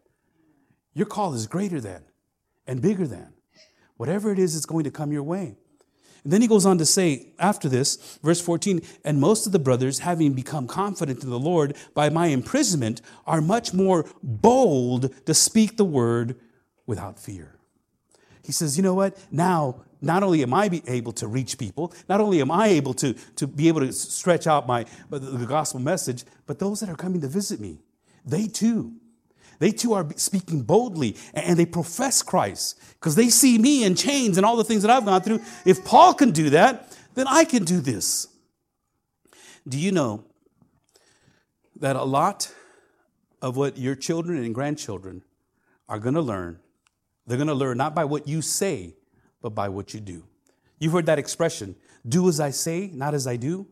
Your 0.94 1.06
call 1.06 1.34
is 1.34 1.48
greater 1.48 1.80
than 1.80 2.04
and 2.68 2.82
bigger 2.82 3.08
than 3.08 3.34
whatever 3.98 4.32
it 4.32 4.40
is 4.40 4.54
that's 4.54 4.66
going 4.66 4.84
to 4.84 4.92
come 4.92 5.12
your 5.12 5.24
way. 5.24 5.56
And 6.24 6.32
then 6.32 6.42
he 6.42 6.48
goes 6.48 6.66
on 6.66 6.78
to 6.78 6.86
say, 6.86 7.30
after 7.40 7.68
this, 7.68 8.20
verse 8.24 8.40
14, 8.40 8.82
and 9.04 9.20
most 9.20 9.46
of 9.48 9.52
the 9.52 9.60
brothers, 9.60 10.00
having 10.00 10.34
become 10.34 10.68
confident 10.68 11.24
in 11.24 11.30
the 11.30 11.40
Lord 11.40 11.76
by 11.96 12.10
my 12.10 12.28
imprisonment, 12.28 13.02
are 13.26 13.42
much 13.42 13.74
more 13.74 14.06
bold 14.22 15.26
to 15.26 15.34
speak 15.34 15.78
the 15.78 15.86
word 15.86 16.36
without 16.86 17.18
fear. 17.18 17.56
He 18.44 18.52
says, 18.52 18.78
you 18.78 18.84
know 18.84 18.94
what? 18.94 19.18
Now, 19.32 19.82
not 20.02 20.24
only 20.24 20.42
am 20.44 20.54
I 20.54 20.82
able 20.88 21.12
to 21.14 21.28
reach 21.28 21.58
people, 21.58 21.94
not 22.10 22.22
only 22.22 22.42
am 22.42 22.52
I 22.52 22.68
able 22.68 22.94
to, 22.96 23.14
to 23.36 23.48
be 23.48 23.68
able 23.68 23.82
to 23.82 23.92
stretch 23.92 24.48
out 24.48 24.68
my, 24.68 24.86
the 25.10 25.46
gospel 25.48 25.80
message, 25.80 26.24
but 26.46 26.60
those 26.60 26.80
that 26.80 26.90
are 26.90 26.96
coming 26.96 27.22
to 27.22 27.28
visit 27.28 27.60
me, 27.60 27.80
they 28.26 28.48
too 28.48 28.94
they 29.62 29.72
too 29.72 29.94
are 29.94 30.08
speaking 30.16 30.64
boldly 30.64 31.16
and 31.36 31.58
they 31.58 31.68
profess 31.68 32.24
Christ 32.24 32.80
because 32.96 33.14
they 33.14 33.30
see 33.30 33.60
me 33.60 33.84
in 33.84 33.94
chains 33.94 34.38
and 34.38 34.46
all 34.46 34.56
the 34.56 34.64
things 34.64 34.82
that 34.82 34.90
I've 34.90 35.06
gone 35.06 35.22
through. 35.22 35.40
If 35.68 35.86
Paul 35.86 36.16
can 36.16 36.32
do 36.32 36.50
that, 36.50 36.98
then 37.14 37.28
I 37.28 37.46
can 37.46 37.64
do 37.64 37.80
this. 37.80 38.28
Do 39.68 39.78
you 39.78 39.92
know 39.92 40.24
that 41.76 41.96
a 41.96 42.04
lot 42.04 42.52
of 43.40 43.56
what 43.56 43.78
your 43.78 43.94
children 43.94 44.44
and 44.44 44.56
grandchildren 44.56 45.22
are 45.88 46.00
going 46.00 46.16
to 46.16 46.22
learn, 46.22 46.58
they're 47.28 47.38
going 47.38 47.48
to 47.48 47.54
learn 47.54 47.78
not 47.78 47.94
by 47.94 48.06
what 48.06 48.28
you 48.28 48.42
say, 48.42 48.96
but 49.44 49.52
by 49.52 49.70
what 49.70 49.94
you 49.94 50.00
do? 50.00 50.24
You've 50.80 50.94
heard 50.94 51.06
that 51.06 51.20
expression 51.20 51.76
do 52.10 52.28
as 52.30 52.40
I 52.40 52.50
say, 52.50 52.90
not 52.92 53.14
as 53.14 53.28
I 53.28 53.36
do 53.36 53.68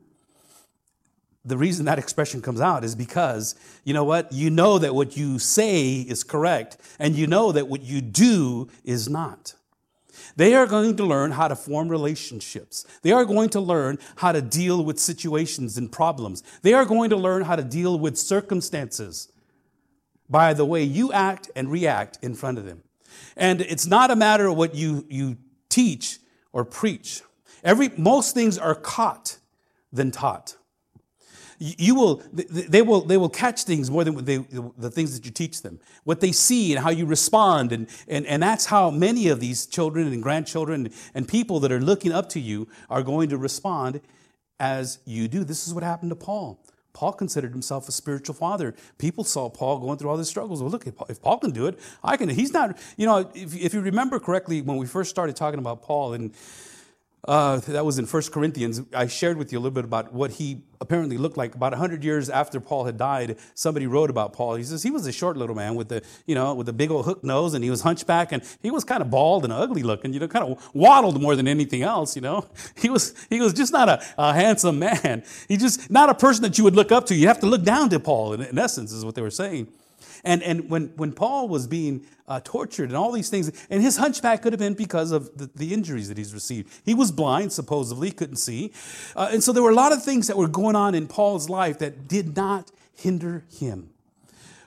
the 1.50 1.58
reason 1.58 1.86
that 1.86 2.00
expression 2.00 2.42
comes 2.42 2.62
out 2.62 2.84
is 2.84 2.96
because, 2.96 3.56
you 3.84 3.94
know 3.94 4.04
what? 4.04 4.32
You 4.32 4.50
know 4.50 4.78
that 4.78 4.94
what 4.94 5.18
you 5.18 5.40
say 5.40 5.94
is 6.02 6.24
correct, 6.24 6.78
and 7.00 7.16
you 7.16 7.28
know 7.28 7.52
that 7.52 7.68
what 7.68 7.82
you 7.82 8.02
do 8.02 8.70
is 8.84 9.10
not. 9.10 9.56
They 10.36 10.54
are 10.54 10.68
going 10.68 10.96
to 10.98 11.04
learn 11.04 11.32
how 11.32 11.48
to 11.48 11.56
form 11.56 11.90
relationships. 11.90 12.86
They 13.02 13.12
are 13.12 13.26
going 13.26 13.50
to 13.50 13.60
learn 13.60 13.98
how 14.18 14.32
to 14.32 14.42
deal 14.42 14.84
with 14.84 15.00
situations 15.00 15.78
and 15.78 15.92
problems. 15.92 16.44
They 16.62 16.74
are 16.74 16.86
going 16.86 17.10
to 17.10 17.18
learn 17.18 17.44
how 17.44 17.56
to 17.56 17.64
deal 17.64 17.98
with 17.98 18.18
circumstances 18.18 19.32
by 20.30 20.54
the 20.54 20.66
way 20.66 20.84
you 20.84 21.12
act 21.12 21.50
and 21.56 21.72
react 21.72 22.20
in 22.22 22.36
front 22.36 22.58
of 22.58 22.66
them. 22.66 22.84
And 23.36 23.62
it's 23.62 23.88
not 23.88 24.12
a 24.12 24.16
matter 24.16 24.48
of 24.48 24.56
what 24.56 24.76
you, 24.76 25.06
you 25.10 25.38
teach 25.68 26.20
or 26.54 26.64
preach. 26.64 27.22
Every, 27.64 27.90
most 27.98 28.36
things 28.36 28.58
are 28.58 28.76
caught 28.76 29.40
than 29.92 30.12
taught 30.12 30.56
you 31.60 31.94
will, 31.94 32.24
they 32.32 32.82
will, 32.82 33.02
they 33.02 33.18
will 33.18 33.30
catch 33.30 33.64
things 33.64 33.92
more 33.92 34.06
than 34.06 34.24
they, 34.24 34.38
the 34.38 34.90
things 34.90 35.14
that 35.14 35.26
you 35.26 35.32
teach 35.32 35.62
them. 35.62 35.80
What 36.06 36.22
they 36.22 36.32
see 36.32 36.74
and 36.74 36.82
how 36.82 36.90
you 36.90 37.06
respond. 37.06 37.74
And, 37.74 37.88
and, 38.08 38.26
and 38.26 38.42
that's 38.42 38.66
how 38.68 38.90
many 38.90 39.28
of 39.28 39.42
these 39.42 39.66
children 39.66 40.08
and 40.08 40.24
grandchildren 40.24 40.90
and 41.14 41.28
people 41.28 41.60
that 41.60 41.72
are 41.72 41.82
looking 41.82 42.14
up 42.14 42.30
to 42.30 42.40
you 42.40 42.70
are 42.90 43.04
going 43.04 43.28
to 43.30 43.38
respond 43.38 44.00
as 44.58 45.00
you 45.06 45.28
do. 45.28 45.44
This 45.44 45.68
is 45.68 45.74
what 45.74 45.84
happened 45.84 46.12
to 46.12 46.16
Paul. 46.16 46.64
Paul 46.94 47.12
considered 47.14 47.52
himself 47.52 47.88
a 47.88 47.92
spiritual 47.92 48.36
father. 48.36 48.74
People 48.98 49.24
saw 49.24 49.50
Paul 49.50 49.80
going 49.80 49.98
through 49.98 50.10
all 50.10 50.18
these 50.18 50.30
struggles. 50.30 50.62
Well, 50.62 50.72
look, 50.72 50.88
if 50.88 51.22
Paul 51.22 51.38
can 51.40 51.52
do 51.52 51.68
it, 51.68 51.78
I 52.04 52.18
can. 52.18 52.30
He's 52.30 52.52
not, 52.52 52.78
you 52.98 53.06
know, 53.06 53.30
if, 53.34 53.56
if 53.56 53.74
you 53.74 53.82
remember 53.82 54.20
correctly, 54.20 54.62
when 54.62 54.78
we 54.78 54.86
first 54.86 55.10
started 55.10 55.36
talking 55.36 55.60
about 55.60 55.82
Paul, 55.82 56.14
and 56.14 56.34
uh, 57.26 57.58
that 57.58 57.86
was 57.86 58.00
in 58.00 58.06
First 58.06 58.32
Corinthians. 58.32 58.82
I 58.94 59.08
shared 59.08 59.38
with 59.38 59.52
you 59.52 59.60
a 59.60 59.62
little 59.62 59.74
bit 59.74 59.84
about 59.84 60.14
what 60.14 60.32
he 60.32 60.64
apparently 60.80 61.18
looked 61.18 61.36
like. 61.36 61.54
About 61.54 61.74
100 61.74 62.04
years 62.04 62.30
after 62.30 62.60
Paul 62.60 62.86
had 62.86 62.98
died, 62.98 63.38
somebody 63.54 63.88
wrote 63.88 64.10
about 64.10 64.32
Paul. 64.32 64.56
He 64.56 64.64
says 64.64 64.84
he 64.84 64.92
was 64.92 65.06
a 65.06 65.12
short 65.12 65.36
little 65.36 65.56
man 65.56 65.76
with 65.76 65.90
the, 65.90 66.02
you 66.26 66.36
know, 66.36 66.54
with 66.54 66.70
a 66.70 66.74
big 66.74 66.92
old 66.92 67.06
hook 67.06 67.24
nose, 67.24 67.54
and 67.54 67.64
he 67.64 67.70
was 67.70 67.82
hunchback, 67.82 68.32
and 68.32 68.42
he 68.62 68.72
was 68.72 68.84
kind 68.84 69.02
of 69.02 69.10
bald 69.10 69.44
and 69.44 69.52
ugly 69.52 69.84
looking, 69.84 70.14
you 70.14 70.20
know, 70.20 70.28
kind 70.28 70.50
of 70.50 70.70
waddled 70.74 71.22
more 71.22 71.36
than 71.36 71.48
anything 71.48 71.82
else, 71.82 72.16
you 72.16 72.22
know. 72.22 72.46
He 72.80 72.90
was, 72.90 73.14
he 73.30 73.42
was 73.42 73.52
just 73.52 73.74
not 73.74 73.90
a, 73.90 74.02
a 74.18 74.34
handsome 74.34 74.80
man. 74.80 75.24
He 75.50 75.58
just, 75.58 75.92
not 75.92 76.10
a 76.10 76.14
person 76.14 76.44
that 76.44 76.58
you 76.58 76.64
would 76.64 76.76
look 76.76 76.94
up 76.94 77.06
to. 77.08 77.16
You 77.16 77.28
have 77.28 77.40
to 77.42 77.46
look 77.46 77.64
down 77.64 77.90
to 77.90 78.00
Paul, 78.00 78.34
in, 78.34 78.42
in 78.42 78.58
essence, 78.58 78.94
is 78.94 79.04
what 79.04 79.16
they 79.16 79.22
were 79.22 79.30
saying. 79.30 79.68
And, 80.24 80.44
and 80.44 80.70
when, 80.70 80.94
when 80.96 81.14
Paul 81.14 81.48
was 81.48 81.68
being 81.68 82.06
uh, 82.28 82.42
tortured 82.44 82.90
and 82.90 82.98
all 82.98 83.12
these 83.12 83.30
things, 83.30 83.52
and 83.70 83.82
his 83.82 83.98
hunchback 83.98 84.42
could 84.42 84.54
have 84.54 84.60
been 84.60 84.74
because 84.74 85.12
of 85.12 85.38
the, 85.38 85.50
the 85.56 85.74
injuries 85.74 86.08
that 86.10 86.18
he's 86.18 86.34
received. 86.34 86.72
He 86.86 86.94
was 86.94 87.12
blind, 87.12 87.52
supposedly, 87.52 88.12
couldn't 88.12 88.38
see. 88.38 88.72
Uh, 89.16 89.30
and 89.32 89.44
so 89.44 89.52
there 89.52 89.64
were 89.64 89.72
a 89.72 89.76
lot 89.76 89.92
of 89.92 90.04
things 90.04 90.28
that 90.28 90.38
were 90.38 90.48
going 90.48 90.76
on 90.76 90.96
in 90.96 91.08
Paul's 91.08 91.50
life 91.50 91.80
that 91.80 92.08
did 92.08 92.36
not 92.36 92.72
hinder 92.94 93.46
him. 93.50 93.90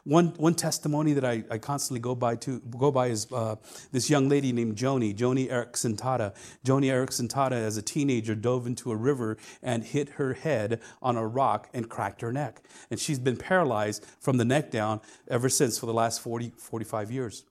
One, 0.05 0.28
one 0.36 0.55
testimony 0.55 1.12
that 1.12 1.24
I, 1.24 1.44
I 1.48 1.59
constantly 1.59 2.00
go 2.00 2.16
by 2.16 2.34
to 2.36 2.59
go 2.76 2.90
by 2.90 3.07
is 3.09 3.30
uh, 3.30 3.55
this 3.92 4.11
young 4.11 4.28
lady 4.28 4.53
named 4.53 4.74
Joni, 4.76 5.14
Joni 5.14 5.48
Eareckson 5.48 5.96
Tada. 5.96 6.34
Joni 6.64 6.86
Eareckson 6.86 7.28
Tada, 7.28 7.53
as 7.53 7.76
a 7.76 7.82
teenager, 7.82 8.34
dove 8.34 8.66
into 8.66 8.90
a 8.90 8.96
river 8.96 9.36
and 9.62 9.84
hit 9.84 10.09
her 10.11 10.34
head 10.34 10.80
on 11.00 11.16
a 11.16 11.24
rock 11.24 11.68
and 11.72 11.88
cracked 11.88 12.20
her 12.20 12.32
neck. 12.32 12.62
And 12.90 12.98
she's 12.98 13.20
been 13.20 13.36
paralyzed 13.36 14.05
from 14.18 14.38
the 14.38 14.44
neck 14.44 14.72
down 14.72 15.00
ever 15.28 15.48
since 15.48 15.78
for 15.78 15.86
the 15.86 15.94
last 15.94 16.20
40, 16.20 16.53
45 16.57 17.12
years. 17.12 17.44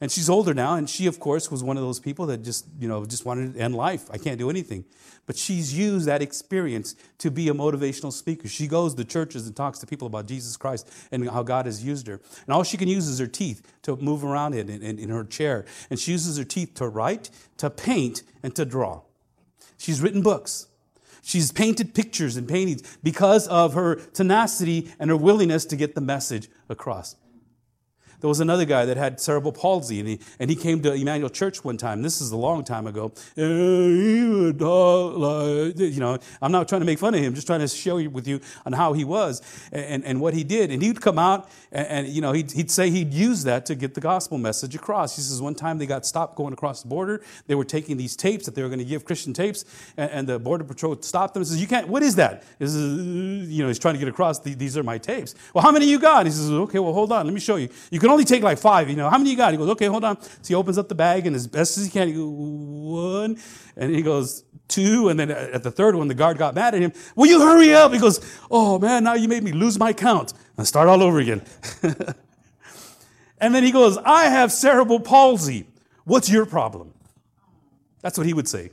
And 0.00 0.10
she's 0.10 0.28
older 0.28 0.52
now, 0.52 0.74
and 0.74 0.88
she, 0.88 1.06
of 1.06 1.18
course, 1.18 1.50
was 1.50 1.62
one 1.62 1.76
of 1.76 1.82
those 1.82 2.00
people 2.00 2.26
that 2.26 2.42
just, 2.42 2.66
you 2.78 2.86
know, 2.86 3.06
just 3.06 3.24
wanted 3.24 3.54
to 3.54 3.60
end 3.60 3.74
life. 3.74 4.10
I 4.10 4.18
can't 4.18 4.38
do 4.38 4.50
anything. 4.50 4.84
But 5.26 5.36
she's 5.36 5.76
used 5.76 6.06
that 6.06 6.22
experience 6.22 6.94
to 7.18 7.30
be 7.30 7.48
a 7.48 7.54
motivational 7.54 8.12
speaker. 8.12 8.46
She 8.46 8.68
goes 8.68 8.94
to 8.94 9.04
churches 9.04 9.46
and 9.46 9.56
talks 9.56 9.78
to 9.80 9.86
people 9.86 10.06
about 10.06 10.26
Jesus 10.26 10.56
Christ 10.56 10.88
and 11.10 11.28
how 11.28 11.42
God 11.42 11.66
has 11.66 11.84
used 11.84 12.06
her. 12.06 12.20
And 12.46 12.54
all 12.54 12.62
she 12.62 12.76
can 12.76 12.88
use 12.88 13.08
is 13.08 13.18
her 13.18 13.26
teeth 13.26 13.62
to 13.82 13.96
move 13.96 14.24
around 14.24 14.54
in, 14.54 14.68
in, 14.68 14.98
in 14.98 15.08
her 15.08 15.24
chair. 15.24 15.64
And 15.90 15.98
she 15.98 16.12
uses 16.12 16.38
her 16.38 16.44
teeth 16.44 16.74
to 16.74 16.88
write, 16.88 17.30
to 17.56 17.70
paint, 17.70 18.22
and 18.42 18.54
to 18.54 18.64
draw. 18.64 19.00
She's 19.78 20.00
written 20.00 20.22
books. 20.22 20.68
She's 21.22 21.50
painted 21.50 21.92
pictures 21.92 22.36
and 22.36 22.46
paintings 22.46 22.98
because 23.02 23.48
of 23.48 23.74
her 23.74 23.96
tenacity 23.96 24.92
and 25.00 25.10
her 25.10 25.16
willingness 25.16 25.64
to 25.66 25.76
get 25.76 25.96
the 25.96 26.00
message 26.00 26.48
across. 26.68 27.16
There 28.20 28.28
was 28.28 28.40
another 28.40 28.64
guy 28.64 28.84
that 28.86 28.96
had 28.96 29.20
cerebral 29.20 29.52
palsy, 29.52 30.00
and 30.00 30.08
he, 30.08 30.20
and 30.38 30.50
he 30.50 30.56
came 30.56 30.82
to 30.82 30.92
Emmanuel 30.92 31.30
Church 31.30 31.64
one 31.64 31.76
time. 31.76 32.02
This 32.02 32.20
is 32.20 32.30
a 32.30 32.36
long 32.36 32.64
time 32.64 32.86
ago. 32.86 33.12
Eh, 33.36 34.52
like, 34.56 35.78
you 35.78 36.00
know, 36.00 36.18
I'm 36.40 36.52
not 36.52 36.68
trying 36.68 36.80
to 36.80 36.86
make 36.86 36.98
fun 36.98 37.14
of 37.14 37.20
him, 37.20 37.34
just 37.34 37.46
trying 37.46 37.60
to 37.60 37.68
show 37.68 37.98
you 37.98 38.10
with 38.10 38.26
you 38.26 38.40
on 38.64 38.72
how 38.72 38.92
he 38.92 39.04
was 39.04 39.42
and, 39.72 40.04
and 40.04 40.20
what 40.20 40.34
he 40.34 40.44
did. 40.44 40.70
And 40.70 40.82
he'd 40.82 41.00
come 41.00 41.18
out, 41.18 41.48
and, 41.72 41.86
and 41.86 42.08
you 42.08 42.20
know, 42.20 42.32
he'd, 42.32 42.52
he'd 42.52 42.70
say 42.70 42.90
he'd 42.90 43.12
use 43.12 43.44
that 43.44 43.66
to 43.66 43.74
get 43.74 43.94
the 43.94 44.00
gospel 44.00 44.38
message 44.38 44.74
across. 44.74 45.16
He 45.16 45.22
says 45.22 45.40
one 45.40 45.54
time 45.54 45.78
they 45.78 45.86
got 45.86 46.06
stopped 46.06 46.36
going 46.36 46.52
across 46.52 46.82
the 46.82 46.88
border. 46.88 47.22
They 47.46 47.54
were 47.54 47.64
taking 47.64 47.96
these 47.96 48.16
tapes 48.16 48.46
that 48.46 48.54
they 48.54 48.62
were 48.62 48.68
going 48.68 48.78
to 48.78 48.84
give 48.84 49.04
Christian 49.04 49.32
tapes, 49.32 49.64
and, 49.96 50.10
and 50.10 50.28
the 50.28 50.38
border 50.38 50.64
patrol 50.64 51.00
stopped 51.02 51.34
them 51.34 51.42
and 51.42 51.48
says, 51.48 51.60
"You 51.60 51.66
can't. 51.66 51.88
What 51.88 52.02
is 52.02 52.16
that?" 52.16 52.44
You 52.58 53.62
know, 53.62 53.68
he's 53.68 53.78
trying 53.78 53.94
to 53.94 54.00
get 54.00 54.08
across. 54.08 54.38
These 54.40 54.76
are 54.76 54.82
my 54.82 54.98
tapes. 54.98 55.34
Well, 55.54 55.62
how 55.62 55.72
many 55.72 55.86
you 55.86 55.98
got? 55.98 56.26
he 56.26 56.32
says, 56.32 56.50
"Okay, 56.50 56.78
well, 56.78 56.92
hold 56.92 57.12
on. 57.12 57.26
Let 57.26 57.34
me 57.34 57.40
show 57.40 57.56
you. 57.56 57.68
You 57.90 58.00
can 58.06 58.12
only 58.12 58.24
take 58.24 58.42
like 58.42 58.58
five. 58.58 58.88
You 58.88 58.96
know, 58.96 59.10
how 59.10 59.18
many 59.18 59.30
you 59.30 59.36
got? 59.36 59.52
He 59.52 59.58
goes, 59.58 59.68
okay, 59.70 59.86
hold 59.86 60.04
on. 60.04 60.20
So 60.20 60.48
he 60.48 60.54
opens 60.54 60.78
up 60.78 60.88
the 60.88 60.94
bag 60.94 61.26
and 61.26 61.34
as 61.34 61.46
best 61.46 61.76
as 61.76 61.84
he 61.84 61.90
can, 61.90 62.08
he 62.08 62.14
goes, 62.14 62.28
one. 62.28 63.38
And 63.76 63.94
he 63.94 64.02
goes, 64.02 64.44
two. 64.68 65.08
And 65.08 65.18
then 65.18 65.30
at 65.30 65.62
the 65.62 65.70
third 65.70 65.94
one, 65.94 66.08
the 66.08 66.14
guard 66.14 66.38
got 66.38 66.54
mad 66.54 66.74
at 66.74 66.80
him. 66.80 66.92
Will 67.14 67.26
you 67.26 67.40
hurry 67.40 67.74
up? 67.74 67.92
He 67.92 67.98
goes, 67.98 68.20
oh 68.50 68.78
man, 68.78 69.04
now 69.04 69.14
you 69.14 69.28
made 69.28 69.42
me 69.42 69.52
lose 69.52 69.78
my 69.78 69.92
count. 69.92 70.32
And 70.56 70.66
start 70.66 70.88
all 70.88 71.02
over 71.02 71.18
again. 71.18 71.42
and 73.38 73.54
then 73.54 73.62
he 73.62 73.72
goes, 73.72 73.98
I 73.98 74.24
have 74.24 74.52
cerebral 74.52 75.00
palsy. 75.00 75.66
What's 76.04 76.30
your 76.30 76.46
problem? 76.46 76.94
That's 78.02 78.16
what 78.16 78.26
he 78.26 78.32
would 78.32 78.48
say. 78.48 78.70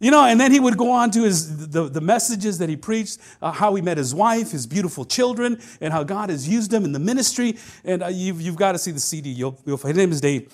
You 0.00 0.12
know, 0.12 0.24
and 0.24 0.40
then 0.40 0.52
he 0.52 0.60
would 0.60 0.76
go 0.76 0.92
on 0.92 1.10
to 1.12 1.24
his 1.24 1.68
the, 1.68 1.88
the 1.88 2.00
messages 2.00 2.58
that 2.58 2.68
he 2.68 2.76
preached, 2.76 3.18
uh, 3.42 3.50
how 3.50 3.74
he 3.74 3.82
met 3.82 3.96
his 3.96 4.14
wife, 4.14 4.52
his 4.52 4.66
beautiful 4.66 5.04
children, 5.04 5.60
and 5.80 5.92
how 5.92 6.04
God 6.04 6.30
has 6.30 6.48
used 6.48 6.72
him 6.72 6.84
in 6.84 6.92
the 6.92 7.00
ministry. 7.00 7.56
And 7.84 8.04
uh, 8.04 8.06
you've, 8.08 8.40
you've 8.40 8.56
got 8.56 8.72
to 8.72 8.78
see 8.78 8.92
the 8.92 9.00
CD. 9.00 9.30
You'll, 9.30 9.58
you'll, 9.66 9.76
his 9.76 9.96
name 9.96 10.12
is 10.12 10.20
Dave. 10.20 10.52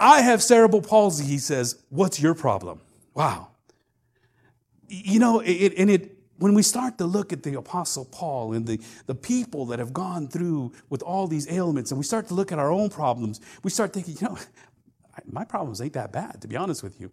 I 0.00 0.22
have 0.22 0.42
cerebral 0.42 0.80
palsy, 0.80 1.24
he 1.24 1.38
says. 1.38 1.82
What's 1.90 2.20
your 2.20 2.34
problem? 2.34 2.80
Wow. 3.12 3.48
You 4.88 5.18
know, 5.18 5.40
it, 5.40 5.74
and 5.76 5.90
it 5.90 6.16
when 6.38 6.54
we 6.54 6.62
start 6.62 6.98
to 6.98 7.04
look 7.04 7.32
at 7.32 7.42
the 7.42 7.54
Apostle 7.54 8.04
Paul 8.06 8.54
and 8.54 8.66
the, 8.66 8.80
the 9.06 9.14
people 9.14 9.66
that 9.66 9.78
have 9.78 9.92
gone 9.92 10.26
through 10.26 10.72
with 10.88 11.02
all 11.02 11.28
these 11.28 11.48
ailments, 11.50 11.92
and 11.92 11.98
we 11.98 12.04
start 12.04 12.26
to 12.28 12.34
look 12.34 12.50
at 12.50 12.58
our 12.58 12.72
own 12.72 12.88
problems, 12.88 13.40
we 13.62 13.70
start 13.70 13.92
thinking, 13.92 14.16
you 14.18 14.26
know, 14.26 14.38
my 15.30 15.44
problems 15.44 15.80
ain't 15.80 15.92
that 15.92 16.12
bad, 16.12 16.40
to 16.40 16.48
be 16.48 16.56
honest 16.56 16.82
with 16.82 17.00
you. 17.00 17.12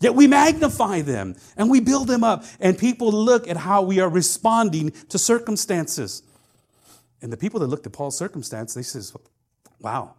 Yet 0.00 0.14
we 0.14 0.26
magnify 0.26 1.02
them 1.02 1.36
and 1.56 1.70
we 1.70 1.80
build 1.80 2.08
them 2.08 2.24
up, 2.24 2.44
and 2.58 2.76
people 2.76 3.12
look 3.12 3.46
at 3.48 3.58
how 3.58 3.82
we 3.82 4.00
are 4.00 4.08
responding 4.08 4.90
to 5.10 5.18
circumstances. 5.18 6.22
And 7.22 7.30
the 7.32 7.36
people 7.36 7.60
that 7.60 7.66
looked 7.66 7.86
at 7.86 7.92
Paul's 7.92 8.16
circumstance, 8.16 8.74
they 8.74 8.82
says, 8.82 9.14
"Wow." 9.78 10.14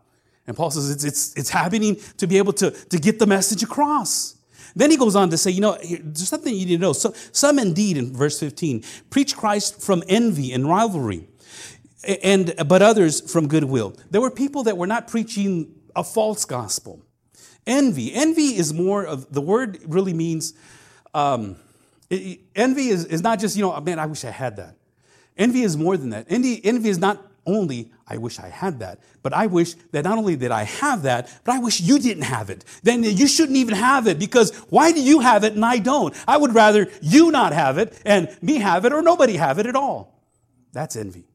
And 0.47 0.57
Paul 0.57 0.71
says 0.71 0.89
it's, 0.89 1.03
it's, 1.03 1.35
it's 1.35 1.49
happening 1.49 1.97
to 2.17 2.27
be 2.27 2.37
able 2.37 2.53
to, 2.53 2.71
to 2.71 2.97
get 2.97 3.19
the 3.19 3.27
message 3.27 3.63
across. 3.63 4.37
Then 4.75 4.91
he 4.91 4.97
goes 4.97 5.15
on 5.15 5.29
to 5.29 5.37
say, 5.37 5.51
you 5.51 5.61
know, 5.61 5.77
there's 5.81 6.29
something 6.29 6.53
you 6.53 6.65
need 6.65 6.75
to 6.77 6.81
know. 6.81 6.93
So, 6.93 7.13
some 7.31 7.59
indeed, 7.59 7.97
in 7.97 8.13
verse 8.13 8.39
15, 8.39 8.83
preach 9.09 9.35
Christ 9.35 9.81
from 9.81 10.03
envy 10.07 10.53
and 10.53 10.67
rivalry, 10.67 11.27
and, 12.23 12.53
but 12.67 12.81
others 12.81 13.31
from 13.31 13.47
goodwill. 13.47 13.95
There 14.09 14.21
were 14.21 14.31
people 14.31 14.63
that 14.63 14.77
were 14.77 14.87
not 14.87 15.07
preaching 15.07 15.73
a 15.95 16.03
false 16.03 16.45
gospel. 16.45 17.01
Envy. 17.67 18.13
Envy 18.13 18.55
is 18.55 18.73
more 18.73 19.05
of, 19.05 19.31
the 19.31 19.41
word 19.41 19.79
really 19.85 20.13
means, 20.13 20.53
um, 21.13 21.57
it, 22.09 22.39
envy 22.55 22.87
is, 22.87 23.05
is 23.05 23.21
not 23.21 23.39
just, 23.39 23.55
you 23.55 23.61
know, 23.61 23.79
man, 23.81 23.99
I 23.99 24.05
wish 24.05 24.25
I 24.25 24.31
had 24.31 24.57
that. 24.57 24.75
Envy 25.37 25.61
is 25.61 25.77
more 25.77 25.97
than 25.97 26.09
that. 26.09 26.25
Envy, 26.29 26.63
envy 26.63 26.89
is 26.89 26.97
not 26.97 27.25
only, 27.45 27.91
I 28.07 28.17
wish 28.17 28.39
I 28.39 28.49
had 28.49 28.79
that, 28.79 28.99
but 29.23 29.33
I 29.33 29.47
wish 29.47 29.73
that 29.91 30.03
not 30.03 30.17
only 30.17 30.35
did 30.35 30.51
I 30.51 30.63
have 30.63 31.03
that, 31.03 31.29
but 31.43 31.55
I 31.55 31.59
wish 31.59 31.79
you 31.81 31.97
didn't 31.99 32.23
have 32.23 32.49
it. 32.49 32.65
Then 32.83 33.03
you 33.03 33.27
shouldn't 33.27 33.57
even 33.57 33.75
have 33.75 34.07
it 34.07 34.19
because 34.19 34.55
why 34.69 34.91
do 34.91 35.01
you 35.01 35.19
have 35.19 35.43
it 35.43 35.53
and 35.53 35.65
I 35.65 35.77
don't? 35.77 36.13
I 36.27 36.37
would 36.37 36.53
rather 36.53 36.89
you 37.01 37.31
not 37.31 37.53
have 37.53 37.77
it 37.77 37.99
and 38.05 38.35
me 38.41 38.57
have 38.57 38.85
it 38.85 38.93
or 38.93 39.01
nobody 39.01 39.37
have 39.37 39.59
it 39.59 39.65
at 39.65 39.75
all. 39.75 40.19
That's 40.73 40.95
envy. 40.95 41.30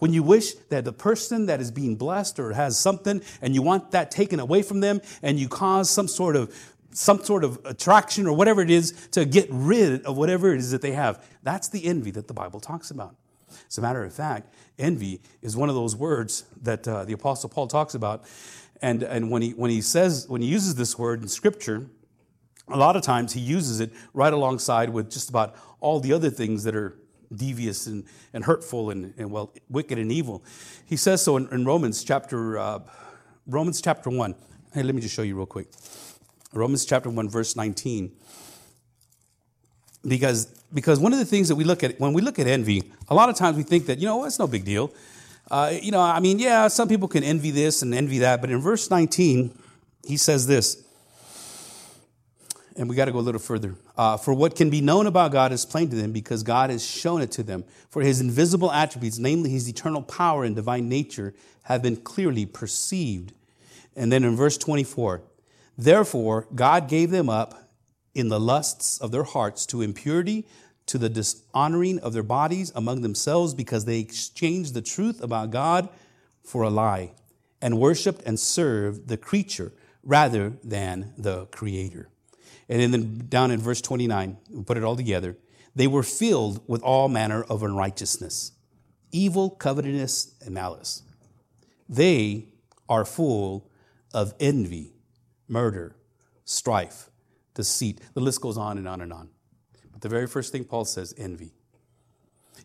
When 0.00 0.12
you 0.12 0.22
wish 0.22 0.54
that 0.70 0.84
the 0.84 0.92
person 0.92 1.46
that 1.46 1.60
is 1.60 1.70
being 1.70 1.94
blessed 1.94 2.40
or 2.40 2.52
has 2.54 2.78
something 2.78 3.22
and 3.40 3.54
you 3.54 3.62
want 3.62 3.92
that 3.92 4.10
taken 4.10 4.40
away 4.40 4.62
from 4.62 4.80
them 4.80 5.00
and 5.22 5.38
you 5.38 5.48
cause 5.48 5.88
some 5.88 6.08
sort 6.08 6.36
of 6.36 6.54
some 6.92 7.22
sort 7.22 7.44
of 7.44 7.60
attraction 7.64 8.26
or 8.26 8.36
whatever 8.36 8.62
it 8.62 8.70
is 8.70 8.92
to 9.12 9.24
get 9.24 9.46
rid 9.50 10.04
of 10.04 10.16
whatever 10.16 10.52
it 10.52 10.58
is 10.58 10.72
that 10.72 10.82
they 10.82 10.90
have. 10.90 11.24
That's 11.44 11.68
the 11.68 11.84
envy 11.84 12.10
that 12.12 12.26
the 12.26 12.34
Bible 12.34 12.58
talks 12.58 12.90
about. 12.90 13.14
As 13.68 13.78
a 13.78 13.80
matter 13.80 14.02
of 14.02 14.12
fact, 14.12 14.52
envy 14.78 15.20
is 15.42 15.56
one 15.56 15.68
of 15.68 15.76
those 15.76 15.94
words 15.94 16.44
that 16.62 16.88
uh, 16.88 17.04
the 17.04 17.12
Apostle 17.12 17.48
Paul 17.48 17.68
talks 17.68 17.94
about. 17.94 18.24
And, 18.82 19.02
and 19.02 19.30
when, 19.30 19.42
he, 19.42 19.50
when 19.50 19.70
he 19.70 19.82
says, 19.82 20.26
when 20.28 20.42
he 20.42 20.48
uses 20.48 20.74
this 20.74 20.98
word 20.98 21.22
in 21.22 21.28
Scripture, 21.28 21.86
a 22.68 22.76
lot 22.76 22.96
of 22.96 23.02
times 23.02 23.34
he 23.34 23.40
uses 23.40 23.80
it 23.80 23.92
right 24.14 24.32
alongside 24.32 24.90
with 24.90 25.10
just 25.10 25.28
about 25.28 25.54
all 25.80 26.00
the 26.00 26.12
other 26.12 26.30
things 26.30 26.64
that 26.64 26.74
are 26.74 26.96
devious 27.34 27.86
and, 27.86 28.04
and 28.32 28.44
hurtful 28.44 28.90
and, 28.90 29.14
and, 29.16 29.30
well, 29.30 29.52
wicked 29.68 29.98
and 29.98 30.10
evil. 30.10 30.42
He 30.86 30.96
says 30.96 31.22
so 31.22 31.36
in, 31.36 31.48
in 31.48 31.64
Romans 31.64 32.02
chapter, 32.02 32.58
uh, 32.58 32.80
Romans 33.46 33.80
chapter 33.80 34.10
1. 34.10 34.34
Hey, 34.74 34.82
let 34.82 34.94
me 34.94 35.00
just 35.00 35.14
show 35.14 35.22
you 35.22 35.36
real 35.36 35.46
quick. 35.46 35.68
Romans 36.52 36.84
chapter 36.84 37.10
1, 37.10 37.28
verse 37.28 37.56
19. 37.56 38.12
Because, 40.06 40.46
because 40.72 40.98
one 40.98 41.12
of 41.12 41.18
the 41.18 41.24
things 41.24 41.48
that 41.48 41.56
we 41.56 41.64
look 41.64 41.84
at, 41.84 42.00
when 42.00 42.12
we 42.12 42.22
look 42.22 42.38
at 42.38 42.46
envy, 42.46 42.90
a 43.08 43.14
lot 43.14 43.28
of 43.28 43.36
times 43.36 43.56
we 43.56 43.62
think 43.62 43.86
that, 43.86 43.98
you 43.98 44.06
know, 44.06 44.24
it's 44.24 44.38
no 44.38 44.46
big 44.46 44.64
deal. 44.64 44.92
Uh, 45.50 45.72
you 45.80 45.90
know, 45.90 46.00
I 46.00 46.20
mean, 46.20 46.38
yeah, 46.38 46.68
some 46.68 46.88
people 46.88 47.08
can 47.08 47.24
envy 47.24 47.50
this 47.50 47.82
and 47.82 47.94
envy 47.94 48.18
that, 48.18 48.40
but 48.40 48.50
in 48.50 48.58
verse 48.58 48.90
19, 48.90 49.56
he 50.04 50.16
says 50.16 50.46
this 50.46 50.82
and 52.80 52.88
we 52.88 52.96
got 52.96 53.04
to 53.04 53.12
go 53.12 53.18
a 53.18 53.20
little 53.20 53.38
further. 53.38 53.74
Uh, 53.94 54.16
for 54.16 54.32
what 54.32 54.56
can 54.56 54.70
be 54.70 54.80
known 54.80 55.06
about 55.06 55.32
God 55.32 55.52
is 55.52 55.66
plain 55.66 55.90
to 55.90 55.96
them 55.96 56.12
because 56.12 56.42
God 56.42 56.70
has 56.70 56.82
shown 56.82 57.20
it 57.20 57.30
to 57.32 57.42
them. 57.42 57.62
For 57.90 58.00
his 58.00 58.22
invisible 58.22 58.72
attributes, 58.72 59.18
namely 59.18 59.50
his 59.50 59.68
eternal 59.68 60.00
power 60.00 60.44
and 60.44 60.56
divine 60.56 60.88
nature, 60.88 61.34
have 61.64 61.82
been 61.82 61.96
clearly 61.96 62.46
perceived. 62.46 63.34
And 63.94 64.10
then 64.10 64.24
in 64.24 64.34
verse 64.34 64.56
24, 64.56 65.20
therefore 65.76 66.48
God 66.54 66.88
gave 66.88 67.10
them 67.10 67.28
up 67.28 67.68
in 68.14 68.28
the 68.28 68.40
lusts 68.40 68.96
of 68.96 69.10
their 69.10 69.24
hearts 69.24 69.66
to 69.66 69.82
impurity, 69.82 70.46
to 70.86 70.96
the 70.96 71.10
dishonoring 71.10 71.98
of 71.98 72.14
their 72.14 72.22
bodies 72.22 72.72
among 72.74 73.02
themselves, 73.02 73.52
because 73.52 73.84
they 73.84 74.00
exchanged 74.00 74.72
the 74.72 74.80
truth 74.80 75.22
about 75.22 75.50
God 75.50 75.90
for 76.42 76.62
a 76.62 76.70
lie, 76.70 77.12
and 77.60 77.78
worshiped 77.78 78.22
and 78.24 78.40
served 78.40 79.08
the 79.08 79.18
creature 79.18 79.70
rather 80.02 80.54
than 80.64 81.12
the 81.18 81.44
Creator 81.48 82.08
And 82.70 82.94
then 82.94 83.26
down 83.28 83.50
in 83.50 83.58
verse 83.58 83.80
29, 83.80 84.38
we 84.48 84.62
put 84.62 84.76
it 84.76 84.84
all 84.84 84.94
together. 84.94 85.36
They 85.74 85.88
were 85.88 86.04
filled 86.04 86.62
with 86.68 86.82
all 86.82 87.08
manner 87.08 87.42
of 87.42 87.64
unrighteousness, 87.64 88.52
evil, 89.10 89.50
covetousness, 89.50 90.36
and 90.40 90.54
malice. 90.54 91.02
They 91.88 92.46
are 92.88 93.04
full 93.04 93.68
of 94.14 94.34
envy, 94.38 94.92
murder, 95.48 95.96
strife, 96.44 97.10
deceit. 97.54 98.00
The 98.14 98.20
list 98.20 98.40
goes 98.40 98.56
on 98.56 98.78
and 98.78 98.86
on 98.86 99.00
and 99.00 99.12
on. 99.12 99.30
But 99.92 100.02
the 100.02 100.08
very 100.08 100.28
first 100.28 100.52
thing 100.52 100.64
Paul 100.64 100.84
says 100.84 101.12
envy. 101.18 101.52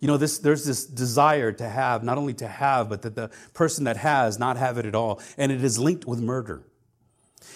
You 0.01 0.07
know, 0.07 0.17
this, 0.17 0.37
there's 0.37 0.65
this 0.65 0.85
desire 0.85 1.51
to 1.53 1.67
have, 1.67 2.03
not 2.03 2.19
only 2.19 2.33
to 2.35 2.47
have, 2.47 2.89
but 2.89 3.01
that 3.01 3.15
the 3.15 3.31
person 3.53 3.85
that 3.85 3.97
has 3.97 4.37
not 4.37 4.57
have 4.57 4.77
it 4.77 4.85
at 4.85 4.93
all. 4.93 5.19
And 5.35 5.51
it 5.51 5.63
is 5.63 5.79
linked 5.79 6.05
with 6.05 6.19
murder. 6.19 6.63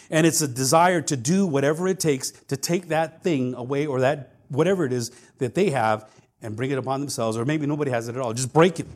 And 0.10 0.26
it's 0.26 0.42
a 0.42 0.48
desire 0.48 1.02
to 1.02 1.16
do 1.16 1.46
whatever 1.46 1.88
it 1.88 2.00
takes 2.00 2.32
to 2.32 2.58
take 2.58 2.88
that 2.90 3.24
thing 3.24 3.54
away 3.54 3.86
or 3.86 4.02
that 4.02 4.34
whatever 4.50 4.86
it 4.86 4.94
is 4.94 5.12
that 5.38 5.56
they 5.56 5.70
have 5.70 6.10
and 6.42 6.56
bring 6.56 6.72
it 6.72 6.78
upon 6.78 7.00
themselves. 7.00 7.38
Or 7.38 7.46
maybe 7.46 7.66
nobody 7.66 7.92
has 7.92 8.08
it 8.08 8.16
at 8.16 8.22
all. 8.22 8.34
Just 8.34 8.54
break 8.54 8.80
it. 8.80 8.88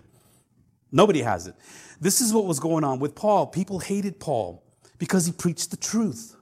Nobody 0.92 1.22
has 1.22 1.48
it. 1.48 1.56
This 2.00 2.22
is 2.22 2.34
what 2.34 2.46
was 2.46 2.60
going 2.60 2.84
on 2.84 3.00
with 3.00 3.16
Paul. 3.16 3.48
People 3.48 3.80
hated 3.80 4.20
Paul 4.20 4.64
because 4.98 5.26
he 5.26 5.32
preached 5.32 5.72
the 5.72 5.78
truth. 5.78 6.36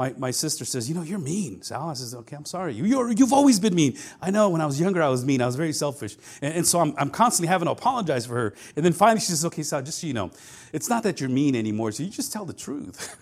My, 0.00 0.14
my 0.16 0.30
sister 0.30 0.64
says, 0.64 0.88
You 0.88 0.94
know, 0.94 1.02
you're 1.02 1.18
mean. 1.18 1.60
Sal, 1.60 1.90
I 1.90 1.92
says, 1.92 2.14
Okay, 2.14 2.34
I'm 2.34 2.46
sorry. 2.46 2.72
You, 2.72 2.86
you 2.86 3.10
you've 3.10 3.34
always 3.34 3.60
been 3.60 3.74
mean. 3.74 3.98
I 4.22 4.30
know 4.30 4.48
when 4.48 4.62
I 4.62 4.64
was 4.64 4.80
younger, 4.80 5.02
I 5.02 5.10
was 5.10 5.26
mean. 5.26 5.42
I 5.42 5.46
was 5.46 5.56
very 5.56 5.74
selfish. 5.74 6.16
And, 6.40 6.54
and 6.54 6.66
so 6.66 6.80
I'm, 6.80 6.94
I'm 6.96 7.10
constantly 7.10 7.48
having 7.48 7.66
to 7.66 7.72
apologize 7.72 8.24
for 8.24 8.34
her. 8.34 8.54
And 8.76 8.82
then 8.82 8.94
finally, 8.94 9.20
she 9.20 9.26
says, 9.26 9.44
Okay, 9.44 9.62
Sal, 9.62 9.82
just 9.82 9.98
so 9.98 10.06
you 10.06 10.14
know, 10.14 10.30
it's 10.72 10.88
not 10.88 11.02
that 11.02 11.20
you're 11.20 11.28
mean 11.28 11.54
anymore. 11.54 11.92
So 11.92 12.02
you 12.02 12.08
just 12.08 12.32
tell 12.32 12.46
the 12.46 12.54
truth. 12.54 13.14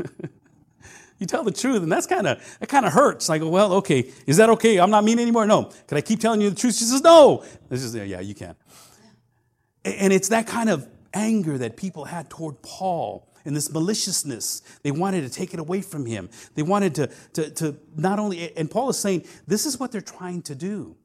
you 1.18 1.26
tell 1.26 1.43
the 1.43 1.51
truth, 1.51 1.83
and 1.83 1.91
that's 1.91 2.07
kind 2.07 2.29
of 2.29 2.59
that 2.61 2.68
kind 2.68 2.87
of 2.87 2.93
hurts. 2.93 3.29
I 3.29 3.39
go, 3.39 3.49
well, 3.49 3.72
okay, 3.72 4.12
is 4.29 4.37
that 4.37 4.49
okay? 4.51 4.79
I'm 4.79 4.91
not 4.91 5.03
mean 5.03 5.18
anymore. 5.18 5.47
No, 5.47 5.72
can 5.89 5.99
I 5.99 6.01
keep 6.01 6.20
telling 6.20 6.41
you 6.41 6.51
the 6.51 6.57
truth? 6.57 6.76
She 6.76 6.85
says, 6.85 7.03
no. 7.03 7.45
This 7.68 7.83
is 7.83 7.93
yeah, 7.97 8.20
you 8.20 8.37
can. 8.37 8.55
And 9.85 10.12
it's 10.12 10.29
that 10.29 10.47
kind 10.47 10.70
of 10.70 10.87
anger 11.12 11.59
that 11.59 11.76
people 11.76 12.05
had 12.05 12.31
toward 12.31 12.62
Paul 12.62 13.28
and 13.45 13.57
this 13.57 13.70
maliciousness. 13.70 14.62
They 14.82 14.91
wanted 14.91 15.22
to 15.22 15.30
take 15.30 15.55
it 15.55 15.61
away 15.61 15.80
from 15.80 16.07
him. 16.07 16.28
They 16.55 16.62
wanted 16.62 16.95
to, 16.97 17.07
to, 17.34 17.51
to 17.51 17.76
not 17.97 18.18
only, 18.18 18.57
and 18.57 18.70
Paul 18.70 18.91
is 18.91 18.99
saying, 18.99 19.24
this 19.47 19.66
is 19.66 19.78
what 19.78 19.93
they're 19.93 20.01
trying 20.01 20.43
to 20.43 20.55
do. 20.55 20.97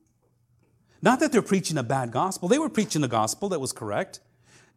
Not 1.02 1.20
that 1.20 1.32
they're 1.32 1.42
preaching 1.42 1.78
a 1.78 1.84
bad 1.84 2.12
gospel, 2.12 2.48
they 2.48 2.60
were 2.60 2.70
preaching 2.70 3.02
the 3.02 3.08
gospel 3.08 3.50
that 3.50 3.60
was 3.60 3.74
correct. 3.74 4.20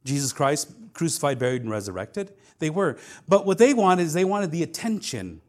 Jesus 0.05 0.33
Christ 0.33 0.73
crucified, 0.93 1.39
buried, 1.39 1.63
and 1.63 1.71
resurrected. 1.71 2.33
They 2.59 2.71
were. 2.71 2.97
But 3.29 3.45
what 3.45 3.59
they 3.59 3.75
wanted 3.75 4.05
is 4.05 4.15
they 4.15 4.25
wanted 4.25 4.51
the 4.51 4.63
attention. 4.63 5.41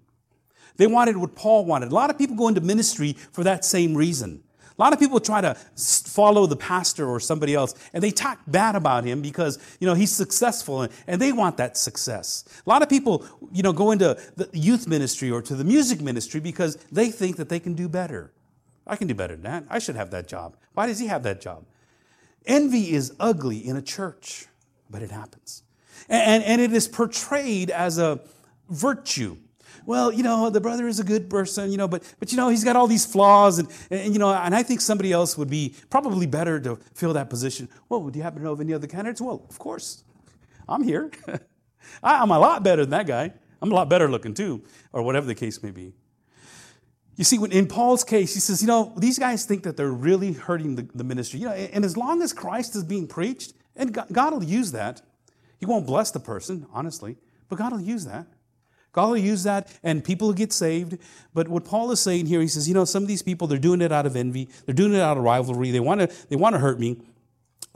They 0.75 0.87
wanted 0.87 1.17
what 1.17 1.35
Paul 1.35 1.65
wanted. 1.65 1.91
A 1.91 1.95
lot 1.95 2.09
of 2.09 2.17
people 2.17 2.35
go 2.35 2.47
into 2.47 2.61
ministry 2.61 3.13
for 3.31 3.43
that 3.43 3.65
same 3.65 3.95
reason. 3.95 4.43
A 4.77 4.81
lot 4.81 4.93
of 4.93 4.99
people 4.99 5.19
try 5.19 5.41
to 5.41 5.55
follow 5.55 6.45
the 6.45 6.55
pastor 6.55 7.07
or 7.07 7.19
somebody 7.19 7.55
else, 7.55 7.73
and 7.93 8.03
they 8.03 8.11
talk 8.11 8.39
bad 8.45 8.75
about 8.75 9.05
him 9.05 9.23
because 9.23 9.57
you 9.79 9.87
know 9.87 9.95
he's 9.95 10.11
successful, 10.11 10.83
and 10.83 10.93
and 11.07 11.19
they 11.19 11.33
want 11.33 11.57
that 11.57 11.77
success. 11.77 12.45
A 12.65 12.69
lot 12.69 12.83
of 12.83 12.89
people, 12.89 13.25
you 13.51 13.63
know, 13.63 13.73
go 13.73 13.89
into 13.89 14.19
the 14.35 14.49
youth 14.53 14.87
ministry 14.87 15.31
or 15.31 15.41
to 15.41 15.55
the 15.55 15.63
music 15.63 15.99
ministry 15.99 16.39
because 16.39 16.75
they 16.91 17.09
think 17.09 17.37
that 17.37 17.49
they 17.49 17.59
can 17.59 17.73
do 17.73 17.89
better. 17.89 18.31
I 18.85 18.95
can 18.95 19.07
do 19.07 19.15
better 19.15 19.35
than 19.35 19.43
that. 19.43 19.63
I 19.67 19.79
should 19.79 19.95
have 19.95 20.11
that 20.11 20.27
job. 20.27 20.55
Why 20.75 20.85
does 20.85 20.99
he 20.99 21.07
have 21.07 21.23
that 21.23 21.41
job? 21.41 21.65
Envy 22.45 22.91
is 22.91 23.13
ugly 23.19 23.57
in 23.57 23.75
a 23.75 23.81
church, 23.81 24.45
but 24.91 25.01
it 25.01 25.09
happens, 25.09 25.63
and, 26.07 26.43
and 26.43 26.61
it 26.61 26.71
is 26.71 26.87
portrayed 26.87 27.71
as 27.71 27.97
a 27.97 28.19
virtue 28.69 29.37
well, 29.87 30.11
you 30.11 30.21
know, 30.21 30.49
the 30.49 30.59
brother 30.59 30.85
is 30.85 30.99
a 30.99 31.03
good 31.03 31.29
person, 31.29 31.71
you 31.71 31.77
know, 31.77 31.87
but, 31.87 32.03
but 32.19 32.29
you 32.29 32.37
know, 32.37 32.49
he's 32.49 32.65
got 32.65 32.75
all 32.75 32.87
these 32.87 33.05
flaws. 33.05 33.57
And, 33.57 33.69
and, 33.89 34.11
you 34.11 34.19
know, 34.19 34.33
and 34.33 34.53
I 34.53 34.61
think 34.61 34.81
somebody 34.81 35.13
else 35.13 35.37
would 35.37 35.49
be 35.49 35.75
probably 35.89 36.25
better 36.25 36.59
to 36.59 36.75
fill 36.93 37.13
that 37.13 37.29
position. 37.29 37.69
Well, 37.87 38.09
do 38.09 38.19
you 38.19 38.23
happen 38.23 38.39
to 38.39 38.45
know 38.45 38.51
of 38.51 38.59
any 38.59 38.73
other 38.73 38.85
candidates? 38.85 39.21
Well, 39.21 39.45
of 39.49 39.57
course. 39.57 40.03
I'm 40.67 40.83
here. 40.83 41.09
I'm 42.03 42.31
a 42.31 42.37
lot 42.37 42.63
better 42.63 42.81
than 42.83 42.89
that 42.89 43.07
guy. 43.07 43.31
I'm 43.61 43.71
a 43.71 43.75
lot 43.75 43.87
better 43.87 44.11
looking 44.11 44.33
too, 44.33 44.61
or 44.91 45.03
whatever 45.03 45.25
the 45.25 45.35
case 45.35 45.63
may 45.63 45.71
be. 45.71 45.93
You 47.15 47.23
see, 47.23 47.39
in 47.49 47.67
Paul's 47.67 48.03
case, 48.03 48.33
he 48.33 48.41
says, 48.41 48.61
you 48.61 48.67
know, 48.67 48.93
these 48.97 49.17
guys 49.17 49.45
think 49.45 49.63
that 49.63 49.77
they're 49.77 49.89
really 49.89 50.33
hurting 50.33 50.75
the, 50.75 50.87
the 50.93 51.05
ministry. 51.05 51.39
You 51.39 51.45
know, 51.47 51.53
and 51.53 51.85
as 51.85 51.95
long 51.95 52.21
as 52.21 52.33
Christ 52.33 52.75
is 52.75 52.83
being 52.83 53.07
preached, 53.07 53.53
and 53.77 53.93
God, 53.93 54.07
God 54.11 54.33
will 54.33 54.43
use 54.43 54.73
that. 54.73 55.01
He 55.59 55.65
won't 55.65 55.87
bless 55.87 56.11
the 56.11 56.19
person, 56.19 56.67
honestly, 56.73 57.15
but 57.47 57.57
God 57.57 57.71
will 57.71 57.81
use 57.81 58.03
that. 58.03 58.27
God 58.91 59.09
will 59.09 59.17
use 59.17 59.43
that 59.43 59.71
and 59.83 60.03
people 60.03 60.27
will 60.27 60.33
get 60.33 60.51
saved. 60.51 60.97
But 61.33 61.47
what 61.47 61.65
Paul 61.65 61.91
is 61.91 61.99
saying 61.99 62.25
here, 62.25 62.41
he 62.41 62.47
says, 62.47 62.67
you 62.67 62.73
know, 62.73 62.85
some 62.85 63.03
of 63.03 63.07
these 63.07 63.21
people, 63.21 63.47
they're 63.47 63.59
doing 63.59 63.81
it 63.81 63.91
out 63.91 64.05
of 64.05 64.15
envy. 64.15 64.49
They're 64.65 64.75
doing 64.75 64.93
it 64.93 65.01
out 65.01 65.17
of 65.17 65.23
rivalry. 65.23 65.71
They 65.71 65.79
want 65.79 66.01
to, 66.01 66.27
they 66.29 66.35
want 66.35 66.53
to 66.53 66.59
hurt 66.59 66.79
me 66.79 67.01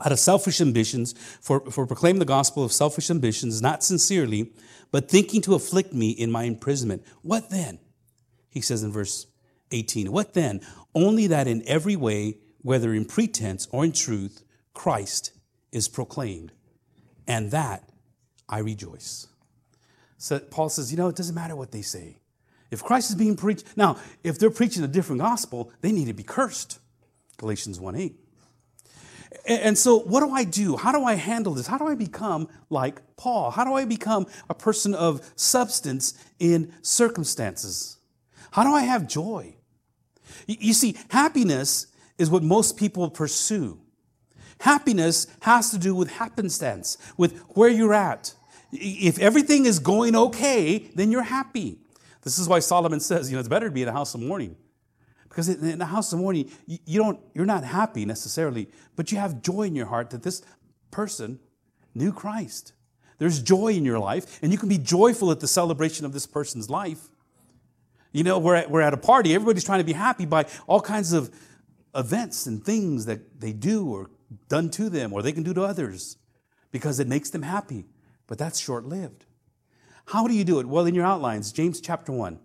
out 0.04 0.12
of 0.12 0.18
selfish 0.18 0.60
ambitions 0.60 1.14
for, 1.40 1.60
for 1.70 1.86
proclaiming 1.86 2.18
the 2.18 2.24
gospel 2.24 2.64
of 2.64 2.72
selfish 2.72 3.10
ambitions, 3.10 3.62
not 3.62 3.84
sincerely, 3.84 4.52
but 4.90 5.08
thinking 5.08 5.40
to 5.42 5.54
afflict 5.54 5.92
me 5.92 6.10
in 6.10 6.30
my 6.30 6.44
imprisonment. 6.44 7.04
What 7.22 7.50
then? 7.50 7.78
He 8.50 8.60
says 8.60 8.82
in 8.82 8.92
verse 8.92 9.26
18, 9.70 10.12
what 10.12 10.34
then? 10.34 10.60
Only 10.94 11.26
that 11.28 11.46
in 11.46 11.62
every 11.66 11.96
way, 11.96 12.38
whether 12.60 12.92
in 12.92 13.04
pretense 13.04 13.66
or 13.70 13.84
in 13.84 13.92
truth, 13.92 14.42
Christ 14.74 15.32
is 15.70 15.88
proclaimed, 15.88 16.52
and 17.26 17.50
that 17.50 17.88
I 18.48 18.58
rejoice. 18.58 19.26
So 20.22 20.38
Paul 20.38 20.68
says, 20.68 20.92
you 20.92 20.96
know, 20.96 21.08
it 21.08 21.16
doesn't 21.16 21.34
matter 21.34 21.56
what 21.56 21.72
they 21.72 21.82
say. 21.82 22.18
If 22.70 22.84
Christ 22.84 23.10
is 23.10 23.16
being 23.16 23.36
preached, 23.36 23.64
now, 23.76 23.96
if 24.22 24.38
they're 24.38 24.52
preaching 24.52 24.84
a 24.84 24.86
different 24.86 25.20
gospel, 25.20 25.72
they 25.80 25.90
need 25.90 26.04
to 26.04 26.12
be 26.12 26.22
cursed. 26.22 26.78
Galatians 27.38 27.80
1 27.80 27.96
8. 27.96 28.14
And 29.46 29.76
so, 29.76 29.98
what 29.98 30.20
do 30.20 30.30
I 30.30 30.44
do? 30.44 30.76
How 30.76 30.92
do 30.92 31.02
I 31.02 31.14
handle 31.14 31.54
this? 31.54 31.66
How 31.66 31.76
do 31.76 31.88
I 31.88 31.96
become 31.96 32.46
like 32.70 33.00
Paul? 33.16 33.50
How 33.50 33.64
do 33.64 33.72
I 33.74 33.84
become 33.84 34.28
a 34.48 34.54
person 34.54 34.94
of 34.94 35.28
substance 35.34 36.14
in 36.38 36.72
circumstances? 36.82 37.96
How 38.52 38.62
do 38.62 38.70
I 38.70 38.82
have 38.82 39.08
joy? 39.08 39.56
You 40.46 40.72
see, 40.72 40.96
happiness 41.10 41.88
is 42.16 42.30
what 42.30 42.44
most 42.44 42.76
people 42.76 43.10
pursue. 43.10 43.80
Happiness 44.60 45.26
has 45.40 45.70
to 45.72 45.78
do 45.78 45.96
with 45.96 46.12
happenstance, 46.12 46.96
with 47.16 47.40
where 47.56 47.68
you're 47.68 47.92
at. 47.92 48.34
If 48.72 49.18
everything 49.18 49.66
is 49.66 49.78
going 49.78 50.16
okay, 50.16 50.90
then 50.94 51.12
you're 51.12 51.22
happy. 51.22 51.78
This 52.22 52.38
is 52.38 52.48
why 52.48 52.60
Solomon 52.60 53.00
says, 53.00 53.30
you 53.30 53.36
know, 53.36 53.40
it's 53.40 53.48
better 53.48 53.68
to 53.68 53.74
be 53.74 53.82
in 53.82 53.88
a 53.88 53.92
house 53.92 54.14
of 54.14 54.20
mourning. 54.20 54.56
Because 55.28 55.48
in 55.48 55.80
a 55.80 55.86
house 55.86 56.12
of 56.12 56.18
mourning, 56.18 56.50
you 56.66 56.98
don't, 56.98 57.18
you're 57.34 57.46
not 57.46 57.64
happy 57.64 58.04
necessarily, 58.04 58.68
but 58.96 59.10
you 59.10 59.18
have 59.18 59.42
joy 59.42 59.62
in 59.62 59.74
your 59.74 59.86
heart 59.86 60.10
that 60.10 60.22
this 60.22 60.42
person 60.90 61.40
knew 61.94 62.12
Christ. 62.12 62.72
There's 63.18 63.42
joy 63.42 63.68
in 63.68 63.84
your 63.84 63.98
life, 63.98 64.38
and 64.42 64.52
you 64.52 64.58
can 64.58 64.68
be 64.68 64.78
joyful 64.78 65.30
at 65.30 65.40
the 65.40 65.46
celebration 65.46 66.04
of 66.04 66.12
this 66.12 66.26
person's 66.26 66.68
life. 66.68 67.08
You 68.12 68.24
know, 68.24 68.38
we're 68.38 68.56
at, 68.56 68.70
we're 68.70 68.82
at 68.82 68.92
a 68.92 68.98
party, 68.98 69.34
everybody's 69.34 69.64
trying 69.64 69.80
to 69.80 69.84
be 69.84 69.94
happy 69.94 70.26
by 70.26 70.46
all 70.66 70.80
kinds 70.80 71.12
of 71.12 71.34
events 71.94 72.46
and 72.46 72.64
things 72.64 73.06
that 73.06 73.40
they 73.40 73.52
do 73.52 73.88
or 73.88 74.10
done 74.48 74.70
to 74.70 74.88
them 74.88 75.12
or 75.12 75.22
they 75.22 75.32
can 75.32 75.42
do 75.42 75.54
to 75.54 75.62
others 75.62 76.16
because 76.70 77.00
it 77.00 77.08
makes 77.08 77.30
them 77.30 77.42
happy 77.42 77.84
but 78.32 78.38
that's 78.38 78.58
short 78.58 78.86
lived. 78.86 79.26
How 80.06 80.26
do 80.26 80.32
you 80.32 80.42
do 80.42 80.58
it? 80.58 80.64
Well, 80.64 80.86
in 80.86 80.94
your 80.94 81.04
outlines, 81.04 81.52
James 81.52 81.82
chapter 81.82 82.12
1. 82.12 82.38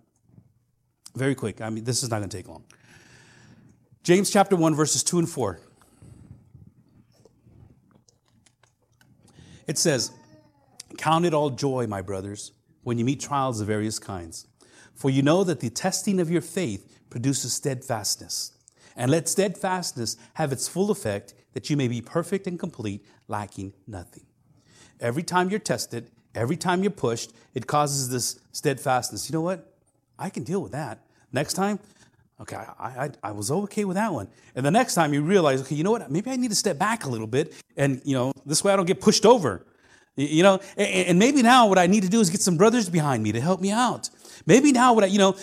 Very 1.16 1.34
quick. 1.34 1.62
I 1.62 1.70
mean, 1.70 1.84
this 1.84 2.02
is 2.02 2.10
not 2.10 2.18
going 2.18 2.28
to 2.28 2.36
take 2.36 2.46
long. 2.46 2.64
James 4.02 4.28
chapter 4.28 4.54
1, 4.54 4.74
verses 4.74 5.02
2 5.02 5.20
and 5.20 5.26
4. 5.26 5.58
It 9.66 9.78
says, 9.78 10.10
Count 10.98 11.24
it 11.24 11.32
all 11.32 11.48
joy, 11.48 11.86
my 11.86 12.02
brothers, 12.02 12.52
when 12.82 12.98
you 12.98 13.06
meet 13.06 13.18
trials 13.18 13.58
of 13.62 13.66
various 13.66 13.98
kinds. 13.98 14.46
For 14.92 15.08
you 15.08 15.22
know 15.22 15.42
that 15.42 15.60
the 15.60 15.70
testing 15.70 16.20
of 16.20 16.30
your 16.30 16.42
faith 16.42 16.98
produces 17.08 17.54
steadfastness. 17.54 18.52
And 18.94 19.10
let 19.10 19.26
steadfastness 19.26 20.18
have 20.34 20.52
its 20.52 20.68
full 20.68 20.90
effect, 20.90 21.32
that 21.54 21.70
you 21.70 21.78
may 21.78 21.88
be 21.88 22.02
perfect 22.02 22.46
and 22.46 22.58
complete, 22.58 23.06
lacking 23.26 23.72
nothing. 23.86 24.26
Every 25.00 25.22
time 25.22 25.50
you're 25.50 25.58
tested, 25.58 26.10
every 26.34 26.56
time 26.56 26.82
you're 26.82 26.90
pushed, 26.90 27.32
it 27.54 27.66
causes 27.66 28.10
this 28.10 28.40
steadfastness. 28.52 29.28
You 29.28 29.34
know 29.34 29.42
what? 29.42 29.72
I 30.18 30.30
can 30.30 30.44
deal 30.44 30.62
with 30.62 30.72
that. 30.72 31.00
Next 31.32 31.54
time, 31.54 31.78
okay, 32.40 32.56
I, 32.56 32.88
I, 32.88 33.10
I, 33.22 33.32
was 33.32 33.50
okay 33.50 33.84
with 33.84 33.96
that 33.96 34.12
one. 34.12 34.28
And 34.54 34.64
the 34.64 34.70
next 34.70 34.94
time 34.94 35.12
you 35.12 35.22
realize, 35.22 35.60
okay, 35.62 35.74
you 35.74 35.84
know 35.84 35.90
what? 35.90 36.10
Maybe 36.10 36.30
I 36.30 36.36
need 36.36 36.50
to 36.50 36.56
step 36.56 36.78
back 36.78 37.04
a 37.04 37.08
little 37.08 37.26
bit 37.26 37.54
and, 37.76 38.00
you 38.04 38.14
know, 38.14 38.32
this 38.46 38.64
way 38.64 38.72
I 38.72 38.76
don't 38.76 38.86
get 38.86 39.00
pushed 39.00 39.26
over. 39.26 39.66
You 40.16 40.42
know, 40.42 40.60
and 40.76 41.16
maybe 41.16 41.42
now 41.42 41.68
what 41.68 41.78
I 41.78 41.86
need 41.86 42.02
to 42.02 42.08
do 42.08 42.18
is 42.18 42.28
get 42.28 42.40
some 42.40 42.56
brothers 42.56 42.88
behind 42.88 43.22
me 43.22 43.30
to 43.30 43.40
help 43.40 43.60
me 43.60 43.70
out. 43.70 44.10
Maybe 44.46 44.72
now 44.72 44.92
what 44.92 45.04
I, 45.04 45.06
you 45.06 45.18
know, 45.18 45.36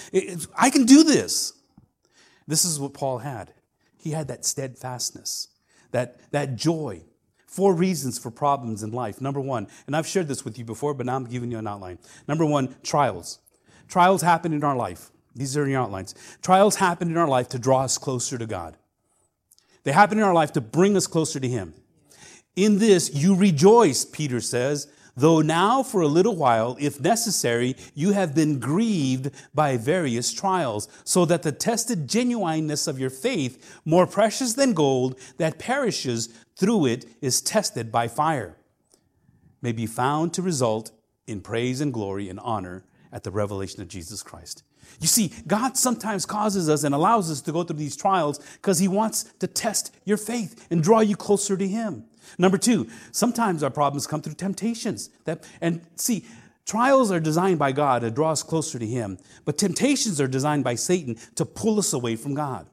I 0.57 0.69
can 0.69 0.85
do 0.85 1.03
this. 1.03 1.53
This 2.45 2.65
is 2.65 2.77
what 2.77 2.93
Paul 2.93 3.19
had. 3.19 3.53
He 3.97 4.11
had 4.11 4.27
that 4.27 4.43
steadfastness, 4.43 5.47
that, 5.91 6.19
that 6.31 6.57
joy. 6.57 7.03
Four 7.55 7.73
reasons 7.73 8.19
for 8.19 8.31
problems 8.31 8.83
in 8.83 8.91
life. 8.91 9.21
Number 9.21 9.39
one, 9.39 9.69
and 9.87 9.95
I've 9.95 10.05
shared 10.05 10.27
this 10.27 10.43
with 10.43 10.59
you 10.59 10.65
before, 10.65 10.93
but 10.93 11.05
now 11.05 11.15
I'm 11.15 11.23
giving 11.23 11.49
you 11.49 11.57
an 11.57 11.65
outline. 11.65 11.99
Number 12.27 12.45
one, 12.45 12.75
trials. 12.83 13.39
Trials 13.87 14.21
happen 14.21 14.51
in 14.51 14.61
our 14.61 14.75
life. 14.75 15.09
These 15.33 15.55
are 15.55 15.65
your 15.65 15.79
outlines. 15.79 16.15
Trials 16.41 16.75
happen 16.75 17.09
in 17.09 17.15
our 17.15 17.29
life 17.29 17.47
to 17.49 17.57
draw 17.57 17.83
us 17.83 17.97
closer 17.97 18.37
to 18.37 18.45
God. 18.45 18.75
They 19.85 19.93
happen 19.93 20.17
in 20.17 20.25
our 20.25 20.33
life 20.33 20.51
to 20.51 20.59
bring 20.59 20.97
us 20.97 21.07
closer 21.07 21.39
to 21.39 21.47
Him. 21.47 21.73
In 22.57 22.77
this, 22.79 23.13
you 23.13 23.33
rejoice, 23.33 24.03
Peter 24.03 24.41
says, 24.41 24.91
though 25.15 25.41
now 25.41 25.83
for 25.83 26.01
a 26.01 26.07
little 26.07 26.35
while, 26.35 26.75
if 26.79 26.99
necessary, 26.99 27.75
you 27.93 28.11
have 28.11 28.35
been 28.35 28.59
grieved 28.59 29.31
by 29.53 29.77
various 29.77 30.33
trials, 30.33 30.87
so 31.03 31.25
that 31.25 31.43
the 31.43 31.51
tested 31.51 32.07
genuineness 32.07 32.87
of 32.87 32.99
your 32.99 33.09
faith, 33.09 33.79
more 33.85 34.07
precious 34.07 34.53
than 34.53 34.73
gold 34.73 35.17
that 35.37 35.59
perishes 35.59 36.27
through 36.55 36.85
it, 36.85 37.05
is 37.21 37.41
tested 37.41 37.91
by 37.91 38.07
fire, 38.07 38.57
may 39.61 39.71
be 39.71 39.85
found 39.85 40.33
to 40.33 40.41
result 40.41 40.91
in 41.27 41.41
praise 41.41 41.81
and 41.81 41.93
glory 41.93 42.29
and 42.29 42.39
honor 42.39 42.85
at 43.11 43.23
the 43.23 43.31
revelation 43.31 43.81
of 43.81 43.87
Jesus 43.87 44.21
Christ. 44.21 44.63
You 44.99 45.07
see, 45.07 45.33
God 45.47 45.77
sometimes 45.77 46.25
causes 46.25 46.69
us 46.69 46.83
and 46.83 46.93
allows 46.93 47.31
us 47.31 47.41
to 47.41 47.51
go 47.51 47.63
through 47.63 47.77
these 47.77 47.95
trials 47.95 48.39
because 48.55 48.79
He 48.79 48.87
wants 48.87 49.23
to 49.39 49.47
test 49.47 49.95
your 50.05 50.17
faith 50.17 50.67
and 50.69 50.83
draw 50.83 50.99
you 50.99 51.15
closer 51.15 51.57
to 51.57 51.67
Him. 51.67 52.05
Number 52.37 52.57
two, 52.57 52.87
sometimes 53.11 53.63
our 53.63 53.69
problems 53.69 54.07
come 54.07 54.21
through 54.21 54.35
temptations. 54.35 55.09
That, 55.25 55.43
and 55.61 55.81
see, 55.95 56.25
trials 56.65 57.11
are 57.11 57.19
designed 57.19 57.59
by 57.59 57.71
God 57.71 58.01
to 58.01 58.11
draw 58.11 58.31
us 58.31 58.43
closer 58.43 58.79
to 58.79 58.85
Him, 58.85 59.17
but 59.45 59.57
temptations 59.57 60.19
are 60.19 60.27
designed 60.27 60.63
by 60.63 60.75
Satan 60.75 61.17
to 61.35 61.45
pull 61.45 61.79
us 61.79 61.93
away 61.93 62.15
from 62.15 62.33
God. 62.33 62.67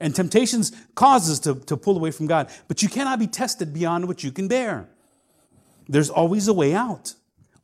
And 0.00 0.14
temptations 0.14 0.72
cause 0.94 1.30
us 1.30 1.38
to, 1.40 1.54
to 1.54 1.76
pull 1.76 1.96
away 1.96 2.10
from 2.10 2.26
God, 2.26 2.50
but 2.66 2.82
you 2.82 2.88
cannot 2.88 3.18
be 3.18 3.26
tested 3.28 3.72
beyond 3.72 4.08
what 4.08 4.24
you 4.24 4.32
can 4.32 4.48
bear. 4.48 4.88
There's 5.88 6.10
always 6.10 6.48
a 6.48 6.52
way 6.52 6.74
out. 6.74 7.14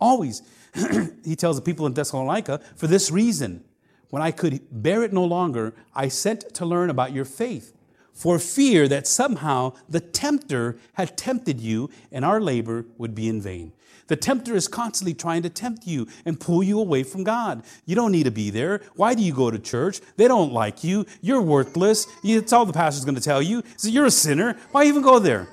Always. 0.01 0.43
he 1.25 1.35
tells 1.35 1.57
the 1.57 1.63
people 1.63 1.87
in 1.87 1.95
Thessalonica, 1.95 2.61
for 2.77 2.87
this 2.87 3.11
reason, 3.11 3.65
when 4.11 4.23
I 4.23 4.31
could 4.31 4.61
bear 4.71 5.03
it 5.03 5.13
no 5.13 5.25
longer, 5.25 5.75
I 5.95 6.09
sent 6.09 6.55
to 6.55 6.65
learn 6.65 6.91
about 6.91 7.13
your 7.13 7.25
faith 7.25 7.75
for 8.19 8.41
fear 8.41 8.89
that 8.89 9.07
somehow 9.07 9.73
the 9.89 10.01
tempter 10.01 10.77
had 10.95 11.17
tempted 11.17 11.61
you 11.61 11.89
and 12.11 12.25
our 12.25 12.41
labor 12.41 12.85
would 12.99 13.15
be 13.15 13.29
in 13.29 13.41
vain. 13.41 13.73
The 14.09 14.17
tempter 14.17 14.57
is 14.57 14.67
constantly 14.67 15.15
trying 15.15 15.43
to 15.43 15.49
tempt 15.49 15.87
you 15.87 16.09
and 16.25 16.41
pull 16.41 16.65
you 16.65 16.81
away 16.81 17.05
from 17.05 17.23
God. 17.23 17.63
You 17.87 17.95
don't 17.95 18.11
need 18.11 18.25
to 18.25 18.33
be 18.33 18.51
there. 18.51 18.81
Why 18.97 19.15
do 19.15 19.23
you 19.23 19.33
go 19.33 19.53
to 19.53 19.59
church? 19.59 20.01
They 20.17 20.27
don't 20.27 20.53
like 20.53 20.83
you. 20.83 21.07
You're 21.21 21.43
worthless. 21.43 22.09
It's 22.25 22.53
all 22.53 22.67
the 22.67 22.73
pastor's 22.73 23.05
going 23.05 23.15
to 23.15 23.21
tell 23.21 23.41
you. 23.41 23.63
So 23.77 23.89
you're 23.89 24.07
a 24.07 24.11
sinner. 24.11 24.57
Why 24.73 24.87
even 24.87 25.03
go 25.03 25.21
there? 25.21 25.47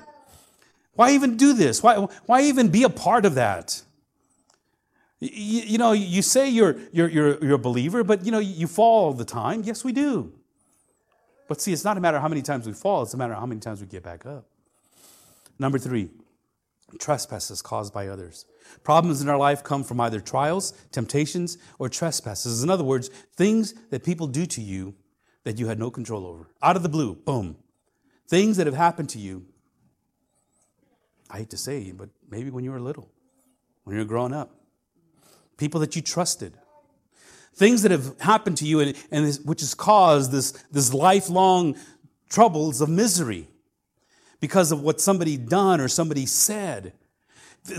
Why 0.94 1.12
even 1.12 1.36
do 1.36 1.52
this? 1.52 1.84
Why, 1.84 1.96
why 2.24 2.42
even 2.42 2.68
be 2.68 2.82
a 2.82 2.88
part 2.88 3.26
of 3.26 3.36
that? 3.36 3.80
You, 5.20 5.60
you 5.60 5.78
know, 5.78 5.92
you 5.92 6.22
say 6.22 6.48
you're, 6.48 6.76
you're, 6.92 7.08
you're, 7.08 7.44
you're 7.44 7.54
a 7.54 7.58
believer, 7.58 8.02
but 8.02 8.24
you 8.24 8.32
know, 8.32 8.40
you 8.40 8.66
fall 8.66 9.04
all 9.04 9.12
the 9.12 9.24
time. 9.24 9.62
Yes, 9.64 9.84
we 9.84 9.92
do. 9.92 10.32
But 11.48 11.60
see, 11.60 11.72
it's 11.72 11.84
not 11.84 11.96
a 11.96 12.00
matter 12.00 12.16
of 12.16 12.22
how 12.22 12.28
many 12.28 12.42
times 12.42 12.66
we 12.66 12.72
fall, 12.72 13.02
it's 13.02 13.14
a 13.14 13.16
matter 13.16 13.32
of 13.32 13.40
how 13.40 13.46
many 13.46 13.60
times 13.60 13.80
we 13.80 13.86
get 13.86 14.02
back 14.02 14.26
up. 14.26 14.46
Number 15.58 15.78
three, 15.78 16.10
trespasses 16.98 17.62
caused 17.62 17.92
by 17.92 18.08
others. 18.08 18.46
Problems 18.82 19.22
in 19.22 19.28
our 19.28 19.38
life 19.38 19.62
come 19.62 19.84
from 19.84 20.00
either 20.00 20.20
trials, 20.20 20.72
temptations, 20.92 21.58
or 21.78 21.88
trespasses. 21.88 22.62
In 22.62 22.70
other 22.70 22.84
words, 22.84 23.08
things 23.34 23.74
that 23.90 24.04
people 24.04 24.26
do 24.26 24.46
to 24.46 24.60
you 24.60 24.94
that 25.44 25.58
you 25.58 25.68
had 25.68 25.78
no 25.78 25.90
control 25.90 26.26
over. 26.26 26.48
Out 26.62 26.76
of 26.76 26.82
the 26.82 26.88
blue, 26.88 27.14
boom. 27.14 27.56
Things 28.28 28.56
that 28.56 28.66
have 28.66 28.74
happened 28.74 29.08
to 29.10 29.18
you. 29.18 29.46
I 31.30 31.38
hate 31.38 31.50
to 31.50 31.56
say, 31.56 31.92
but 31.92 32.08
maybe 32.28 32.50
when 32.50 32.64
you 32.64 32.72
were 32.72 32.80
little, 32.80 33.08
when 33.84 33.96
you 33.96 34.02
were 34.02 34.08
growing 34.08 34.32
up. 34.32 34.50
People 35.56 35.80
that 35.80 35.96
you 35.96 36.02
trusted, 36.02 36.58
things 37.56 37.82
that 37.82 37.90
have 37.90 38.20
happened 38.20 38.58
to 38.58 38.66
you 38.66 38.80
and, 38.80 38.96
and 39.10 39.26
this, 39.26 39.40
which 39.40 39.60
has 39.60 39.74
caused 39.74 40.30
this, 40.30 40.52
this 40.70 40.92
lifelong 40.92 41.76
troubles 42.28 42.80
of 42.80 42.88
misery 42.88 43.48
because 44.40 44.70
of 44.70 44.82
what 44.82 45.00
somebody 45.00 45.36
done 45.36 45.80
or 45.80 45.88
somebody 45.88 46.26
said. 46.26 46.92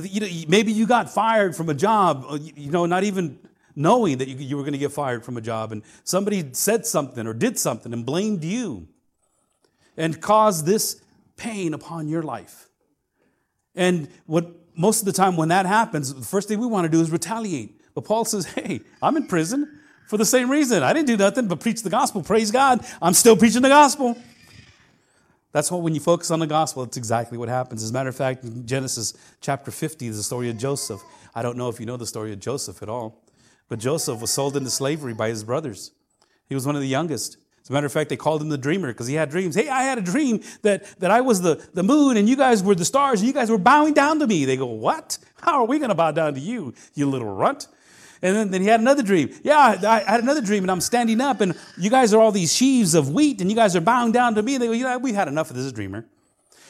You 0.01 0.21
know, 0.21 0.27
maybe 0.47 0.71
you 0.71 0.87
got 0.87 1.09
fired 1.09 1.55
from 1.55 1.69
a 1.69 1.73
job, 1.73 2.25
uh, 2.27 2.39
you 2.41 2.71
know, 2.71 2.85
not 2.85 3.03
even 3.03 3.39
knowing 3.75 4.17
that 4.17 4.27
you, 4.27 4.35
you 4.35 4.57
were 4.57 4.63
going 4.63 4.73
to 4.73 4.79
get 4.79 4.91
fired 4.91 5.23
from 5.23 5.37
a 5.37 5.41
job, 5.41 5.71
and 5.71 5.83
somebody 6.03 6.49
said 6.53 6.85
something 6.85 7.27
or 7.27 7.33
did 7.33 7.59
something 7.59 7.93
and 7.93 8.05
blamed 8.05 8.43
you 8.43 8.87
and 9.95 10.19
caused 10.19 10.65
this 10.65 11.01
pain 11.37 11.73
upon 11.73 12.07
your 12.07 12.23
life. 12.23 12.67
And 13.75 14.09
what 14.25 14.47
most 14.75 15.01
of 15.01 15.05
the 15.05 15.11
time 15.11 15.37
when 15.37 15.49
that 15.49 15.67
happens, 15.67 16.13
the 16.13 16.25
first 16.25 16.47
thing 16.47 16.59
we 16.59 16.65
want 16.65 16.85
to 16.85 16.89
do 16.89 16.99
is 16.99 17.11
retaliate. 17.11 17.76
But 17.97 18.05
Paul 18.05 18.25
says, 18.25 18.45
hey, 18.45 18.81
I'm 19.01 19.17
in 19.17 19.25
prison 19.25 19.79
for 20.05 20.17
the 20.17 20.25
same 20.25 20.51
reason. 20.51 20.83
I 20.83 20.93
didn't 20.93 21.07
do 21.07 21.17
nothing 21.17 21.47
but 21.47 21.59
preach 21.59 21.81
the 21.81 21.89
gospel. 21.89 22.21
Praise 22.21 22.51
God. 22.51 22.85
I'm 23.01 23.15
still 23.15 23.35
preaching 23.35 23.63
the 23.63 23.69
gospel. 23.69 24.15
That's 25.51 25.71
what, 25.71 25.81
when 25.81 25.95
you 25.95 25.99
focus 25.99 26.29
on 26.29 26.37
the 26.37 26.45
gospel, 26.45 26.83
it's 26.83 26.95
exactly 26.95 27.39
what 27.39 27.49
happens. 27.49 27.81
As 27.81 27.89
a 27.89 27.93
matter 27.93 28.09
of 28.09 28.15
fact, 28.15 28.43
in 28.43 28.67
Genesis 28.67 29.15
chapter 29.41 29.71
50 29.71 30.05
is 30.05 30.17
the 30.17 30.21
story 30.21 30.47
of 30.51 30.59
Joseph. 30.59 31.01
I 31.33 31.41
don't 31.41 31.57
know 31.57 31.69
if 31.69 31.79
you 31.79 31.87
know 31.87 31.97
the 31.97 32.05
story 32.05 32.31
of 32.31 32.39
Joseph 32.39 32.83
at 32.83 32.87
all, 32.87 33.19
but 33.67 33.79
Joseph 33.79 34.21
was 34.21 34.29
sold 34.29 34.55
into 34.55 34.69
slavery 34.69 35.15
by 35.15 35.29
his 35.29 35.43
brothers. 35.43 35.89
He 36.47 36.53
was 36.53 36.67
one 36.67 36.75
of 36.75 36.83
the 36.83 36.87
youngest. 36.87 37.37
As 37.63 37.71
a 37.71 37.73
matter 37.73 37.87
of 37.87 37.91
fact, 37.91 38.11
they 38.11 38.15
called 38.15 38.43
him 38.43 38.49
the 38.49 38.59
dreamer 38.59 38.89
because 38.89 39.07
he 39.07 39.15
had 39.15 39.31
dreams. 39.31 39.55
Hey, 39.55 39.69
I 39.69 39.81
had 39.81 39.97
a 39.97 40.01
dream 40.01 40.43
that, 40.61 40.85
that 40.99 41.09
I 41.09 41.21
was 41.21 41.41
the, 41.41 41.67
the 41.73 41.81
moon 41.81 42.15
and 42.15 42.29
you 42.29 42.35
guys 42.35 42.61
were 42.61 42.75
the 42.75 42.85
stars 42.85 43.21
and 43.21 43.27
you 43.27 43.33
guys 43.33 43.49
were 43.49 43.57
bowing 43.57 43.95
down 43.95 44.19
to 44.19 44.27
me. 44.27 44.45
They 44.45 44.55
go, 44.55 44.67
What? 44.67 45.17
How 45.41 45.53
are 45.53 45.65
we 45.65 45.79
going 45.79 45.89
to 45.89 45.95
bow 45.95 46.11
down 46.11 46.35
to 46.35 46.39
you, 46.39 46.75
you 46.93 47.09
little 47.09 47.33
runt? 47.33 47.67
And 48.21 48.35
then, 48.35 48.51
then 48.51 48.61
he 48.61 48.67
had 48.67 48.79
another 48.79 49.03
dream. 49.03 49.29
Yeah, 49.43 49.57
I 49.57 49.99
had 49.99 50.21
another 50.21 50.41
dream, 50.41 50.63
and 50.63 50.71
I'm 50.71 50.81
standing 50.81 51.21
up, 51.21 51.41
and 51.41 51.55
you 51.77 51.89
guys 51.89 52.13
are 52.13 52.21
all 52.21 52.31
these 52.31 52.55
sheaves 52.55 52.95
of 52.95 53.11
wheat, 53.11 53.41
and 53.41 53.49
you 53.49 53.55
guys 53.55 53.75
are 53.75 53.81
bowing 53.81 54.11
down 54.11 54.35
to 54.35 54.41
me. 54.41 54.55
And 54.55 54.63
they 54.63 54.67
go, 54.67 54.73
you 54.73 54.83
know, 54.83 54.97
we've 54.97 55.15
had 55.15 55.27
enough 55.27 55.49
of 55.49 55.55
this 55.55 55.71
dreamer. 55.71 56.05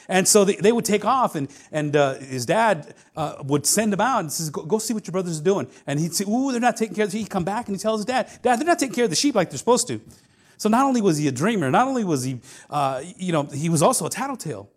And 0.08 0.26
so 0.26 0.44
they, 0.44 0.56
they 0.56 0.72
would 0.72 0.86
take 0.86 1.04
off, 1.04 1.34
and, 1.34 1.48
and 1.70 1.94
uh, 1.94 2.14
his 2.14 2.46
dad 2.46 2.94
uh, 3.14 3.36
would 3.44 3.66
send 3.66 3.92
him 3.92 4.00
out 4.00 4.20
and 4.20 4.32
says, 4.32 4.48
go, 4.48 4.62
go, 4.62 4.78
see 4.78 4.94
what 4.94 5.06
your 5.06 5.12
brothers 5.12 5.38
are 5.38 5.44
doing. 5.44 5.66
And 5.86 6.00
he'd 6.00 6.14
say, 6.14 6.24
Ooh, 6.24 6.50
they're 6.50 6.60
not 6.60 6.78
taking 6.78 6.96
care 6.96 7.04
of 7.04 7.12
He'd 7.12 7.28
come 7.28 7.44
back 7.44 7.66
and 7.66 7.76
he'd 7.76 7.82
tell 7.82 7.96
his 7.96 8.06
dad, 8.06 8.30
Dad, 8.42 8.58
they're 8.58 8.66
not 8.66 8.78
taking 8.78 8.94
care 8.94 9.04
of 9.04 9.10
the 9.10 9.16
sheep 9.16 9.34
like 9.34 9.50
they're 9.50 9.58
supposed 9.58 9.86
to. 9.88 10.00
So 10.56 10.68
not 10.68 10.86
only 10.86 11.02
was 11.02 11.18
he 11.18 11.28
a 11.28 11.32
dreamer, 11.32 11.70
not 11.70 11.86
only 11.86 12.04
was 12.04 12.24
he, 12.24 12.40
uh, 12.70 13.02
you 13.16 13.32
know, 13.32 13.44
he 13.44 13.68
was 13.68 13.82
also 13.82 14.06
a 14.06 14.10
tattletale. 14.10 14.70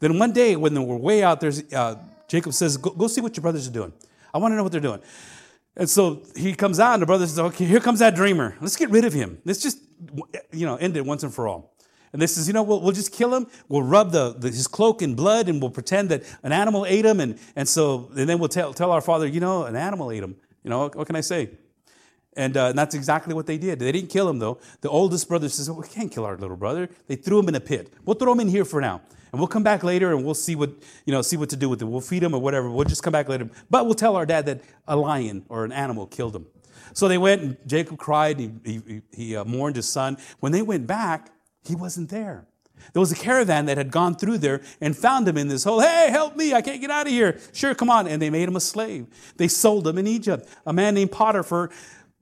Then 0.00 0.18
one 0.18 0.32
day 0.32 0.56
when 0.56 0.72
they 0.72 0.80
were 0.80 0.96
way 0.96 1.22
out 1.22 1.40
there, 1.40 1.52
uh, 1.74 1.96
Jacob 2.26 2.54
says, 2.54 2.78
go, 2.78 2.90
go 2.90 3.06
see 3.06 3.20
what 3.20 3.36
your 3.36 3.42
brothers 3.42 3.68
are 3.68 3.72
doing. 3.72 3.92
I 4.32 4.38
want 4.38 4.52
to 4.52 4.56
know 4.56 4.62
what 4.62 4.72
they're 4.72 4.80
doing. 4.80 5.00
And 5.80 5.88
so 5.88 6.22
he 6.36 6.52
comes 6.52 6.78
out, 6.78 6.92
and 6.92 7.02
the 7.02 7.06
brother 7.06 7.26
says, 7.26 7.38
Okay, 7.38 7.64
here 7.64 7.80
comes 7.80 8.00
that 8.00 8.14
dreamer. 8.14 8.54
Let's 8.60 8.76
get 8.76 8.90
rid 8.90 9.06
of 9.06 9.14
him. 9.14 9.40
Let's 9.46 9.62
just, 9.62 9.78
you 10.52 10.66
know, 10.66 10.76
end 10.76 10.94
it 10.98 11.06
once 11.06 11.22
and 11.22 11.32
for 11.32 11.48
all. 11.48 11.74
And 12.12 12.20
they 12.20 12.26
says, 12.26 12.46
You 12.46 12.52
know, 12.52 12.62
we'll, 12.62 12.82
we'll 12.82 12.92
just 12.92 13.12
kill 13.12 13.34
him. 13.34 13.46
We'll 13.66 13.82
rub 13.82 14.12
the, 14.12 14.34
the, 14.34 14.48
his 14.48 14.66
cloak 14.66 15.00
in 15.00 15.14
blood, 15.14 15.48
and 15.48 15.58
we'll 15.58 15.70
pretend 15.70 16.10
that 16.10 16.22
an 16.42 16.52
animal 16.52 16.84
ate 16.84 17.06
him. 17.06 17.18
And, 17.18 17.38
and 17.56 17.66
so, 17.66 18.10
and 18.14 18.28
then 18.28 18.38
we'll 18.38 18.50
tell, 18.50 18.74
tell 18.74 18.92
our 18.92 19.00
father, 19.00 19.26
You 19.26 19.40
know, 19.40 19.64
an 19.64 19.74
animal 19.74 20.12
ate 20.12 20.22
him. 20.22 20.36
You 20.64 20.68
know, 20.68 20.90
what 20.90 21.06
can 21.06 21.16
I 21.16 21.22
say? 21.22 21.48
And, 22.36 22.58
uh, 22.58 22.66
and 22.66 22.78
that's 22.78 22.94
exactly 22.94 23.32
what 23.32 23.46
they 23.46 23.56
did. 23.56 23.78
They 23.78 23.90
didn't 23.90 24.10
kill 24.10 24.28
him, 24.28 24.38
though. 24.38 24.60
The 24.82 24.90
oldest 24.90 25.28
brother 25.28 25.48
says, 25.48 25.70
oh, 25.70 25.80
We 25.80 25.88
can't 25.88 26.12
kill 26.12 26.26
our 26.26 26.36
little 26.36 26.58
brother. 26.58 26.90
They 27.06 27.16
threw 27.16 27.38
him 27.38 27.48
in 27.48 27.54
a 27.54 27.60
pit. 27.60 27.90
We'll 28.04 28.16
throw 28.16 28.32
him 28.32 28.40
in 28.40 28.48
here 28.48 28.66
for 28.66 28.82
now. 28.82 29.00
And 29.32 29.40
we'll 29.40 29.48
come 29.48 29.62
back 29.62 29.84
later 29.84 30.12
and 30.12 30.24
we'll 30.24 30.34
see 30.34 30.56
what, 30.56 30.70
you 31.04 31.12
know, 31.12 31.22
see 31.22 31.36
what 31.36 31.50
to 31.50 31.56
do 31.56 31.68
with 31.68 31.80
him. 31.80 31.90
We'll 31.90 32.00
feed 32.00 32.22
him 32.22 32.34
or 32.34 32.40
whatever. 32.40 32.70
We'll 32.70 32.84
just 32.84 33.02
come 33.02 33.12
back 33.12 33.28
later. 33.28 33.48
But 33.68 33.86
we'll 33.86 33.94
tell 33.94 34.16
our 34.16 34.26
dad 34.26 34.46
that 34.46 34.60
a 34.88 34.96
lion 34.96 35.44
or 35.48 35.64
an 35.64 35.72
animal 35.72 36.06
killed 36.06 36.34
him. 36.34 36.46
So 36.92 37.06
they 37.08 37.18
went 37.18 37.42
and 37.42 37.56
Jacob 37.66 37.98
cried. 37.98 38.40
He, 38.40 38.50
he, 38.64 39.02
he 39.12 39.36
uh, 39.36 39.44
mourned 39.44 39.76
his 39.76 39.88
son. 39.88 40.16
When 40.40 40.52
they 40.52 40.62
went 40.62 40.86
back, 40.86 41.30
he 41.64 41.74
wasn't 41.74 42.10
there. 42.10 42.46
There 42.92 43.00
was 43.00 43.12
a 43.12 43.16
caravan 43.16 43.66
that 43.66 43.76
had 43.76 43.90
gone 43.90 44.16
through 44.16 44.38
there 44.38 44.62
and 44.80 44.96
found 44.96 45.28
him 45.28 45.36
in 45.36 45.48
this 45.48 45.64
hole. 45.64 45.80
Hey, 45.80 46.08
help 46.10 46.36
me. 46.36 46.54
I 46.54 46.62
can't 46.62 46.80
get 46.80 46.90
out 46.90 47.06
of 47.06 47.12
here. 47.12 47.38
Sure, 47.52 47.74
come 47.74 47.90
on. 47.90 48.06
And 48.08 48.20
they 48.20 48.30
made 48.30 48.48
him 48.48 48.56
a 48.56 48.60
slave. 48.60 49.06
They 49.36 49.48
sold 49.48 49.86
him 49.86 49.98
in 49.98 50.06
Egypt. 50.06 50.48
A 50.66 50.72
man 50.72 50.94
named 50.94 51.12
Potiphar 51.12 51.70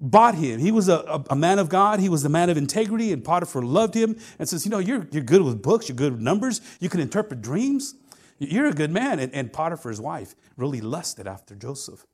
bought 0.01 0.35
him. 0.35 0.61
He 0.61 0.71
was 0.71 0.89
a, 0.89 1.25
a, 1.29 1.37
man 1.37 1.59
of 1.59 1.69
God. 1.69 2.01
He 2.01 2.09
was 2.09 2.25
a 2.25 2.29
man 2.29 2.51
of 2.51 2.57
integrity, 2.57 3.13
and 3.13 3.25
Potiphar 3.25 3.63
loved 3.63 3.95
him 3.95 4.17
and 4.39 4.49
says, 4.49 4.65
You 4.65 4.71
know, 4.71 4.79
you're, 4.79 5.07
you're 5.11 5.23
good 5.23 5.43
with 5.43 5.63
books, 5.63 5.89
you're 5.89 5.97
good 5.97 6.13
with 6.13 6.21
numbers, 6.21 6.61
you 6.81 6.89
can 6.89 7.01
interpret 7.01 7.43
dreams. 7.43 7.95
You're 8.39 8.67
a 8.67 8.73
good 8.73 8.93
man. 8.93 9.19
And, 9.19 9.35
and 9.35 9.53
Potiphar's 9.53 10.01
wife 10.01 10.35
really 10.57 10.81
lusted 10.81 11.27
after 11.27 11.57
Joseph. 11.57 12.07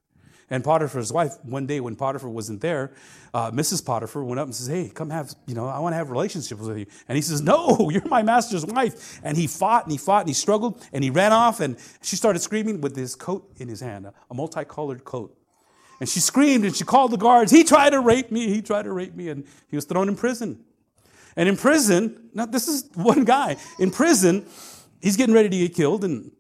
And 0.51 0.63
Potiphar's 0.63 1.13
wife, 1.13 1.37
one 1.43 1.67
day 1.67 1.81
when 1.81 1.97
Potiphar 1.97 2.29
wasn't 2.29 2.61
there, 2.61 2.93
uh, 3.33 3.51
Mrs. 3.51 3.85
Potiphar 3.85 4.25
went 4.25 4.39
up 4.39 4.47
and 4.47 4.55
says, 4.55 4.67
Hey, 4.67 4.91
come 4.95 5.11
have, 5.11 5.35
you 5.47 5.55
know, 5.55 5.67
I 5.67 5.79
want 5.79 5.93
to 5.93 5.97
have 5.97 6.11
relationships 6.11 6.61
with 6.61 6.79
you. 6.79 6.87
And 7.09 7.17
he 7.17 7.23
says, 7.23 7.41
No, 7.41 7.89
you're 7.93 8.07
my 8.09 8.23
master's 8.23 8.65
wife. 8.65 9.21
And 9.23 9.37
he 9.37 9.47
fought 9.47 9.85
and 9.85 9.93
he 9.93 9.99
fought 9.99 10.21
and 10.21 10.29
he 10.29 10.35
struggled 10.35 10.83
and 10.93 11.03
he 11.03 11.11
ran 11.11 11.33
off 11.33 11.61
and 11.61 11.77
she 12.03 12.17
started 12.17 12.41
screaming 12.41 12.81
with 12.81 12.97
his 12.97 13.15
coat 13.15 13.51
in 13.57 13.69
his 13.69 13.81
hand, 13.81 14.07
a 14.07 14.35
multicolored 14.35 15.05
coat. 15.05 15.37
And 16.01 16.09
she 16.09 16.21
screamed 16.21 16.65
and 16.65 16.75
she 16.75 16.85
called 16.85 17.13
the 17.13 17.17
guards. 17.17 17.53
He 17.53 17.65
tried 17.65 17.91
to 17.91 18.01
rape 18.01 18.31
me. 18.31 18.49
He 18.49 18.63
tried 18.63 18.83
to 18.83 18.93
rape 18.93 19.15
me. 19.15 19.29
And 19.29 19.47
he 19.69 19.77
was 19.77 19.85
thrown 19.85 20.09
in 20.09 20.17
prison. 20.17 20.65
And 21.37 21.49
in 21.49 21.57
prison, 21.57 22.31
now 22.35 22.47
this 22.47 22.69
is 22.69 22.89
one 22.95 23.25
guy. 23.25 23.57
In 23.79 23.91
prison, 23.91 24.47
he's 25.01 25.17
getting 25.17 25.35
ready 25.35 25.49
to 25.49 25.59
get 25.59 25.75
killed. 25.75 26.05
And 26.05 26.33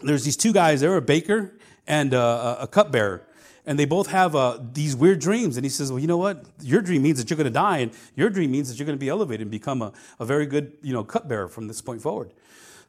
there's 0.00 0.24
these 0.24 0.36
two 0.36 0.52
guys 0.52 0.80
there, 0.80 0.96
a 0.96 1.02
baker 1.02 1.58
and 1.86 2.14
a, 2.14 2.58
a 2.62 2.68
cupbearer. 2.68 3.26
and 3.66 3.78
they 3.78 3.84
both 3.84 4.06
have 4.08 4.34
uh, 4.34 4.58
these 4.72 4.96
weird 4.96 5.20
dreams. 5.20 5.56
And 5.56 5.64
he 5.64 5.70
says, 5.70 5.90
Well, 5.90 5.98
you 5.98 6.06
know 6.06 6.16
what? 6.16 6.44
Your 6.62 6.80
dream 6.80 7.02
means 7.02 7.18
that 7.18 7.30
you're 7.30 7.36
going 7.36 7.44
to 7.44 7.50
die, 7.50 7.78
and 7.78 7.92
your 8.14 8.30
dream 8.30 8.50
means 8.50 8.68
that 8.68 8.78
you're 8.78 8.86
going 8.86 8.98
to 8.98 9.00
be 9.00 9.08
elevated 9.08 9.42
and 9.42 9.50
become 9.50 9.82
a, 9.82 9.92
a 10.18 10.24
very 10.24 10.46
good 10.46 10.76
you 10.82 10.92
know, 10.92 11.04
cupbearer 11.04 11.48
from 11.48 11.68
this 11.68 11.80
point 11.80 12.00
forward. 12.00 12.32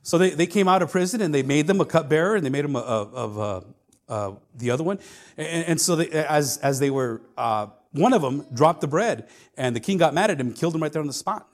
So 0.04 0.18
they, 0.18 0.32
they 0.32 0.48
came 0.48 0.68
out 0.68 0.82
of 0.82 0.92
prison 0.92 1.22
and 1.22 1.34
they 1.34 1.44
made 1.44 1.68
them 1.68 1.80
a 1.80 1.86
cupbearer 1.86 2.36
and 2.36 2.46
they 2.46 2.50
made 2.50 2.66
them 2.66 2.76
a, 2.76 2.80
a, 2.80 3.02
of 3.12 3.66
uh, 4.12 4.34
the 4.56 4.70
other 4.70 4.84
one. 4.84 5.00
And, 5.38 5.66
and 5.66 5.82
so 5.82 5.96
they, 5.96 6.10
as, 6.10 6.58
as 6.58 6.80
they 6.80 6.92
were, 6.92 7.22
uh, 7.38 7.68
one 7.94 8.14
of 8.14 8.22
them 8.22 8.46
dropped 8.54 8.82
the 8.82 8.88
bread 8.88 9.28
and 9.58 9.76
the 9.76 9.80
king 9.80 9.98
got 9.98 10.14
mad 10.14 10.30
at 10.30 10.40
him 10.40 10.54
killed 10.54 10.76
him 10.76 10.84
right 10.84 10.92
there 10.92 11.02
on 11.02 11.08
the 11.08 11.14
spot. 11.14 11.48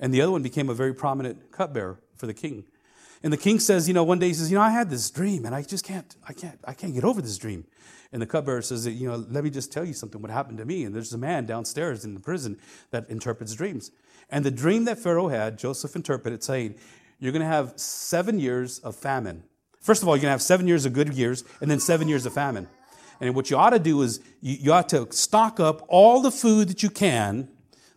And 0.00 0.12
the 0.12 0.20
other 0.22 0.32
one 0.32 0.42
became 0.42 0.68
a 0.68 0.74
very 0.74 0.94
prominent 0.94 1.52
cupbearer 1.52 2.00
for 2.16 2.26
the 2.26 2.34
king. 2.34 2.64
And 3.22 3.32
the 3.32 3.36
king 3.36 3.60
says, 3.60 3.86
you 3.86 3.94
know, 3.94 4.02
one 4.02 4.18
day 4.18 4.28
he 4.28 4.34
says, 4.34 4.50
you 4.50 4.56
know, 4.56 4.64
I 4.64 4.70
had 4.70 4.90
this 4.90 5.08
dream 5.10 5.44
and 5.44 5.54
I 5.54 5.62
just 5.62 5.84
can't, 5.84 6.16
I 6.26 6.32
can't, 6.32 6.58
I 6.64 6.72
can't 6.72 6.94
get 6.94 7.04
over 7.04 7.22
this 7.22 7.38
dream. 7.38 7.66
And 8.10 8.20
the 8.20 8.26
cupbearer 8.26 8.62
says, 8.62 8.86
you 8.86 9.08
know, 9.08 9.24
let 9.30 9.44
me 9.44 9.50
just 9.50 9.70
tell 9.70 9.84
you 9.84 9.92
something 9.92 10.20
what 10.20 10.30
happened 10.30 10.58
to 10.58 10.64
me. 10.64 10.84
And 10.84 10.94
there's 10.94 11.12
a 11.12 11.18
man 11.18 11.46
downstairs 11.46 12.04
in 12.04 12.14
the 12.14 12.20
prison 12.20 12.58
that 12.90 13.08
interprets 13.08 13.54
dreams. 13.54 13.90
And 14.28 14.44
the 14.44 14.50
dream 14.50 14.84
that 14.86 14.98
Pharaoh 14.98 15.28
had, 15.28 15.58
Joseph 15.58 15.94
interpreted, 15.94 16.42
saying, 16.42 16.74
You're 17.18 17.32
going 17.32 17.42
to 17.42 17.46
have 17.48 17.74
seven 17.76 18.40
years 18.40 18.78
of 18.80 18.96
famine. 18.96 19.44
First 19.82 20.02
of 20.02 20.08
all, 20.08 20.16
you're 20.16 20.22
going 20.22 20.28
to 20.28 20.32
have 20.32 20.42
seven 20.42 20.68
years 20.68 20.86
of 20.86 20.92
good 20.92 21.12
years, 21.12 21.44
and 21.60 21.70
then 21.70 21.80
seven 21.80 22.08
years 22.08 22.24
of 22.24 22.32
famine. 22.32 22.68
And 23.20 23.34
what 23.34 23.50
you 23.50 23.56
ought 23.56 23.70
to 23.70 23.78
do 23.78 24.00
is 24.02 24.20
you, 24.40 24.56
you 24.60 24.72
ought 24.72 24.88
to 24.90 25.08
stock 25.10 25.60
up 25.60 25.84
all 25.88 26.22
the 26.22 26.30
food 26.30 26.68
that 26.68 26.82
you 26.82 26.90
can 26.90 27.48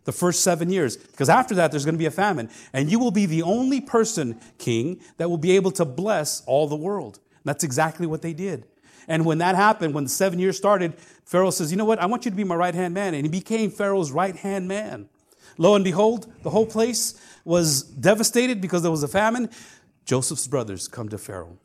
the 0.04 0.12
first 0.12 0.44
seven 0.44 0.70
years. 0.70 0.98
Because 0.98 1.30
after 1.30 1.56
that, 1.56 1.72
there's 1.72 1.86
going 1.86 1.96
to 1.96 2.00
be 2.00 2.06
a 2.06 2.12
famine. 2.12 2.50
And 2.74 2.92
you 2.92 3.00
will 3.00 3.12
be 3.12 3.26
the 3.26 3.44
only 3.44 3.82
person, 3.82 4.40
king, 4.58 5.00
that 5.18 5.30
will 5.30 5.38
be 5.38 5.56
able 5.56 5.72
to 5.72 5.86
bless 5.86 6.42
all 6.46 6.68
the 6.68 6.76
world. 6.76 7.20
And 7.32 7.44
that's 7.46 7.64
exactly 7.64 8.08
what 8.08 8.22
they 8.22 8.34
did. 8.34 8.66
And 9.08 9.26
when 9.26 9.38
that 9.38 9.56
happened, 9.56 9.94
when 9.94 10.06
the 10.06 10.10
seven 10.10 10.40
years 10.40 10.58
started, 10.58 10.96
Pharaoh 11.26 11.52
says, 11.52 11.72
You 11.72 11.78
know 11.78 11.86
what? 11.86 12.00
I 12.00 12.08
want 12.08 12.26
you 12.26 12.32
to 12.32 12.38
be 12.38 12.44
my 12.44 12.56
right 12.56 12.74
hand 12.74 12.96
man. 12.96 13.14
And 13.14 13.26
he 13.26 13.30
became 13.30 13.70
Pharaoh's 13.70 14.12
right 14.12 14.36
hand 14.36 14.68
man. 14.68 15.08
Lo 15.58 15.76
and 15.76 15.84
behold, 15.84 16.32
the 16.42 16.50
whole 16.50 16.66
place 16.66 17.20
was 17.44 17.84
devastated 17.84 18.60
because 18.60 18.82
there 18.82 18.92
was 18.92 19.04
a 19.04 19.08
famine. 19.08 19.50
Joseph's 20.06 20.48
brothers 20.48 20.88
come 20.88 21.10
to 21.10 21.18
Pharaoh 21.18 21.58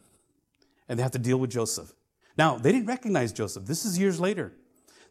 and 0.91 0.99
they 0.99 1.03
have 1.05 1.13
to 1.13 1.19
deal 1.19 1.39
with 1.39 1.51
Joseph. 1.51 1.95
Now, 2.37 2.59
they 2.59 2.73
didn't 2.73 2.87
recognize 2.87 3.33
Joseph. 3.33 3.65
This 3.65 3.85
is 3.85 3.97
years 3.97 4.21
later. 4.21 4.53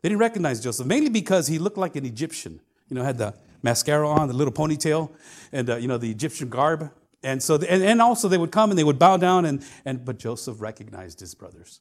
They 0.01 0.09
didn't 0.09 0.19
recognize 0.19 0.61
Joseph, 0.61 0.85
mainly 0.85 1.09
because 1.09 1.47
he 1.47 1.57
looked 1.57 1.77
like 1.77 1.95
an 1.95 2.05
Egyptian. 2.05 2.59
You 2.89 2.95
know, 2.95 3.03
had 3.03 3.17
the 3.17 3.33
mascara 3.63 4.07
on, 4.07 4.27
the 4.27 4.33
little 4.33 4.53
ponytail, 4.53 5.09
and, 5.53 5.69
uh, 5.69 5.77
you 5.77 5.87
know, 5.87 5.97
the 5.97 6.11
Egyptian 6.11 6.49
garb. 6.49 6.91
And 7.23 7.41
so, 7.41 7.55
and, 7.55 7.81
and 7.81 8.01
also 8.01 8.27
they 8.27 8.37
would 8.37 8.51
come 8.51 8.71
and 8.71 8.77
they 8.77 8.83
would 8.83 8.99
bow 8.99 9.15
down, 9.15 9.45
and, 9.45 9.65
and, 9.85 10.03
but 10.03 10.19
Joseph 10.19 10.59
recognized 10.59 11.21
his 11.21 11.33
brothers. 11.33 11.79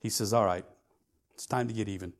He 0.00 0.10
says, 0.10 0.34
All 0.34 0.44
right, 0.44 0.66
it's 1.32 1.46
time 1.46 1.66
to 1.68 1.74
get 1.74 1.88
even. 1.88 2.12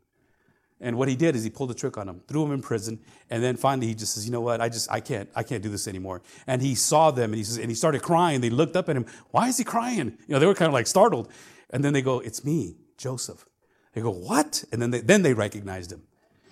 And 0.84 0.98
what 0.98 1.08
he 1.08 1.16
did 1.16 1.34
is 1.34 1.42
he 1.42 1.48
pulled 1.48 1.70
a 1.70 1.74
trick 1.74 1.96
on 1.96 2.06
them, 2.06 2.20
threw 2.28 2.42
them 2.42 2.52
in 2.52 2.60
prison, 2.60 3.00
and 3.30 3.42
then 3.42 3.56
finally 3.56 3.86
he 3.86 3.94
just 3.94 4.12
says, 4.12 4.26
"You 4.26 4.32
know 4.32 4.42
what? 4.42 4.60
I 4.60 4.68
just 4.68 4.92
I 4.92 5.00
can't 5.00 5.30
I 5.34 5.42
can't 5.42 5.62
do 5.62 5.70
this 5.70 5.88
anymore." 5.88 6.20
And 6.46 6.60
he 6.60 6.74
saw 6.74 7.10
them, 7.10 7.30
and 7.30 7.36
he 7.36 7.42
says, 7.42 7.56
and 7.56 7.70
he 7.70 7.74
started 7.74 8.02
crying. 8.02 8.42
They 8.42 8.50
looked 8.50 8.76
up 8.76 8.90
at 8.90 8.96
him. 8.96 9.06
Why 9.30 9.48
is 9.48 9.56
he 9.56 9.64
crying? 9.64 10.18
You 10.28 10.34
know, 10.34 10.38
they 10.38 10.46
were 10.46 10.54
kind 10.54 10.68
of 10.68 10.74
like 10.74 10.86
startled. 10.86 11.30
And 11.70 11.82
then 11.82 11.94
they 11.94 12.02
go, 12.02 12.20
"It's 12.20 12.44
me, 12.44 12.76
Joseph." 12.98 13.46
They 13.94 14.02
go, 14.02 14.10
"What?" 14.10 14.62
And 14.70 14.82
then 14.82 14.90
they, 14.90 15.00
then 15.00 15.22
they 15.22 15.32
recognized 15.32 15.90
him. 15.90 16.02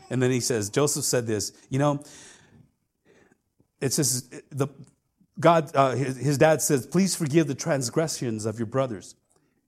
And 0.09 0.23
then 0.23 0.31
he 0.31 0.41
says, 0.41 0.71
Joseph 0.71 1.05
said 1.05 1.27
this. 1.27 1.53
You 1.69 1.79
know, 1.79 2.03
it 3.83 3.93
says 3.93 4.31
the 4.51 4.69
God, 5.39 5.71
uh, 5.77 5.95
his, 5.95 6.17
his 6.17 6.39
dad 6.39 6.63
says, 6.63 6.87
"Please 6.87 7.15
forgive 7.15 7.49
the 7.49 7.55
transgressions 7.55 8.47
of 8.47 8.59
your 8.59 8.67
brothers 8.67 9.15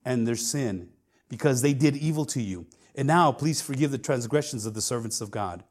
and 0.03 0.27
their 0.27 0.35
sin, 0.35 0.89
because 1.29 1.61
they 1.61 1.73
did 1.75 1.95
evil 1.95 2.25
to 2.25 2.41
you." 2.41 2.65
And 2.95 3.07
now, 3.07 3.31
please 3.31 3.61
forgive 3.61 3.91
the 3.91 3.97
transgressions 3.97 4.65
of 4.65 4.73
the 4.73 4.81
servants 4.81 5.19
of 5.19 5.29
God, 5.31 5.63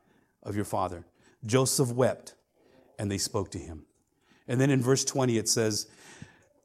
of 0.43 0.55
your 0.55 0.65
father. 0.65 1.07
Joseph 1.47 1.91
wept, 1.91 2.35
and 2.99 3.11
they 3.11 3.19
spoke 3.19 3.51
to 3.53 3.59
him. 3.59 3.87
And 4.47 4.61
then 4.61 4.71
in 4.71 4.83
verse 4.83 5.05
20, 5.05 5.39
it 5.39 5.49
says, 5.49 5.87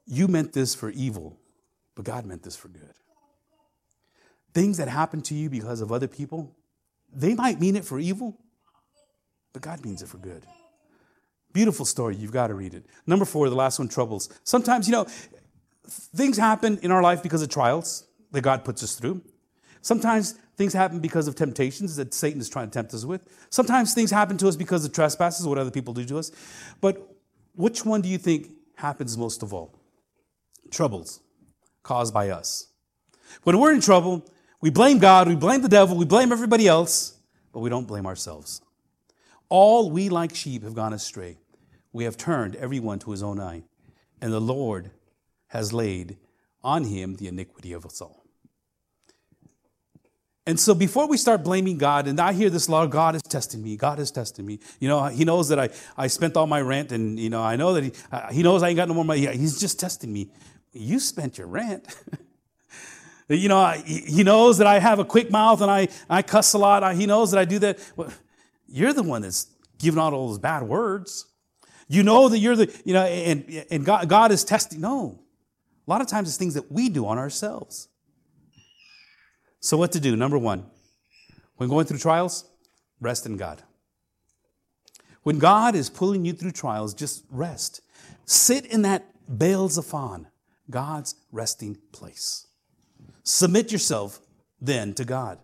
You 0.05 0.27
meant 0.27 0.53
this 0.53 0.75
for 0.75 0.89
evil, 0.89 1.39
but 1.95 2.05
God 2.05 2.25
meant 2.25 2.43
this 2.43 2.55
for 2.55 2.67
good. 2.67 2.93
Things 4.53 4.77
that 4.77 4.89
happen 4.89 5.21
to 5.23 5.35
you 5.35 5.49
because 5.49 5.79
of 5.79 5.91
other 5.91 6.07
people, 6.07 6.55
they 7.13 7.35
might 7.35 7.59
mean 7.59 7.75
it 7.75 7.85
for 7.85 7.99
evil, 7.99 8.37
but 9.53 9.61
God 9.61 9.83
means 9.85 10.01
it 10.01 10.09
for 10.09 10.17
good. 10.17 10.45
Beautiful 11.53 11.85
story. 11.85 12.15
You've 12.15 12.31
got 12.31 12.47
to 12.47 12.53
read 12.53 12.73
it. 12.73 12.85
Number 13.07 13.25
four, 13.25 13.49
the 13.49 13.55
last 13.55 13.79
one 13.79 13.87
troubles. 13.87 14.29
Sometimes, 14.43 14.87
you 14.87 14.91
know, 14.91 15.07
things 15.87 16.37
happen 16.37 16.79
in 16.83 16.91
our 16.91 17.01
life 17.01 17.23
because 17.23 17.41
of 17.41 17.49
trials 17.49 18.05
that 18.31 18.41
God 18.41 18.63
puts 18.63 18.83
us 18.83 18.95
through. 18.95 19.21
Sometimes 19.81 20.33
things 20.57 20.73
happen 20.73 20.99
because 20.99 21.27
of 21.27 21.35
temptations 21.35 21.95
that 21.95 22.13
Satan 22.13 22.41
is 22.41 22.49
trying 22.49 22.67
to 22.67 22.73
tempt 22.73 22.93
us 22.93 23.05
with. 23.05 23.21
Sometimes 23.49 23.93
things 23.93 24.11
happen 24.11 24.37
to 24.37 24.47
us 24.47 24.55
because 24.55 24.83
of 24.85 24.93
trespasses, 24.93 25.47
what 25.47 25.57
other 25.57 25.71
people 25.71 25.93
do 25.93 26.05
to 26.05 26.17
us. 26.17 26.31
But 26.81 27.15
which 27.55 27.85
one 27.85 28.01
do 28.01 28.09
you 28.09 28.17
think 28.17 28.49
happens 28.75 29.17
most 29.17 29.41
of 29.43 29.53
all? 29.53 29.79
Troubles 30.71 31.21
caused 31.83 32.13
by 32.13 32.29
us. 32.29 32.67
When 33.43 33.59
we're 33.59 33.73
in 33.73 33.81
trouble, 33.81 34.25
we 34.61 34.69
blame 34.69 34.99
God, 34.99 35.27
we 35.27 35.35
blame 35.35 35.61
the 35.61 35.69
devil, 35.69 35.95
we 35.95 36.05
blame 36.05 36.31
everybody 36.31 36.67
else, 36.67 37.17
but 37.53 37.59
we 37.59 37.69
don't 37.69 37.87
blame 37.87 38.05
ourselves. 38.05 38.61
All 39.47 39.89
we 39.89 40.09
like 40.09 40.35
sheep 40.35 40.63
have 40.63 40.75
gone 40.75 40.93
astray. 40.93 41.37
We 41.91 42.03
have 42.03 42.17
turned 42.17 42.55
everyone 42.55 42.99
to 42.99 43.11
his 43.11 43.23
own 43.23 43.39
eye, 43.39 43.63
and 44.21 44.31
the 44.31 44.41
Lord 44.41 44.91
has 45.47 45.73
laid 45.73 46.17
on 46.63 46.83
him 46.83 47.15
the 47.15 47.27
iniquity 47.27 47.73
of 47.73 47.85
us 47.85 48.01
all. 48.01 48.18
And 50.45 50.59
so 50.59 50.73
before 50.73 51.07
we 51.07 51.17
start 51.17 51.43
blaming 51.43 51.77
God, 51.77 52.07
and 52.07 52.19
I 52.19 52.33
hear 52.33 52.49
this 52.49 52.67
a 52.67 52.71
lot, 52.71 52.89
God 52.89 53.15
is 53.15 53.21
testing 53.21 53.61
me, 53.61 53.77
God 53.77 53.99
is 53.99 54.09
testing 54.09 54.45
me. 54.45 54.59
You 54.79 54.87
know, 54.87 55.05
he 55.05 55.25
knows 55.25 55.49
that 55.49 55.59
I, 55.59 55.69
I 55.97 56.07
spent 56.07 56.35
all 56.37 56.47
my 56.47 56.61
rent, 56.61 56.91
and, 56.91 57.19
you 57.19 57.29
know, 57.29 57.41
I 57.41 57.55
know 57.55 57.73
that 57.73 57.83
he, 57.83 57.91
uh, 58.11 58.31
he 58.31 58.41
knows 58.41 58.63
I 58.63 58.69
ain't 58.69 58.77
got 58.77 58.87
no 58.87 58.93
more 58.93 59.05
money. 59.05 59.27
He's 59.37 59.59
just 59.59 59.79
testing 59.79 60.11
me. 60.11 60.31
You 60.73 60.99
spent 60.99 61.37
your 61.37 61.47
rent. 61.47 61.95
you 63.29 63.47
know, 63.47 63.69
he 63.85 64.23
knows 64.23 64.57
that 64.57 64.67
I 64.67 64.79
have 64.79 64.97
a 64.97 65.05
quick 65.05 65.29
mouth 65.29 65.61
and 65.61 65.69
I, 65.69 65.87
I 66.09 66.21
cuss 66.23 66.53
a 66.53 66.57
lot. 66.57 66.95
He 66.95 67.05
knows 67.05 67.31
that 67.31 67.39
I 67.39 67.45
do 67.45 67.59
that. 67.59 67.79
Well, 67.95 68.11
you're 68.67 68.93
the 68.93 69.03
one 69.03 69.21
that's 69.21 69.47
giving 69.77 69.99
out 69.99 70.13
all 70.13 70.29
those 70.29 70.39
bad 70.39 70.63
words. 70.63 71.27
You 71.87 72.03
know 72.03 72.29
that 72.29 72.37
you're 72.37 72.55
the, 72.55 72.81
you 72.85 72.93
know, 72.93 73.03
and, 73.03 73.65
and 73.71 73.85
God, 73.85 74.07
God 74.09 74.31
is 74.31 74.43
testing. 74.43 74.81
No. 74.81 75.19
A 75.87 75.89
lot 75.89 76.01
of 76.01 76.07
times 76.07 76.27
it's 76.27 76.37
things 76.37 76.53
that 76.53 76.71
we 76.71 76.89
do 76.89 77.05
on 77.07 77.17
ourselves. 77.17 77.87
So, 79.59 79.77
what 79.77 79.91
to 79.91 79.99
do? 79.99 80.15
Number 80.15 80.37
one, 80.37 80.65
when 81.57 81.69
going 81.69 81.85
through 81.85 81.99
trials, 81.99 82.45
rest 83.01 83.25
in 83.25 83.37
God. 83.37 83.61
When 85.23 85.37
God 85.37 85.75
is 85.75 85.89
pulling 85.89 86.25
you 86.25 86.33
through 86.33 86.51
trials, 86.51 86.93
just 86.93 87.25
rest. 87.29 87.81
Sit 88.25 88.65
in 88.65 88.83
that 88.83 89.05
Baal 89.27 89.67
Zephon, 89.69 90.27
God's 90.69 91.15
resting 91.31 91.77
place. 91.91 92.47
Submit 93.23 93.71
yourself 93.71 94.19
then 94.61 94.93
to 94.93 95.05
God. 95.05 95.39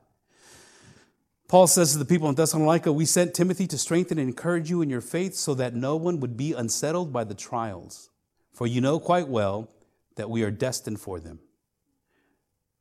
Paul 1.47 1.67
says 1.67 1.91
to 1.91 1.99
the 1.99 2.05
people 2.05 2.27
in 2.29 2.35
Thessalonica, 2.35 2.91
We 2.91 3.05
sent 3.05 3.33
Timothy 3.33 3.67
to 3.67 3.77
strengthen 3.77 4.17
and 4.17 4.27
encourage 4.27 4.69
you 4.69 4.81
in 4.81 4.89
your 4.89 5.01
faith 5.01 5.35
so 5.35 5.53
that 5.55 5.75
no 5.75 5.95
one 5.95 6.19
would 6.19 6.35
be 6.35 6.53
unsettled 6.53 7.13
by 7.13 7.23
the 7.23 7.35
trials. 7.35 8.09
For 8.53 8.65
you 8.65 8.81
know 8.81 8.99
quite 8.99 9.27
well 9.27 9.69
that 10.15 10.29
we 10.29 10.43
are 10.43 10.51
destined 10.51 10.99
for 10.99 11.19
them. 11.19 11.39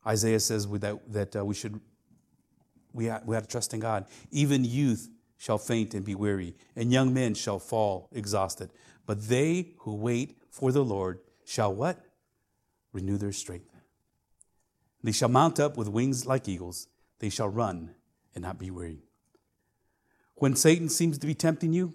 Isaiah 0.07 0.41
says 0.41 0.69
that, 0.69 1.13
that 1.13 1.37
uh, 1.37 1.45
we 1.45 1.55
should 1.55 1.81
we 2.93 3.07
have, 3.07 3.25
we 3.25 3.35
have 3.35 3.45
to 3.45 3.51
trust 3.51 3.75
in 3.75 3.81
God. 3.81 4.07
Even 4.31 4.65
youth 4.65 5.11
shall 5.37 5.59
faint 5.59 5.95
and 5.95 6.05
be 6.05 6.15
weary, 6.15 6.55
and 6.77 6.93
young 6.93 7.13
men 7.13 7.35
shall 7.35 7.59
fall 7.59 8.09
exhausted. 8.13 8.71
But 9.05 9.29
they 9.29 9.73
who 9.79 9.97
wait 9.97 10.39
for 10.51 10.73
the 10.73 10.85
Lord 10.85 11.19
shall 11.45 11.75
what? 11.75 11.99
Renew 12.93 13.19
their 13.19 13.33
strength. 13.33 13.69
They 15.03 15.13
shall 15.13 15.29
mount 15.29 15.61
up 15.61 15.77
with 15.77 15.89
wings 15.89 16.25
like 16.25 16.49
eagles. 16.49 16.87
They 17.19 17.29
shall 17.29 17.49
run 17.49 17.95
and 18.35 18.43
not 18.43 18.59
be 18.59 18.71
weary. 18.71 19.03
When 20.37 20.57
Satan 20.57 20.89
seems 20.89 21.19
to 21.19 21.27
be 21.27 21.35
tempting 21.35 21.73
you, 21.73 21.93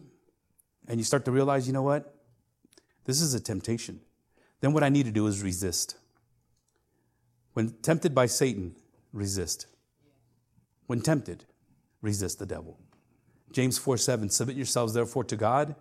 and 0.88 1.00
you 1.00 1.04
start 1.04 1.26
to 1.26 1.32
realize, 1.32 1.68
you 1.68 1.74
know 1.74 1.84
what? 1.84 2.16
This 3.06 3.22
is 3.22 3.34
a 3.34 3.40
temptation. 3.40 4.02
Then 4.60 4.74
what 4.74 4.84
I 4.84 4.90
need 4.90 5.06
to 5.06 5.12
do 5.12 5.28
is 5.28 5.42
resist. 5.42 5.96
When 7.54 7.70
tempted 7.82 8.14
by 8.14 8.28
Satan, 8.28 8.76
resist. 9.12 9.68
When 10.88 11.02
tempted, 11.02 11.46
resist 12.02 12.40
the 12.40 12.46
devil. 12.46 12.80
James 13.52 13.78
4 13.78 13.98
7, 13.98 14.30
submit 14.30 14.56
yourselves 14.56 14.94
therefore 14.94 15.24
to 15.26 15.36
God, 15.36 15.76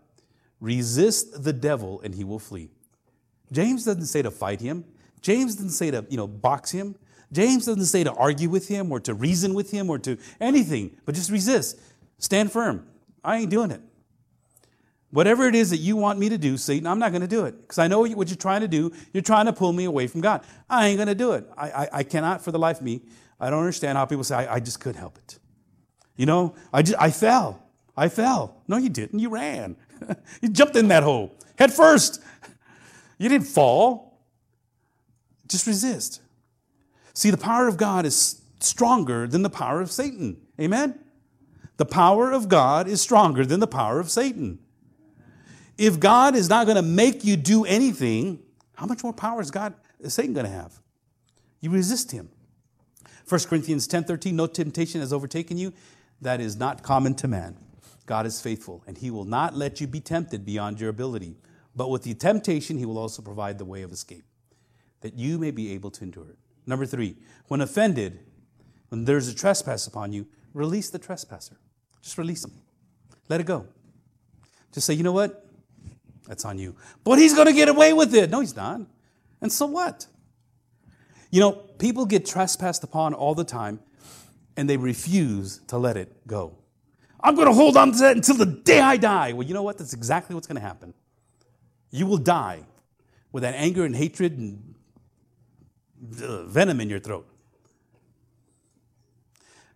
resist 0.60 1.44
the 1.44 1.52
devil, 1.52 2.00
and 2.02 2.14
he 2.14 2.24
will 2.24 2.38
flee. 2.38 2.70
James 3.52 3.84
doesn't 3.84 4.06
say 4.06 4.22
to 4.22 4.30
fight 4.30 4.60
him. 4.60 4.84
James 5.20 5.56
doesn't 5.56 5.70
say 5.70 5.90
to, 5.90 6.06
you 6.08 6.16
know, 6.16 6.26
box 6.26 6.70
him. 6.70 6.94
James 7.32 7.66
doesn't 7.66 7.86
say 7.86 8.04
to 8.04 8.12
argue 8.12 8.48
with 8.48 8.68
him 8.68 8.90
or 8.90 9.00
to 9.00 9.12
reason 9.12 9.52
with 9.54 9.70
him 9.70 9.90
or 9.90 9.98
to 9.98 10.16
anything, 10.40 10.96
but 11.04 11.14
just 11.14 11.30
resist. 11.30 11.78
Stand 12.18 12.50
firm. 12.50 12.86
I 13.22 13.38
ain't 13.38 13.50
doing 13.50 13.70
it. 13.70 13.82
Whatever 15.11 15.48
it 15.48 15.54
is 15.54 15.70
that 15.70 15.78
you 15.78 15.96
want 15.96 16.18
me 16.18 16.28
to 16.28 16.36
do, 16.36 16.56
Satan, 16.56 16.86
I'm 16.86 16.98
not 16.98 17.12
going 17.12 17.22
to 17.22 17.28
do 17.28 17.46
it 17.46 17.61
because 17.62 17.78
I 17.78 17.88
know 17.88 18.00
what 18.00 18.28
you're 18.28 18.36
trying 18.36 18.61
to 18.61 18.68
do. 18.68 18.92
You're 19.12 19.22
trying 19.22 19.46
to 19.46 19.52
pull 19.52 19.72
me 19.72 19.84
away 19.84 20.06
from 20.06 20.20
God. 20.20 20.42
I 20.68 20.88
ain't 20.88 20.98
going 20.98 21.09
to 21.09 21.14
do 21.14 21.32
it. 21.32 21.48
I, 21.56 21.70
I, 21.70 21.88
I, 21.92 22.02
cannot, 22.02 22.42
for 22.42 22.52
the 22.52 22.59
life 22.59 22.78
of 22.78 22.82
me, 22.82 23.00
I 23.40 23.48
don't 23.48 23.61
understand 23.61 23.96
how 23.96 24.04
people 24.04 24.24
say, 24.24 24.36
I, 24.36 24.56
I 24.56 24.61
just 24.61 24.80
couldn't 24.80 25.00
help 25.00 25.16
it. 25.16 25.38
You 26.16 26.26
know, 26.26 26.54
I, 26.72 26.82
just, 26.82 27.00
I 27.00 27.11
fell. 27.11 27.62
I 27.96 28.09
fell. 28.09 28.62
No, 28.68 28.76
you 28.76 28.90
didn't. 28.90 29.18
You 29.18 29.30
ran. 29.30 29.76
you 30.42 30.50
jumped 30.50 30.76
in 30.76 30.88
that 30.88 31.02
hole 31.02 31.38
head 31.59 31.72
first. 31.72 32.22
You 33.20 33.28
didn't 33.28 33.48
fall. 33.48 34.20
Just 35.48 35.66
resist. 35.66 36.20
See, 37.14 37.30
the 37.30 37.36
power 37.36 37.66
of 37.66 37.76
God 37.76 38.06
is 38.06 38.40
stronger 38.61 39.26
than 39.26 39.42
the 39.42 39.50
power 39.50 39.80
of 39.80 39.90
Satan. 39.90 40.36
Amen? 40.61 41.00
The 41.78 41.84
power 41.84 42.30
of 42.30 42.48
God 42.48 42.86
is 42.86 43.00
stronger 43.00 43.44
than 43.44 43.59
the 43.59 43.66
power 43.66 43.98
of 43.98 44.09
Satan. 44.09 44.61
If 45.78 46.00
God 46.00 46.34
is 46.34 46.48
not 46.48 46.66
going 46.66 46.76
to 46.76 46.82
make 46.82 47.24
you 47.24 47.36
do 47.36 47.64
anything, 47.64 48.40
how 48.74 48.86
much 48.86 49.04
more 49.04 49.12
power 49.12 49.40
is 49.40 49.52
God 49.52 49.74
is 50.00 50.12
Satan 50.12 50.34
going 50.34 50.44
to 50.46 50.52
have? 50.52 50.80
You 51.60 51.70
resist 51.70 52.10
him. 52.10 52.28
1 53.28 53.40
Corinthians 53.42 53.86
10 53.86 54.04
13, 54.04 54.34
no 54.34 54.46
temptation 54.46 55.00
has 55.00 55.12
overtaken 55.12 55.56
you 55.56 55.72
that 56.20 56.40
is 56.40 56.56
not 56.56 56.82
common 56.82 57.14
to 57.14 57.28
man. 57.28 57.56
God 58.06 58.26
is 58.26 58.40
faithful, 58.40 58.82
and 58.86 58.98
he 58.98 59.10
will 59.10 59.24
not 59.24 59.54
let 59.54 59.80
you 59.80 59.86
be 59.86 60.00
tempted 60.00 60.44
beyond 60.44 60.80
your 60.80 60.90
ability. 60.90 61.36
But 61.76 61.90
with 61.90 62.02
the 62.02 62.14
temptation, 62.14 62.78
he 62.78 62.86
will 62.86 62.98
also 62.98 63.22
provide 63.22 63.58
the 63.58 63.64
way 63.64 63.82
of 63.82 63.92
escape, 63.92 64.24
that 65.02 65.14
you 65.14 65.38
may 65.38 65.50
be 65.50 65.72
able 65.74 65.90
to 65.92 66.04
endure 66.04 66.30
it. 66.30 66.38
Number 66.66 66.86
three, 66.86 67.16
when 67.46 67.60
offended, 67.60 68.18
when 68.88 69.04
there's 69.04 69.28
a 69.28 69.34
trespass 69.34 69.86
upon 69.86 70.12
you, 70.12 70.26
release 70.54 70.90
the 70.90 70.98
trespasser. 70.98 71.58
Just 72.02 72.18
release 72.18 72.44
him. 72.44 72.52
Let 73.28 73.40
it 73.40 73.46
go. 73.46 73.66
Just 74.72 74.86
say, 74.86 74.94
you 74.94 75.02
know 75.02 75.12
what? 75.12 75.47
That's 76.28 76.44
on 76.44 76.58
you. 76.58 76.76
But 77.02 77.18
he's 77.18 77.34
going 77.34 77.46
to 77.46 77.52
get 77.54 77.68
away 77.68 77.92
with 77.92 78.14
it. 78.14 78.30
No, 78.30 78.40
he's 78.40 78.54
not. 78.54 78.82
And 79.40 79.50
so 79.50 79.66
what? 79.66 80.06
You 81.30 81.40
know, 81.40 81.52
people 81.52 82.06
get 82.06 82.26
trespassed 82.26 82.84
upon 82.84 83.14
all 83.14 83.34
the 83.34 83.44
time 83.44 83.80
and 84.56 84.68
they 84.68 84.76
refuse 84.76 85.60
to 85.68 85.78
let 85.78 85.96
it 85.96 86.26
go. 86.26 86.58
I'm 87.20 87.34
going 87.34 87.48
to 87.48 87.54
hold 87.54 87.76
on 87.76 87.92
to 87.92 87.98
that 87.98 88.16
until 88.16 88.36
the 88.36 88.46
day 88.46 88.80
I 88.80 88.96
die. 88.96 89.32
Well, 89.32 89.46
you 89.46 89.54
know 89.54 89.62
what? 89.62 89.78
That's 89.78 89.94
exactly 89.94 90.34
what's 90.34 90.46
going 90.46 90.60
to 90.60 90.66
happen. 90.66 90.94
You 91.90 92.06
will 92.06 92.18
die 92.18 92.64
with 93.32 93.42
that 93.42 93.54
anger 93.54 93.84
and 93.84 93.96
hatred 93.96 94.38
and 94.38 94.74
uh, 96.22 96.44
venom 96.44 96.80
in 96.80 96.90
your 96.90 97.00
throat. 97.00 97.26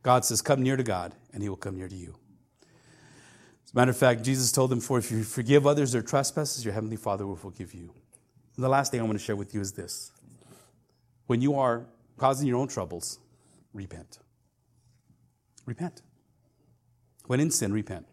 God 0.03 0.25
says, 0.25 0.43
Come 0.43 0.63
near 0.63 0.77
to 0.77 0.83
God, 0.83 1.15
and 1.33 1.43
He 1.43 1.49
will 1.49 1.57
come 1.57 1.77
near 1.77 1.89
to 1.89 1.95
you. 1.95 2.15
As 3.73 3.75
a 3.75 3.79
matter 3.79 3.91
of 3.91 3.97
fact, 3.97 4.23
Jesus 4.23 4.53
told 4.53 4.71
them, 4.71 4.81
For 4.81 4.99
if 4.99 5.11
you 5.11 5.23
forgive 5.25 5.67
others 5.67 5.93
their 5.93 6.03
trespasses, 6.03 6.63
your 6.63 6.75
Heavenly 6.75 6.97
Father 6.97 7.27
will 7.27 7.37
forgive 7.37 7.73
you. 7.73 7.95
And 8.57 8.63
the 8.63 8.69
last 8.69 8.93
thing 8.93 9.01
I 9.01 9.05
want 9.05 9.19
to 9.19 9.25
share 9.25 9.35
with 9.35 9.55
you 9.55 9.63
is 9.63 9.73
this 9.73 10.13
when 11.27 11.41
you 11.41 11.55
are 11.55 11.87
causing 12.19 12.47
your 12.47 12.59
own 12.59 12.69
troubles, 12.69 13.19
repent. 13.73 14.19
Repent. 15.65 16.03
When 17.27 17.41
in 17.41 17.51
sin, 17.51 17.73
repent. 17.73 18.07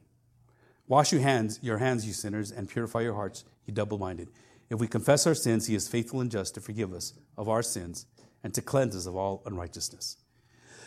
Wash 0.88 1.12
your 1.12 1.22
hands, 1.22 1.60
your 1.62 1.80
hands, 1.80 2.07
you 2.07 2.14
sinners, 2.14 2.51
and 2.51 2.70
purify 2.70 3.01
your 3.01 3.16
hearts, 3.16 3.43
you 3.66 3.74
double-minded. 3.74 4.30
If 4.70 4.80
we 4.80 4.88
confess 4.88 5.28
our 5.28 5.36
sins, 5.36 5.68
he 5.68 5.76
is 5.76 5.89
faithful 5.89 6.22
and 6.22 6.32
just 6.32 6.53
to 6.55 6.62
forgive 6.62 6.93
us 6.93 7.14
of 7.38 7.49
our 7.49 7.62
sins 7.62 8.05
and 8.43 8.53
to 8.53 8.62
cleanse 8.62 8.95
us 8.95 9.05
of 9.05 9.18
all 9.18 9.41
unrighteousness. 9.45 10.18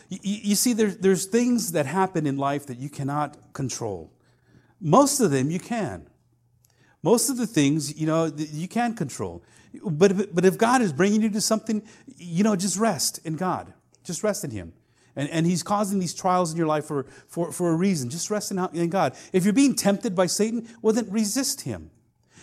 You, 0.08 0.18
you 0.22 0.54
see, 0.54 0.72
there, 0.72 0.90
there's 0.90 1.26
things 1.26 1.72
that 1.72 1.86
happen 1.86 2.26
in 2.26 2.38
life 2.38 2.66
that 2.66 2.78
you 2.78 2.88
cannot 2.88 3.52
control. 3.52 4.12
Most 4.82 5.20
of 5.20 5.30
them 5.30 5.50
you 5.50 5.60
can. 5.60 6.08
Most 7.02 7.30
of 7.30 7.36
the 7.36 7.46
things, 7.46 7.98
you 7.98 8.06
know, 8.06 8.26
you 8.36 8.68
can 8.68 8.94
control. 8.94 9.42
But, 9.84 10.34
but 10.34 10.44
if 10.44 10.58
God 10.58 10.82
is 10.82 10.92
bringing 10.92 11.22
you 11.22 11.30
to 11.30 11.40
something, 11.40 11.82
you 12.16 12.44
know, 12.44 12.56
just 12.56 12.78
rest 12.78 13.20
in 13.24 13.36
God. 13.36 13.72
Just 14.04 14.22
rest 14.22 14.44
in 14.44 14.50
Him. 14.50 14.72
And, 15.14 15.30
and 15.30 15.46
He's 15.46 15.62
causing 15.62 15.98
these 15.98 16.14
trials 16.14 16.50
in 16.50 16.56
your 16.56 16.66
life 16.66 16.84
for, 16.84 17.06
for, 17.28 17.52
for 17.52 17.70
a 17.70 17.76
reason. 17.76 18.10
Just 18.10 18.30
rest 18.30 18.50
in, 18.50 18.58
in 18.74 18.90
God. 18.90 19.14
If 19.32 19.44
you're 19.44 19.52
being 19.52 19.74
tempted 19.74 20.14
by 20.14 20.26
Satan, 20.26 20.68
well, 20.82 20.92
then 20.92 21.10
resist 21.10 21.62
Him. 21.62 21.90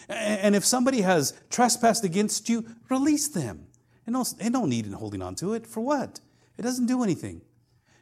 And 0.07 0.55
if 0.55 0.65
somebody 0.65 1.01
has 1.01 1.33
trespassed 1.49 2.03
against 2.03 2.49
you, 2.49 2.65
release 2.89 3.27
them. 3.27 3.67
And 4.05 4.13
no, 4.13 4.25
and 4.39 4.53
no 4.53 4.65
need 4.65 4.87
in 4.87 4.93
holding 4.93 5.21
on 5.21 5.35
to 5.35 5.53
it. 5.53 5.67
For 5.67 5.81
what? 5.81 6.19
It 6.57 6.63
doesn't 6.63 6.87
do 6.87 7.03
anything. 7.03 7.41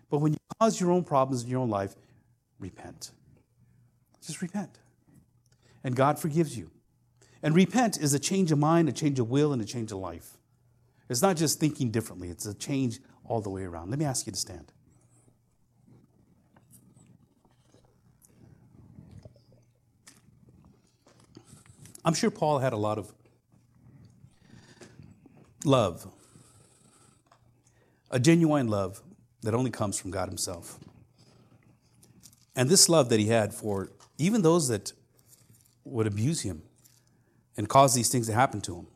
But 0.09 0.19
when 0.19 0.33
you 0.33 0.39
cause 0.59 0.79
your 0.79 0.91
own 0.91 1.03
problems 1.03 1.43
in 1.43 1.49
your 1.49 1.59
own 1.59 1.69
life, 1.69 1.95
repent. 2.59 3.11
Just 4.28 4.41
repent. 4.41 4.78
And 5.86 5.95
God 5.95 6.19
forgives 6.19 6.57
you. 6.57 6.69
And 7.41 7.55
repent 7.55 7.97
is 7.97 8.13
a 8.13 8.19
change 8.19 8.51
of 8.51 8.59
mind, 8.59 8.89
a 8.89 8.91
change 8.91 9.19
of 9.19 9.30
will, 9.30 9.53
and 9.53 9.61
a 9.61 9.65
change 9.65 9.91
of 9.93 9.99
life. 9.99 10.38
It's 11.09 11.21
not 11.21 11.38
just 11.38 11.61
thinking 11.61 11.91
differently, 11.91 12.30
it's 12.30 12.45
a 12.45 12.53
change 12.53 12.99
all 13.23 13.39
the 13.39 13.49
way 13.49 13.63
around. 13.63 13.89
Let 13.89 13.99
me 13.99 14.05
ask 14.05 14.25
you 14.25 14.34
to 14.34 14.38
stand. 14.38 14.73
I'm 22.03 22.13
sure 22.13 22.30
Paul 22.30 22.59
had 22.59 22.73
a 22.73 22.78
lot 22.78 22.97
of 22.97 23.13
love, 25.63 26.05
a 28.11 28.19
genuine 28.19 28.67
love 28.67 29.01
that 29.43 29.53
only 29.53 29.71
comes 29.71 29.97
from 29.99 30.11
God 30.11 30.28
Himself. 30.28 30.80
And 32.57 32.69
this 32.69 32.89
love 32.89 33.09
that 33.09 33.19
he 33.19 33.28
had 33.28 33.53
for 33.53 33.91
even 34.18 34.41
those 34.41 34.68
that 34.68 34.93
would 35.84 36.07
abuse 36.07 36.41
him 36.41 36.63
and 37.55 37.68
cause 37.68 37.93
these 37.93 38.09
things 38.09 38.28
to 38.28 38.34
happen 38.34 38.61
to 38.61 38.76
him, 38.76 38.88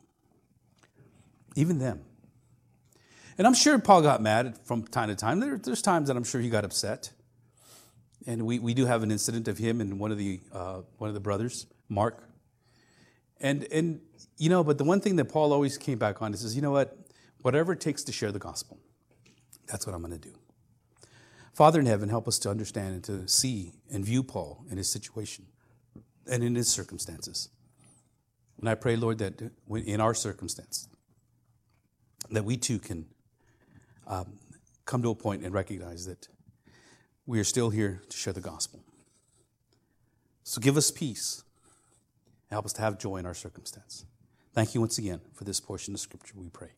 even 1.56 1.78
them. 1.78 2.04
And 3.38 3.46
I'm 3.46 3.54
sure 3.54 3.78
Paul 3.78 4.02
got 4.02 4.20
mad 4.20 4.58
from 4.64 4.86
time 4.86 5.08
to 5.08 5.14
time. 5.14 5.40
There, 5.40 5.58
there's 5.58 5.82
times 5.82 6.08
that 6.08 6.16
I'm 6.16 6.24
sure 6.24 6.40
he 6.40 6.50
got 6.50 6.64
upset. 6.64 7.10
And 8.26 8.46
we, 8.46 8.58
we 8.58 8.74
do 8.74 8.86
have 8.86 9.02
an 9.02 9.10
incident 9.10 9.48
of 9.48 9.58
him 9.58 9.80
and 9.80 9.98
one 9.98 10.12
of 10.12 10.18
the, 10.18 10.40
uh, 10.52 10.82
one 10.98 11.08
of 11.08 11.14
the 11.14 11.20
brothers, 11.20 11.66
Mark. 11.88 12.22
And, 13.40 13.64
and, 13.72 14.00
you 14.38 14.48
know, 14.48 14.62
but 14.62 14.78
the 14.78 14.84
one 14.84 15.00
thing 15.00 15.16
that 15.16 15.24
Paul 15.24 15.52
always 15.52 15.76
came 15.76 15.98
back 15.98 16.22
on 16.22 16.32
is, 16.32 16.54
you 16.54 16.62
know 16.62 16.70
what? 16.70 16.96
Whatever 17.40 17.72
it 17.72 17.80
takes 17.80 18.04
to 18.04 18.12
share 18.12 18.30
the 18.30 18.38
gospel, 18.38 18.78
that's 19.66 19.86
what 19.86 19.94
I'm 19.94 20.02
going 20.02 20.12
to 20.12 20.28
do. 20.28 20.34
Father 21.52 21.80
in 21.80 21.86
heaven, 21.86 22.08
help 22.08 22.26
us 22.26 22.38
to 22.40 22.50
understand 22.50 22.94
and 22.94 23.04
to 23.04 23.28
see 23.28 23.72
and 23.90 24.04
view 24.04 24.22
Paul 24.22 24.64
in 24.70 24.78
his 24.78 24.88
situation 24.88 25.46
and 26.30 26.42
in 26.42 26.54
his 26.54 26.68
circumstances. 26.68 27.50
And 28.58 28.68
I 28.68 28.74
pray, 28.74 28.96
Lord, 28.96 29.18
that 29.18 29.50
in 29.68 30.00
our 30.00 30.14
circumstance, 30.14 30.88
that 32.30 32.44
we 32.44 32.56
too 32.56 32.78
can 32.78 33.06
um, 34.06 34.38
come 34.86 35.02
to 35.02 35.10
a 35.10 35.14
point 35.14 35.42
and 35.42 35.52
recognize 35.52 36.06
that 36.06 36.28
we 37.26 37.38
are 37.38 37.44
still 37.44 37.70
here 37.70 38.02
to 38.08 38.16
share 38.16 38.32
the 38.32 38.40
gospel. 38.40 38.82
So 40.44 40.60
give 40.60 40.76
us 40.76 40.90
peace. 40.90 41.42
Help 42.50 42.64
us 42.64 42.72
to 42.74 42.82
have 42.82 42.98
joy 42.98 43.16
in 43.16 43.26
our 43.26 43.34
circumstance. 43.34 44.04
Thank 44.54 44.74
you 44.74 44.80
once 44.80 44.98
again 44.98 45.20
for 45.34 45.44
this 45.44 45.60
portion 45.60 45.94
of 45.94 46.00
scripture, 46.00 46.34
we 46.36 46.48
pray. 46.48 46.70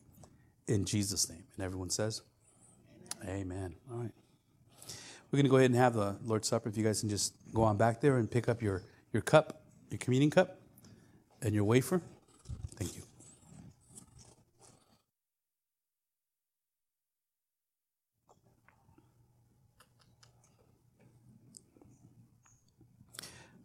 In 0.67 0.85
Jesus' 0.85 1.29
name. 1.29 1.43
And 1.55 1.65
everyone 1.65 1.89
says, 1.89 2.21
Amen. 3.23 3.35
Amen. 3.41 3.75
All 3.91 3.97
right. 3.97 4.11
We're 5.31 5.37
going 5.37 5.45
to 5.45 5.49
go 5.49 5.57
ahead 5.57 5.71
and 5.71 5.79
have 5.79 5.93
the 5.93 6.15
Lord's 6.23 6.47
Supper. 6.47 6.69
If 6.69 6.77
you 6.77 6.83
guys 6.83 6.99
can 7.01 7.09
just 7.09 7.33
go 7.53 7.63
on 7.63 7.77
back 7.77 7.99
there 7.99 8.17
and 8.17 8.29
pick 8.29 8.47
up 8.47 8.61
your, 8.61 8.83
your 9.11 9.21
cup, 9.21 9.61
your 9.89 9.97
communion 9.97 10.31
cup, 10.31 10.59
and 11.41 11.53
your 11.53 11.63
wafer. 11.63 12.01
Thank 12.75 12.95
you. 12.95 13.01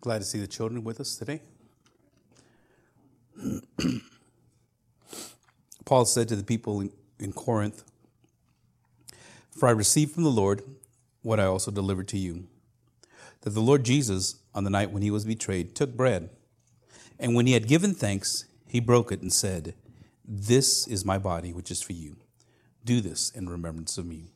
Glad 0.00 0.20
to 0.20 0.24
see 0.24 0.40
the 0.40 0.46
children 0.46 0.82
with 0.82 0.98
us 0.98 1.16
today. 1.16 1.42
Paul 5.84 6.06
said 6.06 6.26
to 6.28 6.36
the 6.36 6.44
people 6.44 6.80
in, 6.80 6.90
in 7.18 7.32
Corinth, 7.32 7.84
For 9.50 9.68
I 9.68 9.72
received 9.72 10.12
from 10.12 10.22
the 10.22 10.30
Lord 10.30 10.62
what 11.22 11.40
I 11.40 11.44
also 11.44 11.70
delivered 11.70 12.08
to 12.08 12.18
you 12.18 12.46
that 13.42 13.50
the 13.50 13.60
Lord 13.60 13.84
Jesus, 13.84 14.36
on 14.54 14.64
the 14.64 14.70
night 14.70 14.90
when 14.90 15.02
he 15.02 15.10
was 15.10 15.24
betrayed, 15.24 15.74
took 15.74 15.96
bread, 15.96 16.30
and 17.18 17.34
when 17.34 17.46
he 17.46 17.54
had 17.54 17.66
given 17.66 17.94
thanks, 17.94 18.44
he 18.66 18.80
broke 18.80 19.12
it 19.12 19.22
and 19.22 19.32
said, 19.32 19.74
This 20.24 20.86
is 20.86 21.04
my 21.04 21.18
body, 21.18 21.52
which 21.52 21.70
is 21.70 21.82
for 21.82 21.92
you. 21.92 22.16
Do 22.84 23.00
this 23.00 23.30
in 23.30 23.48
remembrance 23.48 23.98
of 23.98 24.06
me. 24.06 24.32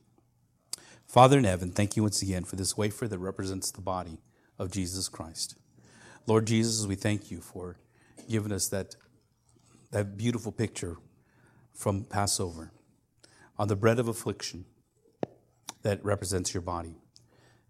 Father 1.07 1.39
in 1.39 1.45
heaven, 1.45 1.71
thank 1.71 1.97
you 1.97 2.03
once 2.03 2.23
again 2.23 2.45
for 2.45 2.57
this 2.57 2.77
wafer 2.77 3.07
that 3.09 3.19
represents 3.19 3.71
the 3.71 3.81
body 3.81 4.19
of 4.59 4.71
Jesus 4.71 5.09
Christ. 5.09 5.57
Lord 6.27 6.47
Jesus, 6.47 6.87
we 6.87 6.95
thank 6.95 7.31
you 7.31 7.41
for 7.41 7.77
giving 8.29 8.53
us 8.53 8.69
that, 8.69 8.97
that 9.91 10.17
beautiful 10.17 10.53
picture 10.53 10.97
from 11.73 12.05
Passover 12.05 12.73
on 13.59 13.69
the 13.69 13.77
bread 13.77 13.99
of 13.99 14.09
affliction 14.09 14.65
that 15.85 16.05
represents 16.05 16.53
your 16.53 16.63
body, 16.63 16.97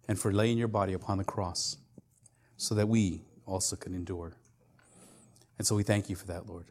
and 0.07 0.17
for 0.17 0.33
laying 0.33 0.57
your 0.57 0.69
body 0.69 0.93
upon 0.93 1.17
the 1.17 1.23
cross 1.23 1.77
so 2.57 2.73
that 2.73 2.87
we 2.87 3.21
also 3.45 3.75
can 3.75 3.93
endure. 3.93 4.37
And 5.57 5.67
so 5.67 5.75
we 5.75 5.83
thank 5.83 6.09
you 6.09 6.15
for 6.15 6.25
that, 6.27 6.47
Lord. 6.47 6.65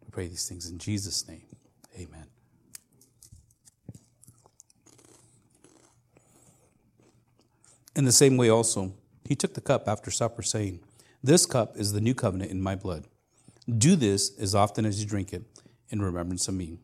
We 0.00 0.10
pray 0.10 0.28
these 0.28 0.48
things 0.48 0.70
in 0.70 0.78
Jesus' 0.78 1.28
name. 1.28 1.42
Amen. 1.98 2.26
In 7.94 8.04
the 8.04 8.12
same 8.12 8.36
way, 8.36 8.48
also, 8.48 8.94
he 9.28 9.34
took 9.34 9.54
the 9.54 9.60
cup 9.60 9.86
after 9.88 10.10
supper, 10.10 10.42
saying, 10.42 10.80
This 11.22 11.46
cup 11.46 11.76
is 11.76 11.92
the 11.92 12.00
new 12.00 12.14
covenant 12.14 12.50
in 12.50 12.62
my 12.62 12.76
blood. 12.76 13.06
Do 13.68 13.96
this 13.96 14.38
as 14.38 14.54
often 14.54 14.86
as 14.86 15.00
you 15.00 15.06
drink 15.06 15.32
it 15.32 15.42
in 15.90 16.00
remembrance 16.00 16.46
of 16.48 16.54
me. 16.54 16.78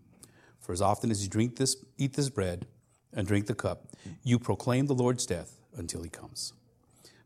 For 0.60 0.72
as 0.72 0.82
often 0.82 1.10
as 1.10 1.22
you 1.22 1.30
drink 1.30 1.56
this, 1.56 1.76
eat 1.96 2.14
this 2.14 2.28
bread 2.28 2.66
and 3.12 3.26
drink 3.26 3.46
the 3.46 3.54
cup, 3.54 3.88
you 4.22 4.38
proclaim 4.38 4.86
the 4.86 4.94
Lord's 4.94 5.26
death 5.26 5.60
until 5.76 6.02
he 6.02 6.10
comes. 6.10 6.52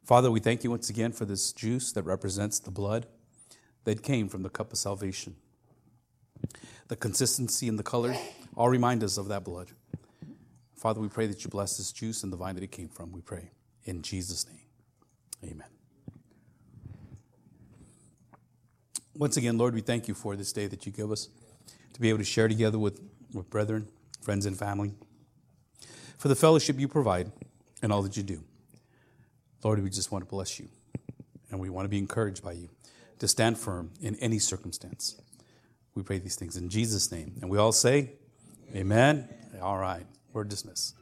Father, 0.04 0.30
we 0.30 0.40
thank 0.40 0.64
you 0.64 0.70
once 0.70 0.90
again 0.90 1.12
for 1.12 1.24
this 1.24 1.52
juice 1.52 1.92
that 1.92 2.02
represents 2.02 2.58
the 2.58 2.70
blood 2.70 3.06
that 3.84 4.02
came 4.02 4.28
from 4.28 4.42
the 4.42 4.48
cup 4.48 4.72
of 4.72 4.78
salvation. 4.78 5.36
The 6.88 6.96
consistency 6.96 7.68
and 7.68 7.78
the 7.78 7.82
color 7.82 8.14
all 8.56 8.68
remind 8.68 9.02
us 9.02 9.16
of 9.16 9.28
that 9.28 9.44
blood. 9.44 9.70
Father, 10.76 11.00
we 11.00 11.08
pray 11.08 11.26
that 11.26 11.44
you 11.44 11.50
bless 11.50 11.76
this 11.76 11.92
juice 11.92 12.24
and 12.24 12.32
the 12.32 12.36
vine 12.36 12.56
that 12.56 12.64
it 12.64 12.72
came 12.72 12.88
from. 12.88 13.12
We 13.12 13.20
pray 13.20 13.52
in 13.84 14.02
Jesus' 14.02 14.46
name. 14.48 15.52
Amen. 15.52 15.68
Once 19.14 19.36
again, 19.36 19.58
Lord, 19.58 19.74
we 19.74 19.80
thank 19.80 20.08
you 20.08 20.14
for 20.14 20.36
this 20.36 20.52
day 20.52 20.66
that 20.66 20.86
you 20.86 20.92
give 20.92 21.12
us 21.12 21.28
to 21.92 22.00
be 22.00 22.08
able 22.08 22.18
to 22.18 22.24
share 22.24 22.48
together 22.48 22.78
with, 22.78 23.00
with 23.32 23.48
brethren, 23.50 23.88
friends, 24.20 24.46
and 24.46 24.58
family, 24.58 24.94
for 26.22 26.28
the 26.28 26.36
fellowship 26.36 26.78
you 26.78 26.86
provide 26.86 27.32
and 27.82 27.92
all 27.92 28.00
that 28.00 28.16
you 28.16 28.22
do. 28.22 28.44
Lord, 29.64 29.82
we 29.82 29.90
just 29.90 30.12
want 30.12 30.22
to 30.22 30.30
bless 30.30 30.60
you 30.60 30.68
and 31.50 31.58
we 31.58 31.68
want 31.68 31.84
to 31.84 31.88
be 31.88 31.98
encouraged 31.98 32.44
by 32.44 32.52
you 32.52 32.68
to 33.18 33.26
stand 33.26 33.58
firm 33.58 33.90
in 34.00 34.14
any 34.20 34.38
circumstance. 34.38 35.20
We 35.96 36.04
pray 36.04 36.18
these 36.18 36.36
things 36.36 36.56
in 36.56 36.68
Jesus' 36.68 37.10
name. 37.10 37.32
And 37.40 37.50
we 37.50 37.58
all 37.58 37.72
say, 37.72 38.12
Amen. 38.72 39.28
Amen. 39.50 39.62
All 39.62 39.78
right. 39.78 40.06
We're 40.32 40.44
dismissed. 40.44 40.94